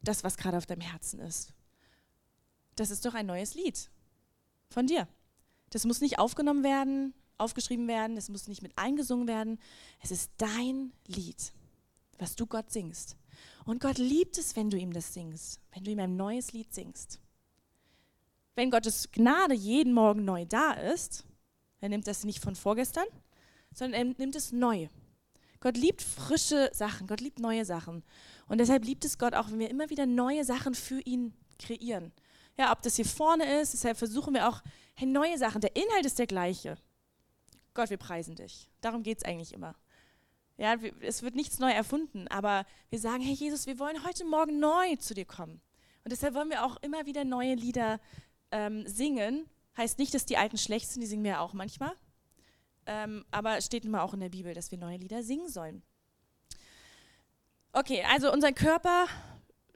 Das, 0.00 0.22
was 0.22 0.36
gerade 0.36 0.58
auf 0.58 0.66
deinem 0.66 0.82
Herzen 0.82 1.18
ist. 1.18 1.55
Das 2.76 2.90
ist 2.90 3.04
doch 3.04 3.14
ein 3.14 3.26
neues 3.26 3.54
Lied 3.54 3.90
von 4.70 4.86
dir. 4.86 5.08
Das 5.70 5.84
muss 5.84 6.00
nicht 6.00 6.18
aufgenommen 6.18 6.62
werden, 6.62 7.14
aufgeschrieben 7.38 7.88
werden, 7.88 8.16
das 8.16 8.28
muss 8.28 8.48
nicht 8.48 8.62
mit 8.62 8.76
eingesungen 8.76 9.26
werden. 9.26 9.58
Es 10.00 10.10
ist 10.10 10.30
dein 10.36 10.92
Lied, 11.06 11.52
was 12.18 12.36
du 12.36 12.46
Gott 12.46 12.70
singst. 12.70 13.16
Und 13.64 13.80
Gott 13.80 13.98
liebt 13.98 14.38
es, 14.38 14.56
wenn 14.56 14.70
du 14.70 14.78
ihm 14.78 14.92
das 14.92 15.12
singst, 15.12 15.60
wenn 15.72 15.84
du 15.84 15.90
ihm 15.90 15.98
ein 15.98 16.16
neues 16.16 16.52
Lied 16.52 16.72
singst. 16.72 17.20
Wenn 18.54 18.70
Gottes 18.70 19.10
Gnade 19.12 19.54
jeden 19.54 19.92
Morgen 19.92 20.24
neu 20.24 20.46
da 20.46 20.72
ist, 20.72 21.24
er 21.80 21.88
nimmt 21.88 22.06
das 22.06 22.24
nicht 22.24 22.40
von 22.40 22.56
vorgestern, 22.56 23.06
sondern 23.74 24.00
er 24.00 24.14
nimmt 24.18 24.36
es 24.36 24.52
neu. 24.52 24.88
Gott 25.60 25.76
liebt 25.76 26.02
frische 26.02 26.70
Sachen, 26.72 27.06
Gott 27.06 27.20
liebt 27.20 27.38
neue 27.38 27.64
Sachen. 27.64 28.02
Und 28.46 28.58
deshalb 28.58 28.84
liebt 28.84 29.04
es 29.04 29.18
Gott 29.18 29.34
auch, 29.34 29.50
wenn 29.50 29.58
wir 29.58 29.70
immer 29.70 29.90
wieder 29.90 30.06
neue 30.06 30.44
Sachen 30.44 30.74
für 30.74 31.00
ihn 31.00 31.34
kreieren. 31.58 32.12
Ja, 32.58 32.72
ob 32.72 32.82
das 32.82 32.96
hier 32.96 33.04
vorne 33.04 33.60
ist, 33.60 33.74
deshalb 33.74 33.98
versuchen 33.98 34.34
wir 34.34 34.48
auch 34.48 34.62
hey, 34.94 35.06
neue 35.06 35.36
Sachen. 35.38 35.60
Der 35.60 35.76
Inhalt 35.76 36.06
ist 36.06 36.18
der 36.18 36.26
gleiche. 36.26 36.76
Gott, 37.74 37.90
wir 37.90 37.98
preisen 37.98 38.34
dich. 38.34 38.70
Darum 38.80 39.02
geht 39.02 39.18
es 39.18 39.24
eigentlich 39.24 39.52
immer. 39.52 39.74
Ja, 40.56 40.76
es 41.00 41.22
wird 41.22 41.34
nichts 41.34 41.58
neu 41.58 41.70
erfunden, 41.70 42.28
aber 42.28 42.64
wir 42.88 42.98
sagen, 42.98 43.22
hey 43.22 43.34
Jesus, 43.34 43.66
wir 43.66 43.78
wollen 43.78 44.04
heute 44.04 44.24
Morgen 44.24 44.58
neu 44.58 44.96
zu 44.96 45.12
dir 45.12 45.26
kommen. 45.26 45.60
Und 46.02 46.12
deshalb 46.12 46.34
wollen 46.34 46.48
wir 46.48 46.64
auch 46.64 46.76
immer 46.78 47.04
wieder 47.04 47.24
neue 47.24 47.54
Lieder 47.54 48.00
ähm, 48.50 48.86
singen. 48.86 49.50
Heißt 49.76 49.98
nicht, 49.98 50.14
dass 50.14 50.24
die 50.24 50.38
alten 50.38 50.56
schlecht 50.56 50.88
sind, 50.88 51.02
die 51.02 51.06
singen 51.06 51.24
wir 51.24 51.42
auch 51.42 51.52
manchmal. 51.52 51.92
Ähm, 52.86 53.26
aber 53.30 53.60
steht 53.60 53.84
immer 53.84 54.02
auch 54.02 54.14
in 54.14 54.20
der 54.20 54.30
Bibel, 54.30 54.54
dass 54.54 54.70
wir 54.70 54.78
neue 54.78 54.96
Lieder 54.96 55.22
singen 55.22 55.50
sollen. 55.50 55.82
Okay, 57.72 58.02
also 58.10 58.32
unser 58.32 58.52
Körper, 58.52 59.06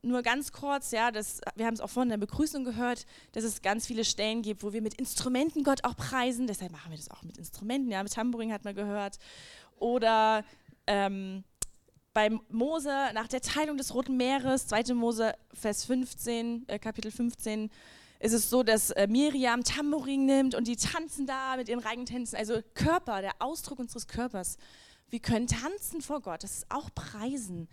nur 0.02 0.22
ganz 0.22 0.52
kurz, 0.52 0.90
ja, 0.90 1.10
das, 1.10 1.40
wir 1.56 1.66
haben 1.66 1.74
es 1.74 1.80
auch 1.80 1.90
vorhin 1.90 2.12
in 2.12 2.20
der 2.20 2.26
Begrüßung 2.26 2.64
gehört, 2.64 3.06
dass 3.32 3.44
es 3.44 3.62
ganz 3.62 3.86
viele 3.86 4.04
Stellen 4.04 4.42
gibt, 4.42 4.62
wo 4.62 4.72
wir 4.72 4.82
mit 4.82 4.94
Instrumenten 4.94 5.64
Gott 5.64 5.84
auch 5.84 5.96
preisen. 5.96 6.46
Deshalb 6.46 6.72
machen 6.72 6.90
wir 6.90 6.96
das 6.96 7.10
auch 7.10 7.22
mit 7.22 7.38
Instrumenten, 7.38 7.90
ja, 7.90 8.02
mit 8.02 8.12
Tambourin 8.12 8.52
hat 8.52 8.64
man 8.64 8.74
gehört. 8.74 9.18
Oder 9.78 10.44
ähm, 10.86 11.44
beim 12.12 12.40
Mose 12.48 12.92
nach 13.14 13.28
der 13.28 13.40
Teilung 13.40 13.76
des 13.76 13.94
Roten 13.94 14.16
Meeres, 14.16 14.66
2. 14.66 14.94
Mose, 14.94 15.34
Vers 15.52 15.84
15, 15.84 16.64
äh, 16.68 16.78
Kapitel 16.78 17.10
15, 17.10 17.70
ist 18.20 18.32
es 18.32 18.50
so, 18.50 18.62
dass 18.62 18.90
äh, 18.90 19.06
Miriam 19.06 19.64
Tambourin 19.64 20.26
nimmt 20.26 20.54
und 20.54 20.66
die 20.66 20.76
tanzen 20.76 21.26
da 21.26 21.56
mit 21.56 21.68
ihren 21.68 21.80
Reigentänzen. 21.80 22.36
Also 22.36 22.60
Körper, 22.74 23.22
der 23.22 23.32
Ausdruck 23.38 23.78
unseres 23.78 24.06
Körpers. 24.06 24.58
Wir 25.08 25.20
können 25.20 25.46
tanzen 25.46 26.02
vor 26.02 26.20
Gott, 26.20 26.44
das 26.44 26.58
ist 26.58 26.66
auch 26.70 26.90
Preisen. 26.94 27.68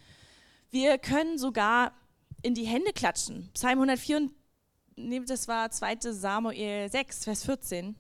Wir 0.70 0.98
können 0.98 1.38
sogar 1.38 1.94
in 2.42 2.54
die 2.54 2.66
Hände 2.66 2.94
klatschen. 2.94 3.50
Psalm 3.54 3.80
104, 3.80 4.30
das 5.26 5.48
war 5.48 5.70
2. 5.70 6.12
Samuel 6.12 6.90
6, 6.90 7.24
Vers 7.24 7.46
14. 7.46 7.96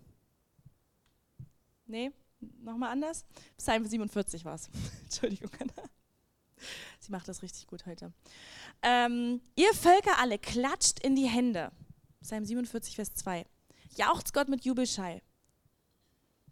Nee, 1.86 2.12
nochmal 2.62 2.92
anders? 2.92 3.26
Psalm 3.58 3.86
47 3.86 4.46
war 4.46 4.56
es. 4.56 4.70
Entschuldigung, 5.04 5.52
Anna. 5.60 5.88
Sie 7.00 7.12
macht 7.12 7.28
das 7.28 7.42
richtig 7.42 7.68
gut 7.68 7.86
heute. 7.86 8.12
Ähm, 8.82 9.42
ihr 9.56 9.74
Völker 9.74 10.20
alle 10.20 10.40
klatscht 10.40 11.00
in 11.00 11.16
die 11.16 11.28
Hände. 11.28 11.72
Psalm 12.22 12.46
47, 12.46 12.96
Vers 12.96 13.14
2. 13.14 13.46
Jauchzt 13.96 14.34
Gott 14.34 14.50
mit 14.50 14.66
Jubelschall. 14.66 15.22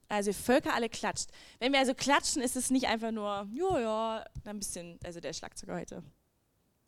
Also 0.08 0.30
ihr 0.30 0.36
Völker 0.36 0.74
alle 0.74 0.90
klatscht. 0.90 1.30
Wenn 1.60 1.74
wir 1.74 1.80
also 1.80 1.94
klatschen, 1.94 2.42
ist 2.42 2.56
es 2.56 2.70
nicht 2.70 2.88
einfach 2.88 3.12
nur, 3.12 3.50
ja, 3.52 3.80
ja, 3.80 4.26
ein 4.46 4.60
bisschen, 4.60 5.00
also 5.04 5.20
der 5.20 5.34
Schlagzeuger 5.34 5.76
heute, 5.76 6.04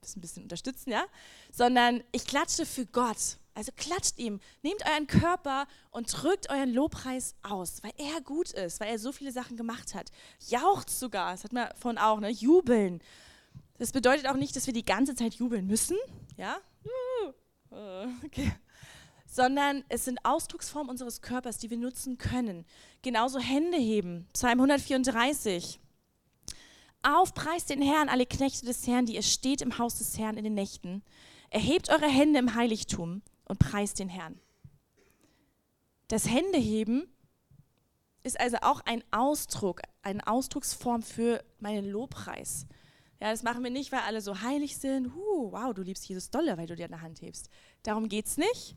das 0.07 0.15
ein 0.15 0.21
bisschen 0.21 0.43
unterstützen, 0.43 0.91
ja, 0.91 1.05
sondern 1.51 2.03
ich 2.11 2.25
klatsche 2.25 2.65
für 2.65 2.85
Gott. 2.85 3.37
Also 3.53 3.71
klatscht 3.75 4.19
ihm, 4.19 4.39
nehmt 4.61 4.85
euren 4.87 5.07
Körper 5.07 5.65
und 5.89 6.13
drückt 6.13 6.51
euren 6.51 6.71
Lobpreis 6.71 7.35
aus, 7.41 7.81
weil 7.81 7.91
er 7.97 8.21
gut 8.21 8.51
ist, 8.51 8.79
weil 8.79 8.89
er 8.89 8.99
so 8.99 9.11
viele 9.11 9.31
Sachen 9.31 9.57
gemacht 9.57 9.95
hat. 9.95 10.11
Jaucht 10.47 10.91
sogar, 10.91 11.31
das 11.31 11.43
hat 11.43 11.53
man 11.53 11.69
von 11.75 11.97
auch, 11.97 12.19
ne? 12.19 12.29
Jubeln. 12.29 13.01
Das 13.79 13.91
bedeutet 13.91 14.27
auch 14.27 14.35
nicht, 14.35 14.55
dass 14.55 14.67
wir 14.67 14.73
die 14.73 14.85
ganze 14.85 15.15
Zeit 15.15 15.33
jubeln 15.35 15.65
müssen, 15.65 15.97
ja? 16.35 16.57
Okay. 18.25 18.53
Sondern 19.25 19.83
es 19.89 20.05
sind 20.05 20.23
Ausdrucksformen 20.23 20.91
unseres 20.91 21.21
Körpers, 21.21 21.57
die 21.57 21.69
wir 21.69 21.77
nutzen 21.77 22.17
können. 22.17 22.63
Genauso 23.01 23.39
Hände 23.39 23.77
heben. 23.77 24.27
Psalm 24.33 24.59
134. 24.59 25.79
Aufpreist 27.03 27.69
den 27.69 27.81
Herrn, 27.81 28.09
alle 28.09 28.25
Knechte 28.25 28.65
des 28.65 28.85
Herrn, 28.87 29.05
die 29.05 29.15
ihr 29.15 29.23
steht 29.23 29.61
im 29.61 29.77
Haus 29.77 29.97
des 29.97 30.17
Herrn 30.17 30.37
in 30.37 30.43
den 30.43 30.55
Nächten. 30.55 31.03
Erhebt 31.49 31.89
eure 31.89 32.07
Hände 32.07 32.39
im 32.39 32.55
Heiligtum 32.55 33.21
und 33.45 33.59
preist 33.59 33.99
den 33.99 34.09
Herrn. 34.09 34.39
Das 36.07 36.27
Händeheben 36.27 37.07
ist 38.23 38.39
also 38.39 38.57
auch 38.61 38.81
ein 38.85 39.03
Ausdruck, 39.11 39.81
eine 40.01 40.25
Ausdrucksform 40.27 41.01
für 41.01 41.43
meinen 41.59 41.85
Lobpreis. 41.89 42.65
Ja, 43.19 43.31
das 43.31 43.43
machen 43.43 43.63
wir 43.63 43.71
nicht, 43.71 43.91
weil 43.91 44.01
alle 44.01 44.21
so 44.21 44.41
heilig 44.41 44.77
sind. 44.77 45.13
Huh, 45.15 45.51
wow, 45.51 45.73
du 45.73 45.81
liebst 45.81 46.07
Jesus 46.07 46.29
dolle, 46.29 46.57
weil 46.57 46.67
du 46.67 46.75
dir 46.75 46.85
eine 46.85 47.01
Hand 47.01 47.21
hebst. 47.21 47.49
Darum 47.83 48.09
geht 48.09 48.27
es 48.27 48.37
nicht. 48.37 48.75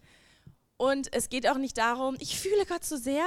Und 0.76 1.12
es 1.12 1.28
geht 1.28 1.46
auch 1.46 1.58
nicht 1.58 1.76
darum, 1.76 2.16
ich 2.20 2.38
fühle 2.38 2.64
Gott 2.64 2.84
so 2.84 2.96
sehr. 2.96 3.24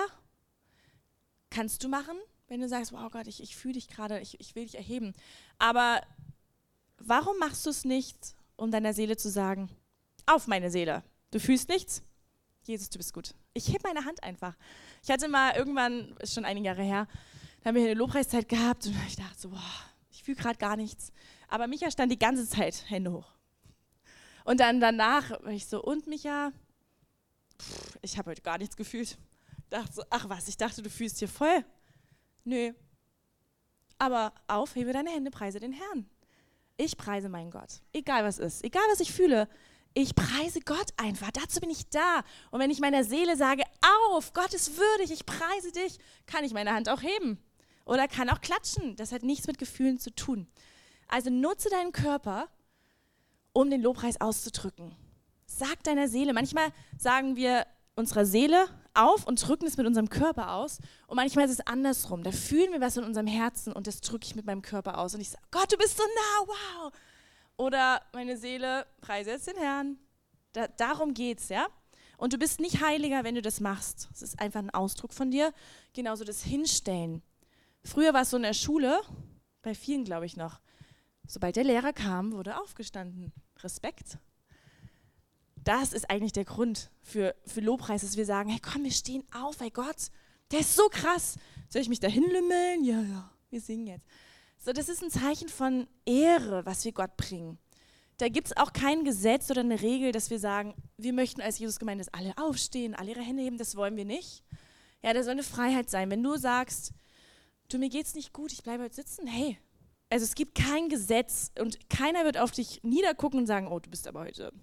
Kannst 1.51 1.83
du 1.83 1.87
machen, 1.87 2.17
wenn 2.53 2.61
du 2.61 2.69
sagst, 2.69 2.93
wow 2.93 3.09
Gott, 3.09 3.25
ich, 3.25 3.41
ich 3.41 3.55
fühle 3.55 3.73
dich 3.73 3.87
gerade, 3.87 4.19
ich, 4.19 4.39
ich 4.39 4.53
will 4.53 4.65
dich 4.65 4.75
erheben. 4.75 5.15
Aber 5.57 6.03
warum 6.99 7.35
machst 7.39 7.65
du 7.65 7.71
es 7.71 7.83
nicht, 7.83 8.35
um 8.57 8.69
deiner 8.69 8.93
Seele 8.93 9.17
zu 9.17 9.31
sagen, 9.31 9.71
auf 10.27 10.45
meine 10.45 10.69
Seele, 10.69 11.01
du 11.31 11.39
fühlst 11.39 11.67
nichts? 11.67 12.03
Jesus, 12.61 12.91
du 12.91 12.99
bist 12.99 13.11
gut. 13.11 13.33
Ich 13.55 13.73
heb 13.73 13.83
meine 13.83 14.05
Hand 14.05 14.21
einfach. 14.21 14.55
Ich 15.01 15.09
hatte 15.09 15.29
mal 15.29 15.55
irgendwann, 15.55 16.15
ist 16.19 16.35
schon 16.35 16.45
einige 16.45 16.67
Jahre 16.67 16.83
her, 16.83 17.07
da 17.61 17.69
haben 17.69 17.75
wir 17.75 17.85
eine 17.85 17.95
Lobpreiszeit 17.95 18.47
gehabt 18.47 18.85
und 18.85 18.95
ich 19.07 19.15
dachte 19.15 19.39
so, 19.39 19.49
boah, 19.49 19.73
ich 20.11 20.21
fühle 20.21 20.37
gerade 20.37 20.59
gar 20.59 20.77
nichts. 20.77 21.11
Aber 21.47 21.65
Micha 21.65 21.89
stand 21.89 22.11
die 22.11 22.19
ganze 22.19 22.47
Zeit 22.47 22.87
Hände 22.87 23.13
hoch. 23.13 23.33
Und 24.45 24.59
dann 24.59 24.79
danach 24.79 25.31
war 25.43 25.53
ich 25.53 25.65
so, 25.65 25.81
und 25.81 26.05
Micha, 26.05 26.51
Pff, 27.59 27.97
ich 28.03 28.19
habe 28.19 28.29
heute 28.29 28.43
gar 28.43 28.59
nichts 28.59 28.77
gefühlt. 28.77 29.17
Dachte 29.71 29.91
so, 29.91 30.03
ach 30.11 30.29
was, 30.29 30.47
ich 30.47 30.57
dachte, 30.57 30.83
du 30.83 30.91
fühlst 30.91 31.17
hier 31.17 31.27
voll. 31.27 31.65
Nö. 32.43 32.73
Aber 33.97 34.33
auf, 34.47 34.75
hebe 34.75 34.93
deine 34.93 35.11
Hände, 35.11 35.31
preise 35.31 35.59
den 35.59 35.71
Herrn. 35.71 36.09
Ich 36.77 36.97
preise 36.97 37.29
meinen 37.29 37.51
Gott. 37.51 37.81
Egal 37.93 38.23
was 38.23 38.39
ist, 38.39 38.63
egal 38.63 38.83
was 38.91 38.99
ich 38.99 39.13
fühle. 39.13 39.47
Ich 39.93 40.15
preise 40.15 40.59
Gott 40.59 40.87
einfach. 40.97 41.29
Dazu 41.31 41.59
bin 41.59 41.69
ich 41.69 41.87
da. 41.89 42.23
Und 42.49 42.59
wenn 42.59 42.71
ich 42.71 42.79
meiner 42.79 43.03
Seele 43.03 43.37
sage, 43.37 43.63
auf, 44.09 44.33
Gott 44.33 44.53
ist 44.53 44.77
würdig, 44.77 45.11
ich 45.11 45.25
preise 45.25 45.71
dich, 45.71 45.99
kann 46.25 46.43
ich 46.43 46.53
meine 46.53 46.73
Hand 46.73 46.89
auch 46.89 47.01
heben. 47.01 47.37
Oder 47.85 48.07
kann 48.07 48.29
auch 48.29 48.41
klatschen. 48.41 48.95
Das 48.95 49.11
hat 49.11 49.23
nichts 49.23 49.45
mit 49.45 49.59
Gefühlen 49.59 49.99
zu 49.99 50.13
tun. 50.15 50.47
Also 51.07 51.29
nutze 51.29 51.69
deinen 51.69 51.91
Körper, 51.91 52.49
um 53.51 53.69
den 53.69 53.81
Lobpreis 53.81 54.19
auszudrücken. 54.19 54.95
Sag 55.45 55.83
deiner 55.83 56.07
Seele. 56.07 56.33
Manchmal 56.33 56.69
sagen 56.97 57.35
wir 57.35 57.67
unserer 57.95 58.25
Seele 58.25 58.67
auf 58.93 59.25
und 59.25 59.45
drücken 59.45 59.65
es 59.65 59.77
mit 59.77 59.87
unserem 59.87 60.09
Körper 60.09 60.53
aus. 60.53 60.79
Und 61.07 61.15
manchmal 61.15 61.45
ist 61.45 61.51
es 61.51 61.67
andersrum. 61.67 62.23
Da 62.23 62.31
fühlen 62.31 62.71
wir 62.71 62.81
was 62.81 62.97
in 62.97 63.03
unserem 63.03 63.27
Herzen 63.27 63.73
und 63.73 63.87
das 63.87 64.01
drücke 64.01 64.25
ich 64.25 64.35
mit 64.35 64.45
meinem 64.45 64.61
Körper 64.61 64.97
aus. 64.97 65.15
Und 65.15 65.21
ich 65.21 65.29
sage, 65.29 65.43
Gott, 65.51 65.71
du 65.71 65.77
bist 65.77 65.97
so 65.97 66.03
nah, 66.03 66.47
wow. 66.47 66.93
Oder 67.57 68.01
meine 68.13 68.37
Seele, 68.37 68.85
preise 69.01 69.31
jetzt 69.31 69.47
den 69.47 69.57
Herrn. 69.57 69.97
Da, 70.53 70.67
darum 70.67 71.13
geht's, 71.13 71.49
ja. 71.49 71.67
Und 72.17 72.33
du 72.33 72.37
bist 72.37 72.59
nicht 72.59 72.81
heiliger, 72.81 73.23
wenn 73.23 73.35
du 73.35 73.41
das 73.41 73.59
machst. 73.59 74.09
Es 74.13 74.21
ist 74.21 74.39
einfach 74.39 74.59
ein 74.59 74.69
Ausdruck 74.69 75.13
von 75.13 75.31
dir. 75.31 75.53
Genauso 75.93 76.23
das 76.23 76.43
Hinstellen. 76.43 77.21
Früher 77.83 78.13
war 78.13 78.21
es 78.21 78.29
so 78.29 78.37
in 78.37 78.43
der 78.43 78.53
Schule, 78.53 79.01
bei 79.61 79.75
vielen 79.75 80.05
glaube 80.05 80.25
ich 80.25 80.37
noch, 80.37 80.59
sobald 81.27 81.55
der 81.55 81.63
Lehrer 81.63 81.93
kam, 81.93 82.31
wurde 82.31 82.59
aufgestanden. 82.59 83.33
Respekt. 83.61 84.17
Das 85.63 85.93
ist 85.93 86.09
eigentlich 86.09 86.33
der 86.33 86.45
Grund 86.45 86.91
für, 87.01 87.35
für 87.45 87.61
Lobpreis, 87.61 88.01
dass 88.01 88.17
wir 88.17 88.25
sagen, 88.25 88.49
hey 88.49 88.59
komm, 88.59 88.83
wir 88.83 88.91
stehen 88.91 89.23
auf, 89.33 89.59
weil 89.59 89.71
Gott, 89.71 90.09
der 90.51 90.59
ist 90.59 90.75
so 90.75 90.89
krass. 90.89 91.35
Soll 91.69 91.81
ich 91.81 91.89
mich 91.89 91.99
da 91.99 92.07
hinlümmeln? 92.07 92.83
Ja, 92.83 93.01
ja, 93.01 93.31
wir 93.49 93.61
singen 93.61 93.87
jetzt. 93.87 94.05
So, 94.59 94.71
das 94.71 94.89
ist 94.89 95.03
ein 95.03 95.09
Zeichen 95.09 95.49
von 95.49 95.87
Ehre, 96.05 96.65
was 96.65 96.85
wir 96.85 96.91
Gott 96.91 97.17
bringen. 97.17 97.57
Da 98.17 98.29
gibt 98.29 98.47
es 98.47 98.57
auch 98.57 98.71
kein 98.71 99.03
Gesetz 99.03 99.49
oder 99.49 99.61
eine 99.61 99.81
Regel, 99.81 100.11
dass 100.11 100.29
wir 100.29 100.39
sagen, 100.39 100.75
wir 100.97 101.13
möchten 101.13 101.41
als 101.41 101.59
Jesusgemeinde, 101.59 102.03
dass 102.05 102.13
alle 102.13 102.37
aufstehen, 102.37 102.95
alle 102.95 103.11
ihre 103.11 103.21
Hände 103.21 103.43
heben, 103.43 103.57
das 103.57 103.75
wollen 103.75 103.97
wir 103.97 104.05
nicht. 104.05 104.43
Ja, 105.01 105.13
da 105.13 105.23
soll 105.23 105.33
eine 105.33 105.43
Freiheit 105.43 105.89
sein. 105.89 106.09
Wenn 106.11 106.23
du 106.23 106.37
sagst, 106.37 106.93
du, 107.69 107.77
mir 107.77 107.89
geht's 107.89 108.15
nicht 108.15 108.31
gut, 108.31 108.53
ich 108.53 108.63
bleibe 108.63 108.83
heute 108.83 108.95
sitzen, 108.95 109.27
hey, 109.27 109.57
also 110.09 110.23
es 110.23 110.35
gibt 110.35 110.55
kein 110.55 110.89
Gesetz 110.89 111.51
und 111.59 111.89
keiner 111.89 112.23
wird 112.23 112.37
auf 112.37 112.51
dich 112.51 112.83
niedergucken 112.83 113.39
und 113.39 113.47
sagen, 113.47 113.67
oh, 113.67 113.79
du 113.79 113.89
bist 113.89 114.07
aber 114.07 114.21
heute 114.21 114.53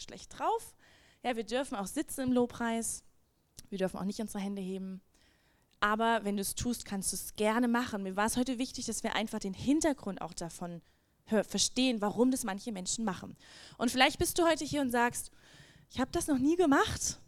schlecht 0.00 0.38
drauf. 0.38 0.74
Ja, 1.22 1.36
wir 1.36 1.44
dürfen 1.44 1.76
auch 1.76 1.86
sitzen 1.86 2.22
im 2.22 2.32
Lobpreis, 2.32 3.02
wir 3.70 3.78
dürfen 3.78 3.98
auch 3.98 4.04
nicht 4.04 4.20
unsere 4.20 4.42
Hände 4.42 4.62
heben, 4.62 5.02
Aber 5.80 6.24
wenn 6.24 6.36
du 6.36 6.42
es 6.42 6.54
tust, 6.54 6.84
kannst 6.84 7.12
du 7.12 7.16
es 7.16 7.36
gerne 7.36 7.68
machen. 7.68 8.02
Mir 8.02 8.16
war 8.16 8.26
es 8.26 8.36
heute 8.36 8.58
wichtig, 8.58 8.86
dass 8.86 9.02
wir 9.02 9.14
einfach 9.14 9.38
den 9.38 9.54
Hintergrund 9.54 10.20
auch 10.20 10.34
davon 10.34 10.82
verstehen, 11.26 12.00
warum 12.00 12.30
das 12.30 12.44
manche 12.44 12.72
Menschen 12.72 13.04
machen. 13.04 13.36
Und 13.76 13.90
vielleicht 13.90 14.18
bist 14.18 14.38
du 14.38 14.46
heute 14.46 14.64
hier 14.64 14.80
und 14.80 14.90
sagst, 14.90 15.30
ich 15.90 16.00
habe 16.00 16.10
das 16.10 16.26
noch 16.26 16.38
nie 16.38 16.56
gemacht. 16.56 17.20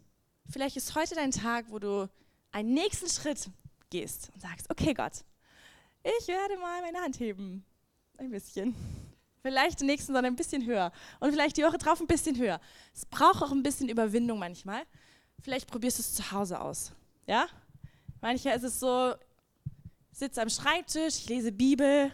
Vielleicht 0.49 0.75
ist 0.75 0.95
heute 0.95 1.15
dein 1.15 1.31
Tag, 1.31 1.65
wo 1.69 1.79
du 1.79 2.09
einen 2.51 2.73
nächsten 2.73 3.07
Schritt 3.09 3.49
gehst 3.89 4.31
und 4.33 4.41
sagst, 4.41 4.69
okay 4.69 4.93
Gott, 4.93 5.23
ich 6.03 6.27
werde 6.27 6.57
mal 6.57 6.81
meine 6.81 6.99
Hand 6.99 7.19
heben. 7.19 7.63
Ein 8.17 8.31
bisschen. 8.31 8.75
Vielleicht 9.41 9.79
den 9.79 9.87
nächsten, 9.87 10.13
sondern 10.13 10.33
ein 10.33 10.35
bisschen 10.35 10.65
höher. 10.65 10.91
Und 11.19 11.31
vielleicht 11.31 11.57
die 11.57 11.63
Woche 11.63 11.77
drauf 11.77 11.99
ein 11.99 12.07
bisschen 12.07 12.37
höher. 12.37 12.61
Es 12.93 13.05
braucht 13.05 13.41
auch 13.41 13.51
ein 13.51 13.63
bisschen 13.63 13.89
Überwindung 13.89 14.37
manchmal. 14.37 14.83
Vielleicht 15.39 15.67
probierst 15.67 15.97
du 15.97 16.01
es 16.01 16.13
zu 16.13 16.31
Hause 16.31 16.61
aus. 16.61 16.91
Ja? 17.25 17.47
Manchmal 18.21 18.55
ist 18.55 18.63
es 18.63 18.79
so, 18.79 19.15
ich 20.11 20.19
sitze 20.19 20.41
am 20.41 20.49
Schreibtisch, 20.49 21.17
ich 21.17 21.29
lese 21.29 21.51
Bibel 21.51 22.11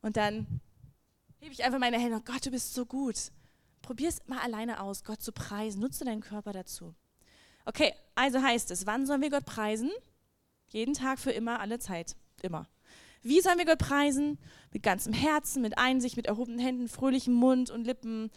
und 0.00 0.16
dann 0.16 0.60
hebe 1.38 1.52
ich 1.52 1.64
einfach 1.64 1.78
meine 1.78 1.98
Hände. 1.98 2.16
Oh 2.16 2.22
Gott, 2.24 2.46
du 2.46 2.50
bist 2.50 2.72
so 2.72 2.86
gut. 2.86 3.16
Probier 3.82 4.08
es 4.08 4.26
mal 4.26 4.38
alleine 4.38 4.80
aus, 4.80 5.04
Gott 5.04 5.22
zu 5.22 5.32
preisen. 5.32 5.80
Nutze 5.80 6.04
deinen 6.04 6.20
Körper 6.22 6.52
dazu. 6.52 6.94
Okay, 7.66 7.94
also 8.14 8.42
heißt 8.42 8.70
es, 8.70 8.86
wann 8.86 9.06
sollen 9.06 9.20
wir 9.20 9.30
Gott 9.30 9.44
preisen? 9.44 9.90
Jeden 10.68 10.94
Tag, 10.94 11.18
für 11.18 11.32
immer, 11.32 11.60
alle 11.60 11.78
Zeit. 11.78 12.16
Immer. 12.42 12.66
Wie 13.22 13.40
sollen 13.40 13.58
wir 13.58 13.66
Gott 13.66 13.78
preisen? 13.78 14.38
Mit 14.72 14.82
ganzem 14.82 15.12
Herzen, 15.12 15.62
mit 15.62 15.78
Einsicht, 15.78 16.16
mit 16.16 16.26
erhobenen 16.26 16.60
Händen, 16.60 16.88
fröhlichem 16.88 17.34
Mund 17.34 17.70
und 17.70 17.84
Lippen, 17.84 18.30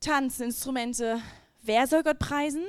Tanzen, 0.00 0.44
Instrumente. 0.44 1.20
Wer 1.62 1.86
soll 1.86 2.02
Gott 2.02 2.18
preisen? 2.18 2.64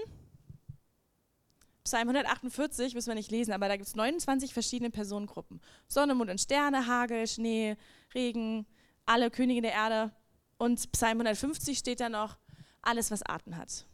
Psalm 1.83 2.07
148 2.09 2.93
müssen 2.95 3.09
wir 3.09 3.15
nicht 3.15 3.31
lesen, 3.31 3.51
aber 3.51 3.67
da 3.67 3.75
gibt 3.75 3.87
es 3.87 3.95
29 3.95 4.53
verschiedene 4.53 4.89
Personengruppen. 4.89 5.59
Sonne, 5.87 6.15
Mond 6.15 6.29
und 6.29 6.39
Sterne, 6.39 6.87
Hagel, 6.87 7.27
Schnee, 7.27 7.75
Regen, 8.13 8.65
alle 9.05 9.29
Könige 9.29 9.61
der 9.61 9.73
Erde. 9.73 10.11
Und 10.57 10.91
Psalm 10.93 11.17
150 11.19 11.77
steht 11.77 11.99
da 11.99 12.07
noch, 12.07 12.37
alles, 12.81 13.11
was 13.11 13.23
Atem 13.23 13.57
hat. 13.57 13.85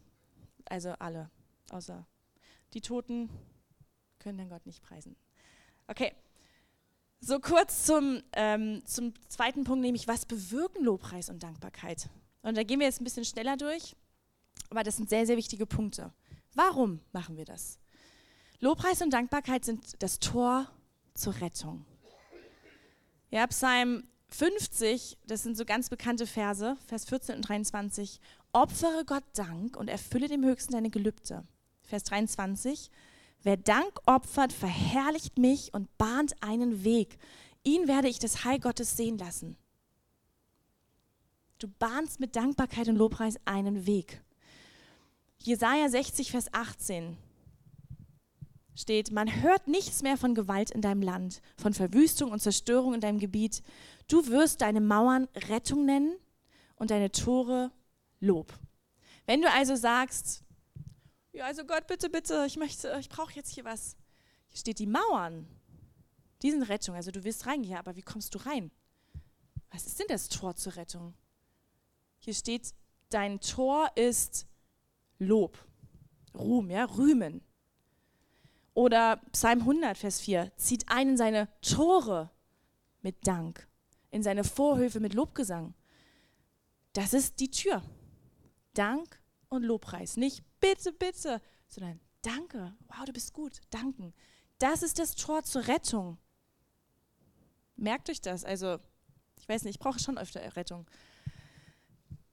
Also 0.66 0.92
alle, 1.00 1.32
außer 1.72 2.06
die 2.74 2.82
Toten 2.82 3.30
können 4.20 4.38
dann 4.38 4.50
Gott 4.50 4.66
nicht 4.66 4.84
preisen. 4.84 5.16
Okay, 5.88 6.14
so 7.22 7.40
kurz 7.40 7.86
zum, 7.86 8.22
ähm, 8.34 8.82
zum 8.86 9.14
zweiten 9.28 9.64
Punkt, 9.64 9.82
nämlich 9.82 10.08
was 10.08 10.26
bewirken 10.26 10.84
Lobpreis 10.84 11.30
und 11.30 11.44
Dankbarkeit? 11.44 12.10
Und 12.42 12.58
da 12.58 12.64
gehen 12.64 12.80
wir 12.80 12.88
jetzt 12.88 13.02
ein 13.02 13.04
bisschen 13.04 13.26
schneller 13.26 13.58
durch, 13.58 13.96
aber 14.70 14.84
das 14.84 14.98
sind 14.98 15.10
sehr, 15.10 15.26
sehr 15.26 15.38
wichtige 15.38 15.66
Punkte. 15.66 16.14
Warum 16.54 17.02
machen 17.12 17.38
wir 17.38 17.46
das? 17.46 17.78
Lobpreis 18.60 19.02
und 19.02 19.12
Dankbarkeit 19.12 19.66
sind 19.66 20.02
das 20.02 20.20
Tor 20.20 20.68
zur 21.14 21.40
Rettung. 21.42 21.86
Ja, 23.32 23.46
Psalm 23.48 24.04
50, 24.30 25.18
das 25.26 25.44
sind 25.44 25.58
so 25.58 25.66
ganz 25.66 25.90
bekannte 25.90 26.28
Verse, 26.28 26.78
Vers 26.88 27.06
14 27.06 27.36
und 27.36 27.42
23. 27.48 28.20
Opfere 28.54 29.04
Gott 29.06 29.24
Dank 29.34 29.76
und 29.78 29.90
erfülle 29.90 30.28
dem 30.28 30.44
Höchsten 30.44 30.74
deine 30.74 30.90
Gelübde. 30.90 31.44
Vers 31.84 32.04
23. 32.06 32.90
Wer 33.44 33.58
Dank 33.58 34.00
opfert, 34.06 34.52
verherrlicht 34.52 35.38
mich 35.38 35.74
und 35.74 35.98
bahnt 35.98 36.42
einen 36.44 36.84
Weg. 36.84 37.18
Ihn 37.64 37.88
werde 37.88 38.10
ich 38.10 38.20
das 38.20 38.44
Heil 38.44 38.60
Gottes 38.60 38.98
sehen 38.98 39.18
lassen. 39.18 39.58
Du 41.58 41.68
bahnst 41.68 42.20
mit 42.20 42.36
Dankbarkeit 42.36 42.88
und 42.88 42.96
Lobpreis 42.96 43.36
einen 43.46 43.86
Weg. 43.86 44.22
Jesaja 45.40 45.90
60, 45.90 46.32
Vers 46.32 46.54
18 46.54 47.18
steht: 48.76 49.12
Man 49.12 49.42
hört 49.42 49.68
nichts 49.68 50.02
mehr 50.02 50.18
von 50.18 50.36
Gewalt 50.36 50.72
in 50.72 50.82
deinem 50.82 51.02
Land, 51.02 51.42
von 51.58 51.74
Verwüstung 51.74 52.32
und 52.32 52.42
Zerstörung 52.42 52.94
in 52.94 53.02
deinem 53.02 53.20
Gebiet. 53.20 53.62
Du 54.08 54.28
wirst 54.28 54.62
deine 54.62 54.82
Mauern 54.82 55.28
Rettung 55.50 55.86
nennen 55.86 56.16
und 56.76 56.92
deine 56.92 57.12
Tore 57.12 57.72
Lob. 58.20 58.54
Wenn 59.26 59.42
du 59.42 59.52
also 59.52 59.76
sagst, 59.76 60.44
ja, 61.40 61.46
also 61.46 61.66
Gott, 61.66 61.88
bitte, 61.88 62.10
bitte, 62.10 62.44
ich 62.46 62.58
möchte, 62.58 62.96
ich 63.00 63.08
brauche 63.10 63.34
jetzt 63.34 63.54
hier 63.54 63.64
was. 63.64 63.96
Hier 64.50 64.60
steht 64.60 64.80
die 64.80 64.88
Mauern. 64.88 65.48
Die 66.42 66.52
sind 66.52 66.64
Rettung. 66.64 66.96
Also 66.96 67.12
du 67.12 67.24
willst 67.24 67.46
reingehen, 67.46 67.78
aber 67.78 67.96
wie 67.96 68.02
kommst 68.02 68.36
du 68.36 68.40
rein? 68.40 68.72
Was 69.72 69.88
ist 69.88 70.00
denn 70.00 70.08
das 70.10 70.28
Tor 70.28 70.56
zur 70.56 70.76
Rettung? 70.76 71.14
Hier 72.20 72.34
steht, 72.34 72.74
dein 73.10 73.40
Tor 73.40 73.90
ist 73.96 74.48
Lob, 75.18 75.58
Ruhm, 76.34 76.70
ja, 76.70 76.86
Rühmen. 76.86 77.42
Oder 78.74 79.18
Psalm 79.32 79.60
100, 79.60 79.98
Vers 79.98 80.20
4, 80.22 80.52
zieht 80.58 80.90
ein 80.90 81.10
in 81.10 81.18
seine 81.18 81.48
Tore 81.62 82.32
mit 83.02 83.28
Dank, 83.28 83.68
in 84.12 84.24
seine 84.24 84.44
Vorhöfe 84.44 85.00
mit 85.00 85.14
Lobgesang. 85.14 85.74
Das 86.94 87.14
ist 87.14 87.40
die 87.40 87.52
Tür. 87.52 87.82
Dank 88.74 89.19
und 89.50 89.64
Lobpreis. 89.64 90.18
Nicht 90.18 90.44
bitte, 90.60 90.94
bitte, 90.94 91.42
sondern 91.68 92.00
danke. 92.22 92.76
Wow, 92.88 93.06
du 93.06 93.14
bist 93.14 93.34
gut. 93.34 93.60
Danken. 93.70 94.14
Das 94.60 94.84
ist 94.84 95.00
das 95.00 95.16
Tor 95.16 95.44
zur 95.44 95.68
Rettung. 95.68 96.18
Merkt 97.76 98.10
euch 98.10 98.22
das. 98.22 98.44
Also, 98.44 98.80
ich 99.38 99.48
weiß 99.48 99.64
nicht, 99.64 99.76
ich 99.76 99.80
brauche 99.80 100.00
schon 100.00 100.18
öfter 100.18 100.56
Rettung. 100.56 100.86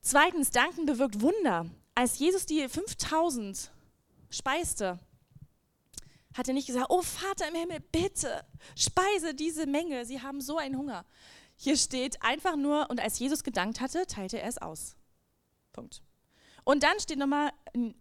Zweitens, 0.00 0.50
Danken 0.50 0.86
bewirkt 0.86 1.20
Wunder. 1.20 1.66
Als 1.94 2.18
Jesus 2.18 2.46
die 2.46 2.68
5000 2.68 3.70
speiste, 4.28 4.98
hat 6.34 6.48
er 6.48 6.54
nicht 6.54 6.66
gesagt, 6.66 6.86
oh 6.90 7.02
Vater 7.02 7.48
im 7.48 7.54
Himmel, 7.54 7.80
bitte, 7.80 8.44
speise 8.76 9.34
diese 9.34 9.66
Menge, 9.66 10.04
sie 10.04 10.20
haben 10.20 10.40
so 10.40 10.58
einen 10.58 10.76
Hunger. 10.76 11.06
Hier 11.56 11.76
steht 11.76 12.22
einfach 12.22 12.56
nur, 12.56 12.90
und 12.90 13.00
als 13.00 13.18
Jesus 13.18 13.42
gedankt 13.42 13.80
hatte, 13.80 14.06
teilte 14.06 14.40
er 14.40 14.48
es 14.48 14.58
aus. 14.58 14.96
Punkt. 15.72 16.02
Und 16.66 16.82
dann 16.82 16.98
steht 16.98 17.18
nochmal, 17.20 17.52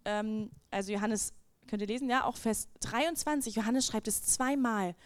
ähm, 0.04 0.50
also 0.72 0.92
Johannes, 0.92 1.32
könnt 1.68 1.82
ihr 1.82 1.86
lesen, 1.86 2.10
ja, 2.10 2.24
auch 2.24 2.36
Vers 2.36 2.68
23, 2.80 3.54
Johannes 3.54 3.86
schreibt 3.86 4.08
es 4.08 4.24
zweimal. 4.24 4.96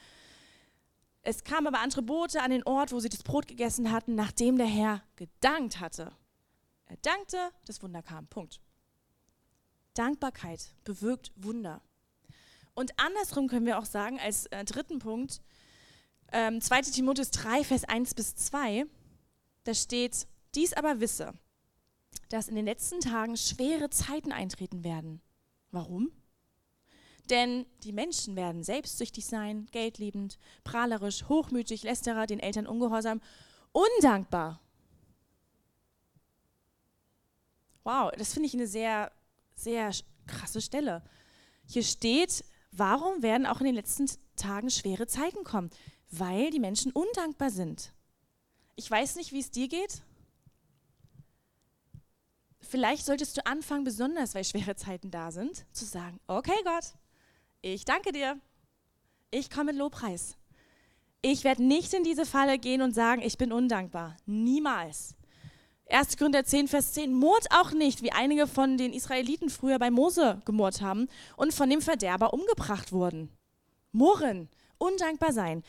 Es 1.20 1.44
kamen 1.44 1.66
aber 1.66 1.80
andere 1.80 2.00
Boote 2.00 2.40
an 2.40 2.52
den 2.52 2.62
Ort, 2.62 2.90
wo 2.90 3.00
sie 3.00 3.10
das 3.10 3.22
Brot 3.22 3.46
gegessen 3.46 3.92
hatten, 3.92 4.14
nachdem 4.14 4.56
der 4.56 4.66
Herr 4.66 5.02
gedankt 5.16 5.78
hatte. 5.78 6.10
Er 6.86 6.96
dankte, 7.02 7.36
das 7.66 7.82
Wunder 7.82 8.02
kam. 8.02 8.26
Punkt. 8.28 8.62
Dankbarkeit 9.92 10.74
bewirkt 10.84 11.30
Wunder. 11.36 11.82
Und 12.72 12.98
andersrum 12.98 13.46
können 13.46 13.66
wir 13.66 13.78
auch 13.78 13.84
sagen, 13.84 14.18
als 14.20 14.46
äh, 14.46 14.64
dritten 14.64 15.00
Punkt, 15.00 15.42
ähm, 16.32 16.62
2 16.62 16.80
Timotheus 16.80 17.30
3, 17.30 17.62
Vers 17.64 17.84
1 17.84 18.14
bis 18.14 18.34
2, 18.36 18.86
da 19.64 19.74
steht, 19.74 20.26
dies 20.54 20.72
aber 20.72 21.00
wisse, 21.00 21.34
dass 22.30 22.48
in 22.48 22.54
den 22.54 22.64
letzten 22.64 23.00
Tagen 23.00 23.36
schwere 23.36 23.90
Zeiten 23.90 24.32
eintreten 24.32 24.84
werden. 24.84 25.20
Warum? 25.70 26.10
Denn 27.28 27.66
die 27.84 27.92
Menschen 27.92 28.34
werden 28.34 28.64
selbstsüchtig 28.64 29.26
sein, 29.26 29.66
geldliebend, 29.70 30.38
prahlerisch, 30.64 31.28
hochmütig, 31.28 31.82
lästerer, 31.82 32.26
den 32.26 32.40
Eltern 32.40 32.66
ungehorsam, 32.66 33.20
undankbar. 33.72 34.60
Wow, 37.84 38.10
das 38.16 38.32
finde 38.32 38.48
ich 38.48 38.54
eine 38.54 38.66
sehr, 38.66 39.12
sehr 39.54 39.92
krasse 40.26 40.60
Stelle. 40.60 41.02
Hier 41.66 41.84
steht, 41.84 42.44
warum 42.72 43.22
werden 43.22 43.46
auch 43.46 43.60
in 43.60 43.66
den 43.66 43.74
letzten 43.74 44.08
Tagen 44.36 44.70
schwere 44.70 45.06
Zeiten 45.06 45.44
kommen? 45.44 45.70
Weil 46.10 46.50
die 46.50 46.58
Menschen 46.58 46.92
undankbar 46.92 47.50
sind. 47.50 47.92
Ich 48.74 48.90
weiß 48.90 49.16
nicht, 49.16 49.32
wie 49.32 49.40
es 49.40 49.50
dir 49.50 49.68
geht 49.68 50.02
vielleicht 52.60 53.04
solltest 53.04 53.36
du 53.36 53.46
anfangen, 53.46 53.84
besonders 53.84 54.34
weil 54.34 54.44
schwere 54.44 54.76
Zeiten 54.76 55.10
da 55.10 55.30
sind, 55.30 55.64
zu 55.72 55.84
sagen, 55.84 56.20
okay 56.26 56.58
Gott, 56.64 56.94
ich 57.62 57.84
danke 57.84 58.12
dir. 58.12 58.38
Ich 59.30 59.50
komme 59.50 59.66
mit 59.66 59.76
Lobpreis. 59.76 60.36
Ich 61.22 61.44
werde 61.44 61.62
nicht 61.62 61.92
in 61.92 62.02
diese 62.02 62.24
Falle 62.24 62.58
gehen 62.58 62.80
und 62.82 62.94
sagen, 62.94 63.22
ich 63.22 63.36
bin 63.36 63.52
undankbar. 63.52 64.16
Niemals. 64.26 65.14
1. 65.90 66.16
Korinther 66.16 66.44
10, 66.44 66.68
Vers 66.68 66.92
10. 66.94 67.12
Murrt 67.12 67.46
auch 67.50 67.72
nicht, 67.72 68.02
wie 68.02 68.12
einige 68.12 68.46
von 68.46 68.78
den 68.78 68.92
Israeliten 68.92 69.50
früher 69.50 69.78
bei 69.78 69.90
Mose 69.90 70.40
gemurrt 70.44 70.80
haben 70.80 71.08
und 71.36 71.52
von 71.52 71.68
dem 71.68 71.82
Verderber 71.82 72.32
umgebracht 72.32 72.92
wurden. 72.92 73.28
Murren, 73.92 74.48
undankbar 74.78 75.32
sein. 75.32 75.62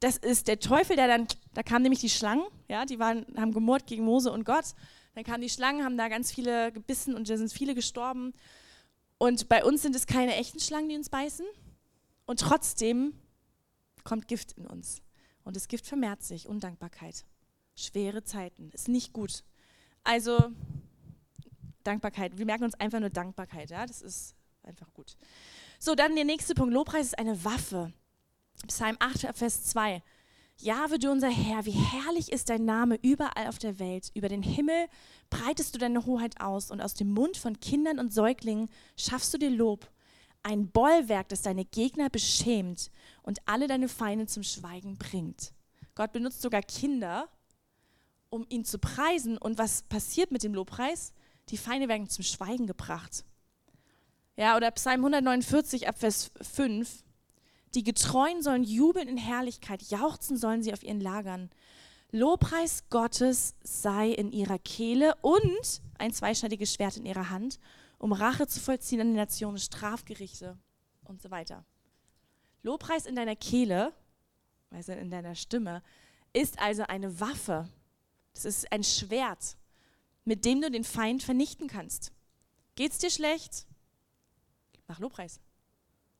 Das 0.00 0.16
ist 0.16 0.48
der 0.48 0.58
Teufel, 0.58 0.96
der 0.96 1.06
dann, 1.06 1.26
da 1.54 1.62
kamen 1.62 1.84
nämlich 1.84 2.00
die 2.00 2.10
Schlangen, 2.10 2.44
ja, 2.68 2.84
die 2.84 2.98
waren, 2.98 3.24
haben 3.36 3.54
gemurrt 3.54 3.86
gegen 3.86 4.04
Mose 4.04 4.30
und 4.30 4.44
Gott. 4.44 4.74
Dann 5.14 5.24
kamen 5.24 5.42
die 5.42 5.50
Schlangen, 5.50 5.84
haben 5.84 5.96
da 5.96 6.08
ganz 6.08 6.32
viele 6.32 6.72
gebissen 6.72 7.14
und 7.14 7.28
da 7.28 7.36
sind 7.36 7.52
viele 7.52 7.74
gestorben. 7.74 8.34
Und 9.18 9.48
bei 9.48 9.64
uns 9.64 9.82
sind 9.82 9.94
es 9.94 10.06
keine 10.06 10.34
echten 10.36 10.60
Schlangen, 10.60 10.88
die 10.88 10.96
uns 10.96 11.08
beißen. 11.08 11.46
Und 12.26 12.40
trotzdem 12.40 13.14
kommt 14.02 14.28
Gift 14.28 14.52
in 14.52 14.66
uns. 14.66 15.02
Und 15.44 15.56
das 15.56 15.68
Gift 15.68 15.86
vermehrt 15.86 16.22
sich. 16.22 16.48
Undankbarkeit. 16.48 17.24
Schwere 17.76 18.24
Zeiten. 18.24 18.70
Ist 18.72 18.88
nicht 18.88 19.12
gut. 19.12 19.44
Also 20.02 20.50
Dankbarkeit. 21.84 22.38
Wir 22.38 22.46
merken 22.46 22.64
uns 22.64 22.74
einfach 22.74 23.00
nur 23.00 23.10
Dankbarkeit. 23.10 23.70
Ja? 23.70 23.86
Das 23.86 24.02
ist 24.02 24.34
einfach 24.62 24.92
gut. 24.94 25.16
So, 25.78 25.94
dann 25.94 26.14
der 26.14 26.24
nächste 26.24 26.54
Punkt. 26.54 26.72
Lobpreis 26.72 27.06
ist 27.06 27.18
eine 27.18 27.44
Waffe. 27.44 27.92
Psalm 28.66 28.96
8, 28.98 29.36
Vers 29.36 29.64
2. 29.64 30.02
Jahwe, 30.58 30.98
du 30.98 31.10
unser 31.10 31.30
Herr, 31.30 31.66
wie 31.66 31.72
herrlich 31.72 32.30
ist 32.32 32.48
dein 32.48 32.64
Name 32.64 32.98
überall 33.02 33.48
auf 33.48 33.58
der 33.58 33.78
Welt. 33.78 34.10
Über 34.14 34.28
den 34.28 34.42
Himmel 34.42 34.86
breitest 35.28 35.74
du 35.74 35.78
deine 35.78 36.06
Hoheit 36.06 36.40
aus 36.40 36.70
und 36.70 36.80
aus 36.80 36.94
dem 36.94 37.10
Mund 37.12 37.36
von 37.36 37.58
Kindern 37.60 37.98
und 37.98 38.14
Säuglingen 38.14 38.70
schaffst 38.96 39.34
du 39.34 39.38
dir 39.38 39.50
Lob. 39.50 39.90
Ein 40.42 40.68
Bollwerk, 40.68 41.28
das 41.28 41.42
deine 41.42 41.64
Gegner 41.64 42.08
beschämt 42.08 42.90
und 43.22 43.40
alle 43.46 43.66
deine 43.66 43.88
Feinde 43.88 44.26
zum 44.26 44.42
Schweigen 44.42 44.96
bringt. 44.96 45.52
Gott 45.94 46.12
benutzt 46.12 46.42
sogar 46.42 46.62
Kinder, 46.62 47.28
um 48.30 48.46
ihn 48.48 48.64
zu 48.64 48.78
preisen. 48.78 49.38
Und 49.38 49.58
was 49.58 49.82
passiert 49.82 50.30
mit 50.30 50.42
dem 50.42 50.54
Lobpreis? 50.54 51.12
Die 51.48 51.56
Feinde 51.56 51.88
werden 51.88 52.08
zum 52.08 52.24
Schweigen 52.24 52.66
gebracht. 52.66 53.24
Ja, 54.36 54.56
oder 54.56 54.70
Psalm 54.72 55.00
149 55.00 55.88
ab 55.88 55.98
Vers 55.98 56.30
5. 56.40 57.03
Die 57.74 57.82
Getreuen 57.82 58.42
sollen 58.42 58.62
jubeln 58.62 59.08
in 59.08 59.16
Herrlichkeit, 59.16 59.82
jauchzen 59.82 60.36
sollen 60.36 60.62
sie 60.62 60.72
auf 60.72 60.82
ihren 60.82 61.00
Lagern. 61.00 61.50
Lobpreis 62.12 62.88
Gottes 62.90 63.56
sei 63.64 64.10
in 64.10 64.30
ihrer 64.30 64.60
Kehle 64.60 65.16
und 65.22 65.82
ein 65.98 66.12
zweischneidiges 66.12 66.72
Schwert 66.72 66.96
in 66.96 67.06
ihrer 67.06 67.30
Hand, 67.30 67.58
um 67.98 68.12
Rache 68.12 68.46
zu 68.46 68.60
vollziehen 68.60 69.00
an 69.00 69.08
den 69.08 69.16
Nationen, 69.16 69.58
Strafgerichte 69.58 70.56
und 71.02 71.20
so 71.20 71.32
weiter. 71.32 71.64
Lobpreis 72.62 73.06
in 73.06 73.16
deiner 73.16 73.34
Kehle, 73.34 73.92
also 74.70 74.92
in 74.92 75.10
deiner 75.10 75.34
Stimme, 75.34 75.82
ist 76.32 76.60
also 76.60 76.84
eine 76.84 77.18
Waffe. 77.18 77.68
Das 78.34 78.44
ist 78.44 78.70
ein 78.70 78.84
Schwert, 78.84 79.56
mit 80.24 80.44
dem 80.44 80.60
du 80.60 80.70
den 80.70 80.84
Feind 80.84 81.24
vernichten 81.24 81.66
kannst. 81.66 82.12
Geht's 82.76 82.98
dir 82.98 83.10
schlecht? 83.10 83.66
Mach 84.86 85.00
Lobpreis. 85.00 85.40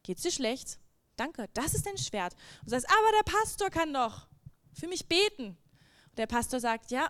Geht's 0.03 0.23
dir 0.23 0.33
schlecht? 0.33 0.81
Danke, 1.17 1.49
das 1.55 1.75
ist 1.75 1.87
dein 1.87 1.99
Schwert. 1.99 2.35
Und 2.61 2.67
du 2.67 2.71
sagst, 2.71 2.89
aber 2.89 3.11
der 3.13 3.33
Pastor 3.33 3.71
kann 3.71 3.93
doch 3.93 4.27
für 4.73 4.89
mich 4.89 5.07
beten. 5.07 5.57
Und 6.11 6.19
der 6.19 6.27
Pastor 6.27 6.61
sagt, 6.61 6.91
ja, 6.91 7.09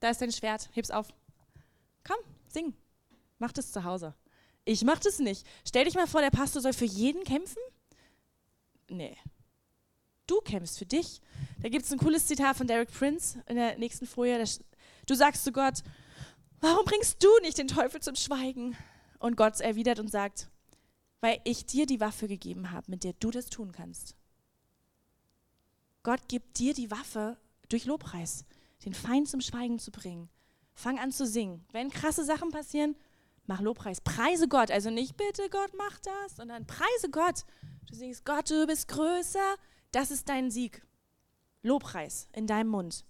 da 0.00 0.10
ist 0.10 0.20
dein 0.20 0.32
Schwert, 0.32 0.68
heb's 0.72 0.90
auf. 0.90 1.08
Komm, 2.04 2.18
sing. 2.48 2.74
Mach 3.38 3.52
das 3.52 3.72
zu 3.72 3.84
Hause. 3.84 4.14
Ich 4.64 4.84
mach 4.84 4.98
das 4.98 5.18
nicht. 5.18 5.46
Stell 5.66 5.84
dich 5.84 5.94
mal 5.94 6.06
vor, 6.06 6.20
der 6.20 6.30
Pastor 6.30 6.62
soll 6.62 6.72
für 6.72 6.84
jeden 6.84 7.24
kämpfen? 7.24 7.62
Nee. 8.88 9.16
Du 10.26 10.40
kämpfst 10.40 10.78
für 10.78 10.86
dich. 10.86 11.20
Da 11.60 11.68
gibt 11.68 11.84
es 11.84 11.92
ein 11.92 11.98
cooles 11.98 12.26
Zitat 12.26 12.56
von 12.56 12.66
Derek 12.66 12.90
Prince 12.90 13.42
in 13.46 13.56
der 13.56 13.78
nächsten 13.78 14.06
Folie. 14.06 14.42
Du 15.06 15.14
sagst 15.14 15.44
zu 15.44 15.52
Gott, 15.52 15.82
warum 16.60 16.84
bringst 16.84 17.22
du 17.22 17.28
nicht 17.42 17.58
den 17.58 17.68
Teufel 17.68 18.00
zum 18.00 18.14
Schweigen? 18.14 18.76
Und 19.18 19.36
Gott 19.36 19.60
erwidert 19.60 19.98
und 19.98 20.08
sagt, 20.08 20.48
weil 21.20 21.40
ich 21.44 21.66
dir 21.66 21.86
die 21.86 22.00
Waffe 22.00 22.28
gegeben 22.28 22.70
habe, 22.70 22.90
mit 22.90 23.04
der 23.04 23.12
du 23.14 23.30
das 23.30 23.46
tun 23.46 23.72
kannst. 23.72 24.14
Gott 26.02 26.28
gibt 26.28 26.58
dir 26.58 26.74
die 26.74 26.90
Waffe 26.90 27.36
durch 27.68 27.84
Lobpreis, 27.84 28.44
den 28.84 28.94
Feind 28.94 29.28
zum 29.28 29.40
Schweigen 29.40 29.78
zu 29.78 29.90
bringen. 29.90 30.30
Fang 30.72 30.98
an 30.98 31.12
zu 31.12 31.26
singen. 31.26 31.64
Wenn 31.72 31.90
krasse 31.90 32.24
Sachen 32.24 32.50
passieren, 32.50 32.96
mach 33.46 33.60
Lobpreis. 33.60 34.00
Preise 34.00 34.48
Gott. 34.48 34.70
Also 34.70 34.90
nicht 34.90 35.16
bitte 35.16 35.48
Gott, 35.50 35.72
mach 35.76 35.98
das, 36.00 36.36
sondern 36.36 36.66
preise 36.66 37.10
Gott. 37.10 37.44
Du 37.86 37.94
singst, 37.94 38.24
Gott, 38.24 38.50
du 38.50 38.66
bist 38.66 38.88
größer. 38.88 39.56
Das 39.92 40.10
ist 40.10 40.28
dein 40.28 40.50
Sieg. 40.50 40.82
Lobpreis 41.62 42.28
in 42.32 42.46
deinem 42.46 42.68
Mund. 42.68 43.04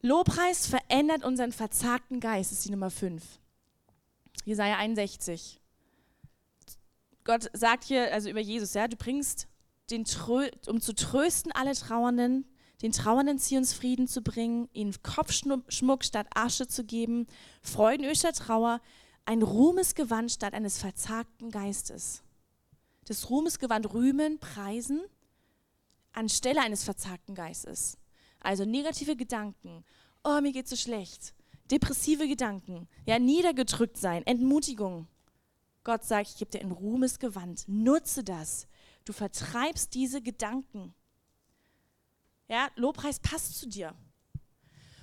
Lobpreis 0.00 0.66
verändert 0.66 1.24
unseren 1.24 1.52
verzagten 1.52 2.18
Geist, 2.18 2.50
ist 2.50 2.64
die 2.64 2.70
Nummer 2.70 2.90
5. 2.90 3.22
Jesaja 4.44 4.78
61. 4.78 5.61
Gott 7.24 7.50
sagt 7.52 7.84
hier, 7.84 8.12
also 8.12 8.28
über 8.28 8.40
Jesus, 8.40 8.74
ja, 8.74 8.88
du 8.88 8.96
bringst 8.96 9.46
den, 9.90 10.04
um 10.66 10.80
zu 10.80 10.94
trösten 10.94 11.52
alle 11.52 11.74
Trauernden, 11.74 12.44
den 12.82 12.92
Trauernden 12.92 13.38
Zionsfrieden 13.38 14.08
zu 14.08 14.22
bringen, 14.22 14.68
ihnen 14.72 14.94
Kopfschmuck 15.02 16.04
statt 16.04 16.26
Asche 16.34 16.66
zu 16.66 16.84
geben, 16.84 17.26
Freudenöl 17.62 18.16
statt 18.16 18.36
Trauer, 18.36 18.80
ein 19.24 19.42
Ruhmesgewand 19.42 20.32
statt 20.32 20.54
eines 20.54 20.78
verzagten 20.78 21.50
Geistes. 21.50 22.22
Das 23.04 23.30
Ruhmesgewand 23.30 23.92
rühmen, 23.94 24.38
preisen, 24.38 25.00
anstelle 26.12 26.60
eines 26.60 26.82
verzagten 26.82 27.34
Geistes. 27.34 27.98
Also 28.40 28.64
negative 28.64 29.14
Gedanken, 29.14 29.84
oh, 30.24 30.40
mir 30.40 30.52
geht 30.52 30.68
so 30.68 30.74
schlecht, 30.74 31.34
depressive 31.70 32.26
Gedanken, 32.26 32.88
ja, 33.06 33.20
niedergedrückt 33.20 33.96
sein, 33.96 34.26
Entmutigung, 34.26 35.06
Gott 35.84 36.04
sagt, 36.04 36.28
ich 36.28 36.36
gebe 36.36 36.50
dir 36.50 36.60
ein 36.60 36.70
Ruhmesgewand. 36.70 37.64
Nutze 37.66 38.22
das. 38.22 38.68
Du 39.04 39.12
vertreibst 39.12 39.94
diese 39.94 40.22
Gedanken. 40.22 40.94
Ja, 42.48 42.68
Lobpreis 42.76 43.18
passt 43.18 43.58
zu 43.58 43.68
dir. 43.68 43.94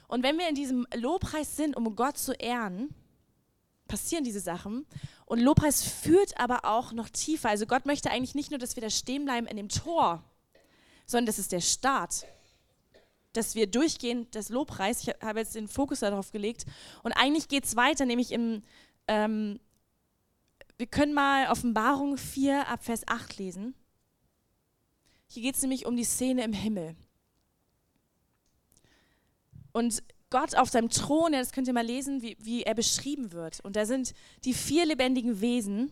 Und 0.07 0.23
wenn 0.23 0.37
wir 0.37 0.47
in 0.47 0.55
diesem 0.55 0.87
Lobpreis 0.95 1.55
sind, 1.55 1.75
um 1.75 1.95
Gott 1.95 2.17
zu 2.17 2.33
ehren, 2.33 2.93
passieren 3.87 4.23
diese 4.23 4.39
Sachen. 4.39 4.85
Und 5.25 5.39
Lobpreis 5.39 5.83
führt 5.83 6.39
aber 6.39 6.63
auch 6.63 6.93
noch 6.93 7.09
tiefer. 7.09 7.49
Also 7.49 7.65
Gott 7.65 7.85
möchte 7.85 8.09
eigentlich 8.09 8.35
nicht 8.35 8.51
nur, 8.51 8.59
dass 8.59 8.75
wir 8.75 8.81
da 8.81 8.89
stehen 8.89 9.25
bleiben 9.25 9.47
in 9.47 9.57
dem 9.57 9.69
Tor, 9.69 10.23
sondern 11.05 11.25
das 11.25 11.39
ist 11.39 11.51
der 11.51 11.61
Start. 11.61 12.25
Dass 13.33 13.53
wir 13.53 13.67
durchgehen, 13.67 14.27
das 14.31 14.49
Lobpreis, 14.49 15.03
ich 15.03 15.13
habe 15.21 15.39
jetzt 15.39 15.55
den 15.55 15.67
Fokus 15.67 15.99
darauf 15.99 16.31
gelegt. 16.31 16.65
Und 17.03 17.11
eigentlich 17.13 17.47
geht 17.47 17.65
es 17.65 17.75
weiter, 17.75 18.05
nämlich 18.05 18.31
im 18.31 18.63
ähm, 19.07 19.59
wir 20.79 20.87
können 20.87 21.13
mal 21.13 21.51
Offenbarung 21.51 22.17
4 22.17 22.69
ab 22.69 22.85
Vers 22.85 23.05
8 23.05 23.37
lesen. 23.37 23.75
Hier 25.27 25.43
geht 25.43 25.55
es 25.55 25.61
nämlich 25.61 25.85
um 25.85 25.97
die 25.97 26.05
Szene 26.05 26.45
im 26.45 26.53
Himmel. 26.53 26.95
Und 29.73 30.01
Gott 30.29 30.55
auf 30.55 30.69
seinem 30.69 30.89
Thron, 30.89 31.33
ja, 31.33 31.39
das 31.39 31.51
könnt 31.51 31.67
ihr 31.67 31.73
mal 31.73 31.85
lesen, 31.85 32.21
wie, 32.21 32.37
wie 32.39 32.63
er 32.63 32.75
beschrieben 32.75 33.33
wird. 33.33 33.59
Und 33.59 33.75
da 33.75 33.85
sind 33.85 34.13
die 34.45 34.53
vier 34.53 34.85
lebendigen 34.85 35.41
Wesen. 35.41 35.91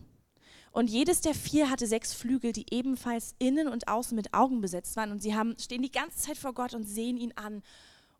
Und 0.72 0.88
jedes 0.88 1.20
der 1.20 1.34
vier 1.34 1.68
hatte 1.68 1.86
sechs 1.86 2.14
Flügel, 2.14 2.52
die 2.52 2.66
ebenfalls 2.70 3.34
innen 3.38 3.68
und 3.68 3.88
außen 3.88 4.16
mit 4.16 4.32
Augen 4.32 4.62
besetzt 4.62 4.96
waren. 4.96 5.12
Und 5.12 5.20
sie 5.20 5.34
haben, 5.34 5.54
stehen 5.58 5.82
die 5.82 5.92
ganze 5.92 6.16
Zeit 6.16 6.38
vor 6.38 6.54
Gott 6.54 6.72
und 6.72 6.84
sehen 6.84 7.18
ihn 7.18 7.32
an 7.36 7.62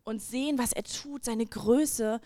und 0.03 0.21
sehen, 0.21 0.59
was 0.59 0.71
er 0.73 0.83
tut, 0.83 1.25
seine 1.25 1.47
Größe. 1.47 2.21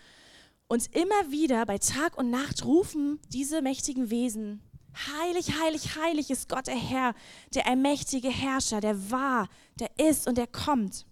Und 0.66 0.94
immer 0.94 1.30
wieder 1.30 1.66
bei 1.66 1.78
Tag 1.78 2.16
und 2.16 2.30
Nacht 2.30 2.64
rufen 2.64 3.20
diese 3.28 3.62
mächtigen 3.62 4.10
Wesen, 4.10 4.62
heilig, 4.94 5.60
heilig, 5.60 5.96
heilig 5.96 6.30
ist 6.30 6.48
Gott 6.48 6.66
der 6.66 6.76
Herr, 6.76 7.14
der 7.54 7.66
allmächtige 7.66 8.30
Herrscher, 8.30 8.80
der 8.80 9.10
war, 9.10 9.48
der 9.78 9.90
ist 9.98 10.26
und 10.26 10.38
der 10.38 10.46
kommt. 10.46 11.06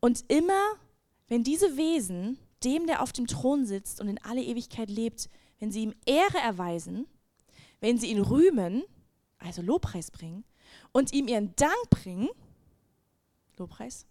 Und 0.00 0.24
immer, 0.28 0.74
wenn 1.28 1.42
diese 1.42 1.76
Wesen 1.76 2.38
dem, 2.64 2.86
der 2.86 3.02
auf 3.02 3.12
dem 3.12 3.26
Thron 3.26 3.66
sitzt 3.66 4.00
und 4.00 4.08
in 4.08 4.22
alle 4.22 4.42
Ewigkeit 4.42 4.90
lebt, 4.90 5.28
wenn 5.58 5.70
sie 5.70 5.82
ihm 5.82 5.94
Ehre 6.04 6.38
erweisen, 6.38 7.06
wenn 7.80 7.98
sie 7.98 8.10
ihn 8.10 8.20
rühmen, 8.20 8.82
also 9.38 9.62
Lobpreis 9.62 10.10
bringen, 10.10 10.44
und 10.92 11.12
ihm 11.12 11.28
ihren 11.28 11.54
Dank 11.56 11.90
bringen, 11.90 12.28
Lobpreis, 13.56 14.06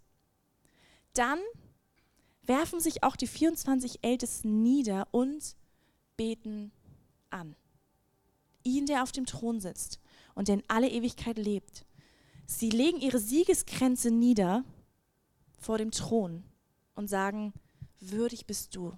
dann 1.13 1.39
werfen 2.47 2.79
sich 2.79 3.03
auch 3.03 3.15
die 3.15 3.27
24 3.27 3.99
Ältesten 4.03 4.61
nieder 4.61 5.07
und 5.11 5.55
beten 6.17 6.71
an. 7.29 7.55
Ihn, 8.63 8.85
der 8.85 9.03
auf 9.03 9.11
dem 9.11 9.25
Thron 9.25 9.59
sitzt 9.59 9.99
und 10.33 10.47
der 10.47 10.55
in 10.55 10.63
alle 10.67 10.89
Ewigkeit 10.89 11.37
lebt. 11.37 11.85
Sie 12.45 12.69
legen 12.69 12.99
ihre 12.99 13.19
Siegeskränze 13.19 14.11
nieder 14.11 14.63
vor 15.59 15.77
dem 15.77 15.91
Thron 15.91 16.43
und 16.95 17.09
sagen, 17.09 17.53
würdig 17.99 18.45
bist 18.45 18.75
du, 18.75 18.93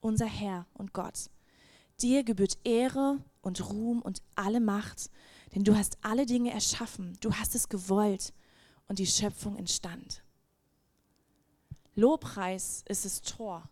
unser 0.00 0.26
Herr 0.26 0.66
und 0.74 0.92
Gott. 0.92 1.30
Dir 2.00 2.24
gebührt 2.24 2.58
Ehre 2.64 3.22
und 3.42 3.70
Ruhm 3.70 4.02
und 4.02 4.22
alle 4.34 4.60
Macht, 4.60 5.10
denn 5.54 5.64
du 5.64 5.76
hast 5.76 5.98
alle 6.02 6.26
Dinge 6.26 6.52
erschaffen, 6.52 7.16
du 7.20 7.32
hast 7.34 7.54
es 7.54 7.68
gewollt 7.68 8.32
und 8.88 8.98
die 8.98 9.06
Schöpfung 9.06 9.56
entstand. 9.56 10.22
Lobpreis 12.00 12.82
ist 12.88 13.04
das 13.04 13.20
Tor. 13.20 13.68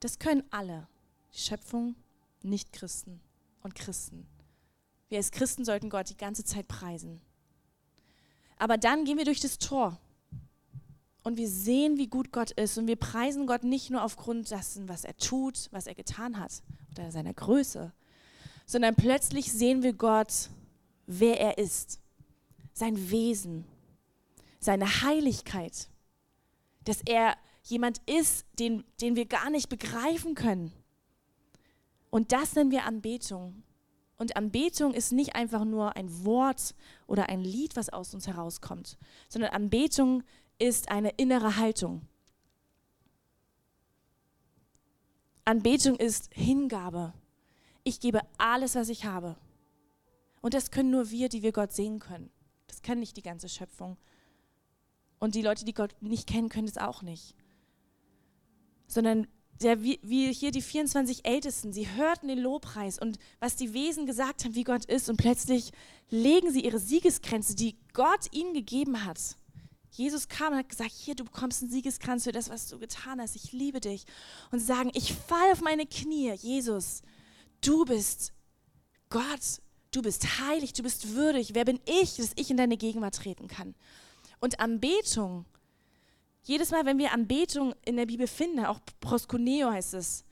Das 0.00 0.18
können 0.18 0.42
alle. 0.50 0.88
Die 1.32 1.38
Schöpfung, 1.38 1.94
Nicht-Christen 2.42 3.20
und 3.62 3.74
Christen. 3.74 4.26
Wir 5.08 5.18
als 5.18 5.30
Christen 5.30 5.64
sollten 5.64 5.88
Gott 5.88 6.10
die 6.10 6.16
ganze 6.16 6.44
Zeit 6.44 6.66
preisen. 6.66 7.20
Aber 8.56 8.76
dann 8.76 9.04
gehen 9.04 9.18
wir 9.18 9.24
durch 9.24 9.40
das 9.40 9.58
Tor 9.58 10.00
und 11.22 11.36
wir 11.36 11.48
sehen, 11.48 11.96
wie 11.96 12.08
gut 12.08 12.32
Gott 12.32 12.50
ist 12.50 12.76
und 12.76 12.88
wir 12.88 12.96
preisen 12.96 13.46
Gott 13.46 13.62
nicht 13.62 13.90
nur 13.90 14.02
aufgrund 14.02 14.50
dessen, 14.50 14.88
was 14.88 15.04
er 15.04 15.16
tut, 15.16 15.68
was 15.70 15.86
er 15.86 15.94
getan 15.94 16.40
hat 16.40 16.62
oder 16.90 17.12
seiner 17.12 17.34
Größe, 17.34 17.92
sondern 18.66 18.96
plötzlich 18.96 19.52
sehen 19.52 19.82
wir 19.82 19.92
Gott, 19.92 20.50
wer 21.06 21.38
er 21.38 21.58
ist, 21.58 22.00
sein 22.72 23.10
Wesen, 23.10 23.64
seine 24.58 25.02
Heiligkeit 25.02 25.88
dass 26.88 27.02
er 27.02 27.36
jemand 27.64 27.98
ist, 28.06 28.46
den, 28.58 28.84
den 29.00 29.14
wir 29.14 29.26
gar 29.26 29.50
nicht 29.50 29.68
begreifen 29.68 30.34
können. 30.34 30.72
Und 32.10 32.32
das 32.32 32.54
nennen 32.54 32.70
wir 32.70 32.84
Anbetung. 32.84 33.62
Und 34.16 34.36
Anbetung 34.36 34.94
ist 34.94 35.12
nicht 35.12 35.36
einfach 35.36 35.64
nur 35.64 35.96
ein 35.96 36.24
Wort 36.24 36.74
oder 37.06 37.28
ein 37.28 37.42
Lied, 37.42 37.76
was 37.76 37.90
aus 37.90 38.14
uns 38.14 38.26
herauskommt, 38.26 38.98
sondern 39.28 39.52
Anbetung 39.52 40.24
ist 40.58 40.90
eine 40.90 41.10
innere 41.10 41.56
Haltung. 41.56 42.02
Anbetung 45.44 45.96
ist 45.96 46.30
Hingabe. 46.32 47.12
Ich 47.84 48.00
gebe 48.00 48.22
alles, 48.38 48.74
was 48.74 48.88
ich 48.88 49.04
habe. 49.04 49.36
Und 50.40 50.54
das 50.54 50.70
können 50.70 50.90
nur 50.90 51.10
wir, 51.10 51.28
die 51.28 51.42
wir 51.42 51.52
Gott 51.52 51.72
sehen 51.72 52.00
können. 52.00 52.30
Das 52.66 52.82
kann 52.82 52.98
nicht 52.98 53.16
die 53.16 53.22
ganze 53.22 53.48
Schöpfung. 53.48 53.96
Und 55.18 55.34
die 55.34 55.42
Leute, 55.42 55.64
die 55.64 55.74
Gott 55.74 55.94
nicht 56.00 56.26
kennen, 56.26 56.48
können 56.48 56.68
es 56.68 56.78
auch 56.78 57.02
nicht. 57.02 57.34
Sondern 58.86 59.26
der, 59.60 59.82
wie, 59.82 59.98
wie 60.02 60.32
hier 60.32 60.50
die 60.50 60.62
24 60.62 61.26
Ältesten, 61.26 61.72
sie 61.72 61.88
hörten 61.88 62.28
den 62.28 62.38
Lobpreis 62.38 62.98
und 62.98 63.18
was 63.40 63.56
die 63.56 63.72
Wesen 63.74 64.06
gesagt 64.06 64.44
haben, 64.44 64.54
wie 64.54 64.64
Gott 64.64 64.84
ist, 64.84 65.08
und 65.08 65.16
plötzlich 65.16 65.72
legen 66.10 66.52
sie 66.52 66.64
ihre 66.64 66.78
Siegeskränze, 66.78 67.54
die 67.54 67.76
Gott 67.92 68.32
ihnen 68.32 68.54
gegeben 68.54 69.04
hat. 69.04 69.36
Jesus 69.90 70.28
kam 70.28 70.52
und 70.52 70.58
hat 70.60 70.68
gesagt, 70.68 70.92
hier, 70.92 71.14
du 71.14 71.24
bekommst 71.24 71.62
einen 71.62 71.72
Siegeskranz 71.72 72.24
für 72.24 72.32
das, 72.32 72.50
was 72.50 72.68
du 72.68 72.78
getan 72.78 73.20
hast. 73.20 73.34
Ich 73.34 73.52
liebe 73.52 73.80
dich. 73.80 74.04
Und 74.52 74.60
sie 74.60 74.66
sagen, 74.66 74.90
ich 74.94 75.12
falle 75.12 75.52
auf 75.52 75.60
meine 75.60 75.86
Knie. 75.86 76.32
Jesus, 76.34 77.02
du 77.62 77.84
bist 77.84 78.32
Gott. 79.08 79.60
Du 79.90 80.02
bist 80.02 80.40
heilig, 80.40 80.74
du 80.74 80.82
bist 80.82 81.14
würdig. 81.14 81.54
Wer 81.54 81.64
bin 81.64 81.80
ich, 81.86 82.16
dass 82.16 82.32
ich 82.36 82.50
in 82.50 82.58
deine 82.58 82.76
Gegenwart 82.76 83.16
treten 83.16 83.48
kann? 83.48 83.74
Und 84.40 84.60
Anbetung 84.60 85.44
jedes 86.48 86.70
Mal, 86.70 86.86
wenn 86.86 86.98
wir 86.98 87.12
Anbetung 87.12 87.74
in 87.84 87.96
der 87.96 88.06
Bibel 88.06 88.26
finden, 88.26 88.64
auch 88.64 88.80
Proskuneo 89.00 89.70
heißt 89.70 89.92
es, 89.92 90.24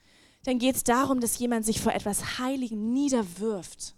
dann 0.43 0.57
geht 0.57 0.75
es 0.75 0.83
darum, 0.83 1.19
dass 1.19 1.37
jemand 1.37 1.63
sich 1.63 1.79
vor 1.79 1.93
etwas 1.93 2.39
Heiligen 2.39 2.91
niederwirft. 2.91 3.95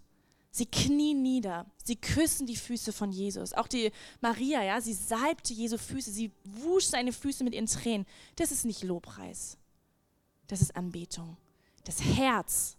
Sie 0.51 0.65
knien 0.65 1.21
nieder, 1.21 1.65
sie 1.83 1.95
küssen 1.95 2.45
die 2.45 2.57
Füße 2.57 2.91
von 2.91 3.11
Jesus. 3.11 3.53
Auch 3.53 3.67
die 3.67 3.91
Maria, 4.19 4.63
ja, 4.63 4.81
sie 4.81 4.93
salbte 4.93 5.53
Jesu 5.53 5.77
Füße, 5.77 6.11
sie 6.11 6.31
wusch 6.43 6.87
seine 6.87 7.13
Füße 7.13 7.45
mit 7.45 7.53
ihren 7.53 7.67
Tränen. 7.67 8.05
Das 8.35 8.51
ist 8.51 8.65
nicht 8.65 8.83
Lobpreis, 8.83 9.57
das 10.47 10.61
ist 10.61 10.75
Anbetung. 10.75 11.37
Das 11.85 12.01
Herz 12.03 12.75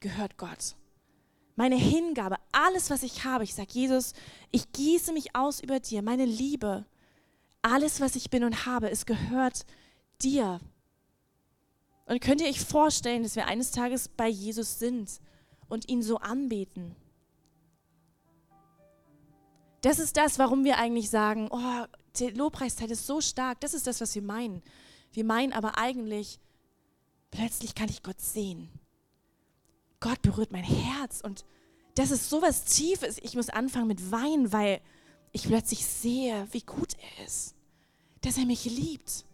gehört 0.00 0.36
Gott. 0.36 0.74
Meine 1.54 1.76
Hingabe, 1.76 2.36
alles, 2.50 2.90
was 2.90 3.02
ich 3.02 3.24
habe, 3.24 3.44
ich 3.44 3.54
sage 3.54 3.68
Jesus, 3.72 4.14
ich 4.50 4.72
gieße 4.72 5.12
mich 5.12 5.36
aus 5.36 5.60
über 5.60 5.80
dir, 5.80 6.02
meine 6.02 6.24
Liebe, 6.24 6.86
alles, 7.60 8.00
was 8.00 8.16
ich 8.16 8.30
bin 8.30 8.44
und 8.44 8.66
habe, 8.66 8.90
es 8.90 9.06
gehört 9.06 9.66
dir. 10.22 10.60
Und 12.06 12.20
könnt 12.20 12.40
ihr 12.40 12.48
euch 12.48 12.60
vorstellen, 12.60 13.22
dass 13.22 13.36
wir 13.36 13.46
eines 13.46 13.70
Tages 13.70 14.08
bei 14.08 14.28
Jesus 14.28 14.78
sind 14.78 15.20
und 15.68 15.88
ihn 15.88 16.02
so 16.02 16.18
anbeten? 16.18 16.96
Das 19.82 19.98
ist 19.98 20.16
das, 20.16 20.38
warum 20.38 20.64
wir 20.64 20.78
eigentlich 20.78 21.10
sagen, 21.10 21.48
oh, 21.50 21.86
die 22.16 22.28
Lobpreiszeit 22.28 22.90
ist 22.90 23.06
so 23.06 23.20
stark. 23.20 23.60
Das 23.60 23.74
ist 23.74 23.86
das, 23.86 24.00
was 24.00 24.14
wir 24.14 24.22
meinen. 24.22 24.62
Wir 25.12 25.24
meinen 25.24 25.52
aber 25.52 25.78
eigentlich, 25.78 26.38
plötzlich 27.30 27.74
kann 27.74 27.88
ich 27.88 28.02
Gott 28.02 28.20
sehen. 28.20 28.68
Gott 30.02 30.20
berührt 30.20 30.52
mein 30.52 30.64
Herz 30.64 31.20
und 31.22 31.44
das 31.94 32.10
ist 32.10 32.28
so 32.28 32.42
was 32.42 32.64
Tiefes. 32.64 33.18
Ich 33.22 33.36
muss 33.36 33.48
anfangen 33.48 33.86
mit 33.86 34.10
Weinen, 34.10 34.52
weil 34.52 34.80
ich 35.30 35.44
plötzlich 35.44 35.86
sehe, 35.86 36.46
wie 36.50 36.60
gut 36.60 36.94
er 36.98 37.24
ist, 37.24 37.54
dass 38.20 38.36
er 38.36 38.44
mich 38.44 38.64
liebt, 38.64 39.24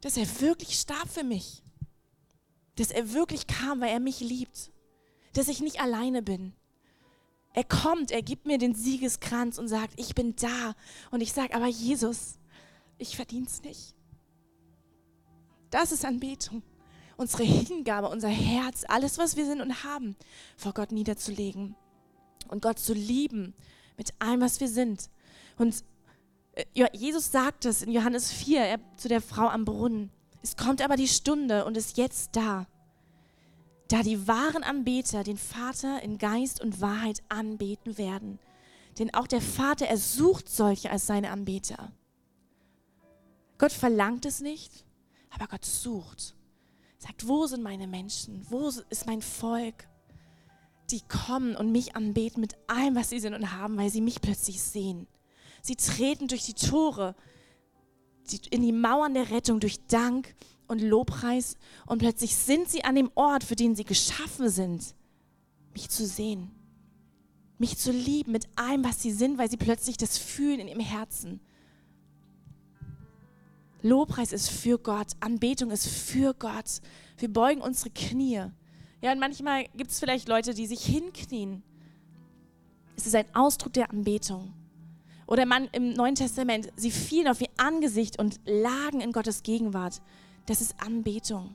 dass 0.00 0.16
er 0.16 0.40
wirklich 0.40 0.78
starb 0.78 1.08
für 1.08 1.22
mich, 1.22 1.62
dass 2.76 2.90
er 2.90 3.12
wirklich 3.12 3.46
kam, 3.46 3.80
weil 3.80 3.90
er 3.90 4.00
mich 4.00 4.20
liebt, 4.20 4.72
dass 5.34 5.48
ich 5.48 5.60
nicht 5.60 5.80
alleine 5.80 6.22
bin. 6.22 6.52
Er 7.52 7.64
kommt, 7.64 8.10
er 8.10 8.22
gibt 8.22 8.46
mir 8.46 8.58
den 8.58 8.74
Siegeskranz 8.74 9.58
und 9.58 9.68
sagt, 9.68 9.98
ich 10.00 10.16
bin 10.16 10.34
da. 10.34 10.74
Und 11.12 11.20
ich 11.20 11.32
sage, 11.32 11.54
aber 11.54 11.68
Jesus, 11.68 12.40
ich 12.98 13.14
verdiene 13.14 13.46
es 13.46 13.62
nicht. 13.62 13.94
Das 15.70 15.92
ist 15.92 16.04
Anbetung. 16.04 16.62
Unsere 17.16 17.44
Hingabe, 17.44 18.08
unser 18.08 18.28
Herz, 18.28 18.84
alles, 18.88 19.18
was 19.18 19.36
wir 19.36 19.46
sind 19.46 19.60
und 19.60 19.84
haben, 19.84 20.16
vor 20.56 20.72
Gott 20.72 20.92
niederzulegen 20.92 21.76
und 22.48 22.62
Gott 22.62 22.78
zu 22.78 22.92
lieben 22.92 23.54
mit 23.96 24.12
allem, 24.18 24.40
was 24.40 24.60
wir 24.60 24.68
sind. 24.68 25.10
Und 25.56 25.84
äh, 26.54 26.64
Jesus 26.92 27.30
sagt 27.30 27.64
es 27.64 27.82
in 27.82 27.92
Johannes 27.92 28.32
4 28.32 28.60
er, 28.60 28.80
zu 28.96 29.08
der 29.08 29.20
Frau 29.20 29.48
am 29.48 29.64
Brunnen. 29.64 30.10
Es 30.42 30.56
kommt 30.56 30.82
aber 30.82 30.96
die 30.96 31.08
Stunde 31.08 31.64
und 31.64 31.76
ist 31.76 31.96
jetzt 31.96 32.36
da, 32.36 32.66
da 33.88 34.02
die 34.02 34.26
wahren 34.26 34.62
Anbeter 34.62 35.22
den 35.22 35.38
Vater 35.38 36.02
in 36.02 36.18
Geist 36.18 36.60
und 36.60 36.80
Wahrheit 36.80 37.22
anbeten 37.28 37.96
werden. 37.98 38.38
Denn 38.98 39.12
auch 39.14 39.26
der 39.26 39.40
Vater 39.40 39.86
ersucht 39.86 40.48
solche 40.48 40.90
als 40.90 41.06
seine 41.06 41.30
Anbeter. 41.30 41.92
Gott 43.58 43.72
verlangt 43.72 44.26
es 44.26 44.40
nicht, 44.40 44.84
aber 45.30 45.46
Gott 45.46 45.64
sucht. 45.64 46.36
Sagt, 47.04 47.28
wo 47.28 47.46
sind 47.46 47.62
meine 47.62 47.86
Menschen? 47.86 48.46
Wo 48.48 48.68
ist 48.68 49.06
mein 49.06 49.20
Volk? 49.20 49.86
Die 50.90 51.02
kommen 51.02 51.54
und 51.54 51.70
mich 51.70 51.96
anbeten 51.96 52.40
mit 52.40 52.56
allem, 52.66 52.94
was 52.94 53.10
sie 53.10 53.20
sind 53.20 53.34
und 53.34 53.52
haben, 53.52 53.76
weil 53.76 53.90
sie 53.90 54.00
mich 54.00 54.22
plötzlich 54.22 54.62
sehen. 54.62 55.06
Sie 55.60 55.76
treten 55.76 56.28
durch 56.28 56.44
die 56.44 56.54
Tore 56.54 57.14
in 58.50 58.62
die 58.62 58.72
Mauern 58.72 59.12
der 59.12 59.30
Rettung 59.30 59.60
durch 59.60 59.84
Dank 59.86 60.34
und 60.66 60.80
Lobpreis 60.80 61.58
und 61.84 61.98
plötzlich 61.98 62.36
sind 62.36 62.70
sie 62.70 62.84
an 62.84 62.94
dem 62.94 63.10
Ort, 63.14 63.44
für 63.44 63.54
den 63.54 63.76
sie 63.76 63.84
geschaffen 63.84 64.48
sind, 64.48 64.94
mich 65.74 65.90
zu 65.90 66.06
sehen, 66.06 66.52
mich 67.58 67.76
zu 67.76 67.92
lieben 67.92 68.32
mit 68.32 68.46
allem, 68.56 68.82
was 68.82 69.02
sie 69.02 69.12
sind, 69.12 69.36
weil 69.36 69.50
sie 69.50 69.58
plötzlich 69.58 69.98
das 69.98 70.16
fühlen 70.16 70.58
in 70.58 70.68
ihrem 70.68 70.80
Herzen. 70.80 71.40
Lobpreis 73.84 74.32
ist 74.32 74.48
für 74.48 74.78
Gott, 74.78 75.08
Anbetung 75.20 75.70
ist 75.70 75.86
für 75.86 76.32
Gott. 76.32 76.80
Wir 77.18 77.30
beugen 77.30 77.60
unsere 77.60 77.90
Knie. 77.90 78.46
Ja, 79.02 79.12
und 79.12 79.18
manchmal 79.18 79.66
gibt 79.76 79.90
es 79.90 80.00
vielleicht 80.00 80.26
Leute, 80.26 80.54
die 80.54 80.66
sich 80.66 80.82
hinknien. 80.86 81.62
Es 82.96 83.06
ist 83.06 83.14
ein 83.14 83.26
Ausdruck 83.34 83.74
der 83.74 83.90
Anbetung. 83.90 84.54
Oder 85.26 85.44
man 85.44 85.68
im 85.72 85.92
Neuen 85.92 86.14
Testament, 86.14 86.72
sie 86.76 86.90
fielen 86.90 87.28
auf 87.28 87.42
ihr 87.42 87.50
Angesicht 87.58 88.18
und 88.18 88.40
lagen 88.46 89.02
in 89.02 89.12
Gottes 89.12 89.42
Gegenwart. 89.42 90.00
Das 90.46 90.62
ist 90.62 90.76
Anbetung. 90.80 91.54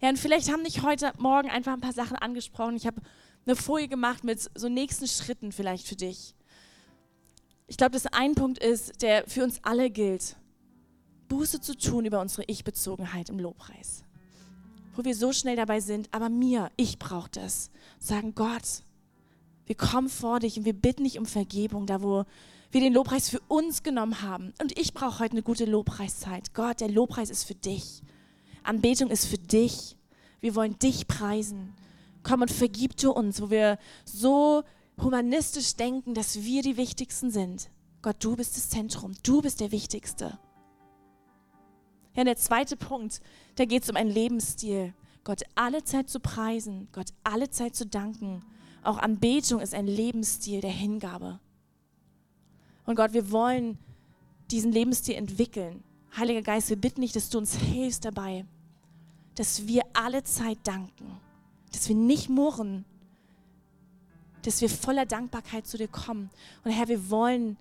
Ja, 0.00 0.08
und 0.08 0.18
vielleicht 0.18 0.50
haben 0.50 0.64
dich 0.64 0.82
heute 0.82 1.12
Morgen 1.18 1.48
einfach 1.48 1.74
ein 1.74 1.80
paar 1.80 1.92
Sachen 1.92 2.16
angesprochen. 2.16 2.74
Ich 2.74 2.88
habe 2.88 3.02
eine 3.46 3.54
Folie 3.54 3.86
gemacht 3.86 4.24
mit 4.24 4.50
so 4.56 4.68
nächsten 4.68 5.06
Schritten 5.06 5.52
vielleicht 5.52 5.86
für 5.86 5.96
dich. 5.96 6.34
Ich 7.68 7.76
glaube, 7.76 7.92
dass 7.92 8.06
ein 8.06 8.34
Punkt 8.34 8.58
ist, 8.58 9.00
der 9.00 9.28
für 9.28 9.44
uns 9.44 9.60
alle 9.62 9.90
gilt. 9.90 10.34
Buße 11.30 11.60
zu 11.60 11.78
tun 11.78 12.04
über 12.04 12.20
unsere 12.20 12.44
Ich-Bezogenheit 12.48 13.30
im 13.30 13.38
Lobpreis. 13.38 14.04
Wo 14.94 15.04
wir 15.04 15.14
so 15.14 15.32
schnell 15.32 15.56
dabei 15.56 15.80
sind, 15.80 16.08
aber 16.12 16.28
mir, 16.28 16.70
ich 16.76 16.98
brauche 16.98 17.30
das. 17.30 17.70
Sagen, 17.98 18.34
Gott, 18.34 18.82
wir 19.64 19.76
kommen 19.76 20.08
vor 20.08 20.40
dich 20.40 20.58
und 20.58 20.64
wir 20.64 20.74
bitten 20.74 21.04
dich 21.04 21.18
um 21.18 21.26
Vergebung, 21.26 21.86
da 21.86 22.02
wo 22.02 22.24
wir 22.72 22.80
den 22.80 22.92
Lobpreis 22.92 23.30
für 23.30 23.40
uns 23.46 23.82
genommen 23.82 24.20
haben. 24.20 24.52
Und 24.60 24.76
ich 24.78 24.92
brauche 24.92 25.20
heute 25.20 25.32
eine 25.32 25.42
gute 25.42 25.64
Lobpreiszeit. 25.64 26.52
Gott, 26.52 26.80
der 26.80 26.90
Lobpreis 26.90 27.30
ist 27.30 27.44
für 27.44 27.54
dich. 27.54 28.02
Anbetung 28.64 29.10
ist 29.10 29.26
für 29.26 29.38
dich. 29.38 29.96
Wir 30.40 30.56
wollen 30.56 30.78
dich 30.78 31.06
preisen. 31.06 31.74
Komm 32.24 32.42
und 32.42 32.50
vergib 32.50 32.96
du 32.96 33.12
uns, 33.12 33.40
wo 33.40 33.50
wir 33.50 33.78
so 34.04 34.64
humanistisch 35.00 35.76
denken, 35.76 36.14
dass 36.14 36.42
wir 36.42 36.62
die 36.62 36.76
Wichtigsten 36.76 37.30
sind. 37.30 37.70
Gott, 38.02 38.16
du 38.18 38.34
bist 38.34 38.56
das 38.56 38.68
Zentrum. 38.68 39.14
Du 39.22 39.40
bist 39.40 39.60
der 39.60 39.70
Wichtigste. 39.70 40.38
Ja, 42.14 42.24
der 42.24 42.36
zweite 42.36 42.76
Punkt, 42.76 43.20
da 43.56 43.64
geht 43.64 43.84
es 43.84 43.90
um 43.90 43.96
einen 43.96 44.10
Lebensstil. 44.10 44.94
Gott 45.24 45.42
alle 45.54 45.84
Zeit 45.84 46.08
zu 46.08 46.18
preisen, 46.18 46.88
Gott 46.92 47.12
alle 47.22 47.50
Zeit 47.50 47.76
zu 47.76 47.86
danken. 47.86 48.42
Auch 48.82 48.98
Anbetung 48.98 49.60
ist 49.60 49.74
ein 49.74 49.86
Lebensstil 49.86 50.60
der 50.60 50.70
Hingabe. 50.70 51.38
Und 52.86 52.96
Gott, 52.96 53.12
wir 53.12 53.30
wollen 53.30 53.78
diesen 54.50 54.72
Lebensstil 54.72 55.14
entwickeln. 55.14 55.84
Heiliger 56.16 56.42
Geist, 56.42 56.70
wir 56.70 56.76
bitten 56.76 57.02
dich, 57.02 57.12
dass 57.12 57.30
du 57.30 57.38
uns 57.38 57.54
hilfst 57.54 58.04
dabei, 58.04 58.44
dass 59.36 59.66
wir 59.66 59.82
alle 59.92 60.24
Zeit 60.24 60.58
danken, 60.64 61.20
dass 61.72 61.88
wir 61.88 61.94
nicht 61.94 62.28
murren, 62.28 62.84
dass 64.42 64.60
wir 64.60 64.68
voller 64.68 65.06
Dankbarkeit 65.06 65.66
zu 65.66 65.76
dir 65.78 65.88
kommen. 65.88 66.30
Und 66.64 66.72
Herr, 66.72 66.88
wir 66.88 67.10
wollen 67.10 67.56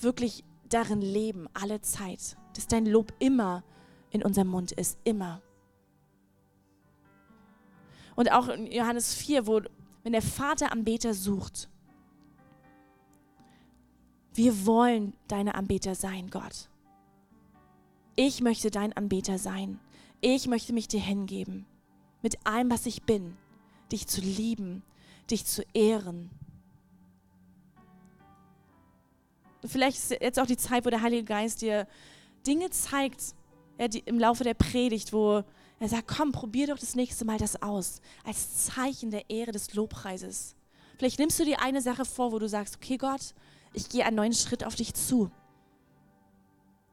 wirklich 0.00 0.44
darin 0.74 1.00
leben, 1.00 1.48
alle 1.54 1.80
Zeit, 1.80 2.36
dass 2.54 2.66
dein 2.66 2.84
Lob 2.84 3.12
immer 3.20 3.62
in 4.10 4.22
unserem 4.24 4.48
Mund 4.48 4.72
ist, 4.72 4.98
immer. 5.04 5.40
Und 8.16 8.32
auch 8.32 8.48
in 8.48 8.70
Johannes 8.70 9.14
4, 9.14 9.46
wo, 9.46 9.60
wenn 10.02 10.12
der 10.12 10.22
Vater 10.22 10.72
Anbeter 10.72 11.14
sucht, 11.14 11.68
wir 14.34 14.66
wollen 14.66 15.14
deine 15.28 15.54
Anbeter 15.54 15.94
sein, 15.94 16.28
Gott. 16.28 16.68
Ich 18.16 18.40
möchte 18.40 18.70
dein 18.70 18.92
Anbeter 18.92 19.38
sein. 19.38 19.78
Ich 20.20 20.48
möchte 20.48 20.72
mich 20.72 20.88
dir 20.88 21.00
hingeben. 21.00 21.66
Mit 22.22 22.44
allem, 22.46 22.70
was 22.70 22.86
ich 22.86 23.04
bin. 23.04 23.36
dich 23.92 24.08
zu 24.08 24.20
lieben, 24.20 24.82
dich 25.30 25.44
zu 25.44 25.62
ehren. 25.74 26.30
Vielleicht 29.70 29.98
ist 29.98 30.10
jetzt 30.10 30.38
auch 30.38 30.46
die 30.46 30.56
Zeit, 30.56 30.84
wo 30.84 30.90
der 30.90 31.02
Heilige 31.02 31.24
Geist 31.24 31.62
dir 31.62 31.86
Dinge 32.46 32.70
zeigt, 32.70 33.34
ja, 33.78 33.88
die, 33.88 34.00
im 34.00 34.18
Laufe 34.18 34.44
der 34.44 34.54
Predigt, 34.54 35.12
wo 35.12 35.42
er 35.80 35.88
sagt, 35.88 36.08
komm, 36.08 36.32
probier 36.32 36.68
doch 36.68 36.78
das 36.78 36.94
nächste 36.94 37.24
Mal 37.24 37.38
das 37.38 37.60
aus, 37.62 38.00
als 38.24 38.66
Zeichen 38.66 39.10
der 39.10 39.28
Ehre 39.28 39.52
des 39.52 39.74
Lobpreises. 39.74 40.54
Vielleicht 40.98 41.18
nimmst 41.18 41.38
du 41.40 41.44
dir 41.44 41.60
eine 41.60 41.82
Sache 41.82 42.04
vor, 42.04 42.32
wo 42.32 42.38
du 42.38 42.48
sagst, 42.48 42.76
okay 42.76 42.96
Gott, 42.96 43.34
ich 43.72 43.88
gehe 43.88 44.04
einen 44.04 44.16
neuen 44.16 44.32
Schritt 44.32 44.64
auf 44.64 44.76
dich 44.76 44.94
zu. 44.94 45.30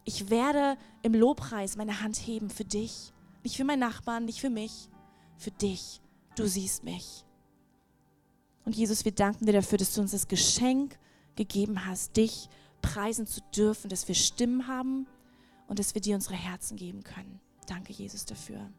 Ich 0.03 0.30
werde 0.30 0.78
im 1.03 1.13
Lobpreis 1.13 1.78
meine 1.78 2.01
Hand 2.01 2.17
heben 2.17 2.49
für 2.49 2.65
dich. 2.65 3.13
Nicht 3.43 3.57
für 3.57 3.63
meinen 3.63 3.80
Nachbarn, 3.80 4.26
nicht 4.26 4.41
für 4.41 4.49
mich, 4.49 4.89
für 5.38 5.51
dich. 5.51 6.01
Du 6.36 6.47
siehst 6.47 6.84
mich. 6.84 7.24
Und 8.65 8.76
Jesus, 8.76 9.05
wir 9.05 9.11
danken 9.11 9.45
dir 9.45 9.53
dafür, 9.53 9.78
dass 9.78 9.93
du 9.93 10.01
uns 10.01 10.11
das 10.11 10.28
Geschenk 10.28 10.97
gegeben 11.36 11.86
hast, 11.86 12.17
dich 12.17 12.49
preisen 12.82 13.27
zu 13.27 13.41
dürfen, 13.55 13.89
dass 13.89 14.07
wir 14.07 14.15
Stimmen 14.15 14.67
haben 14.67 15.07
und 15.67 15.79
dass 15.79 15.93
wir 15.93 16.01
dir 16.01 16.15
unsere 16.15 16.36
Herzen 16.36 16.77
geben 16.77 17.03
können. 17.03 17.39
Danke, 17.67 17.93
Jesus, 17.93 18.25
dafür. 18.25 18.69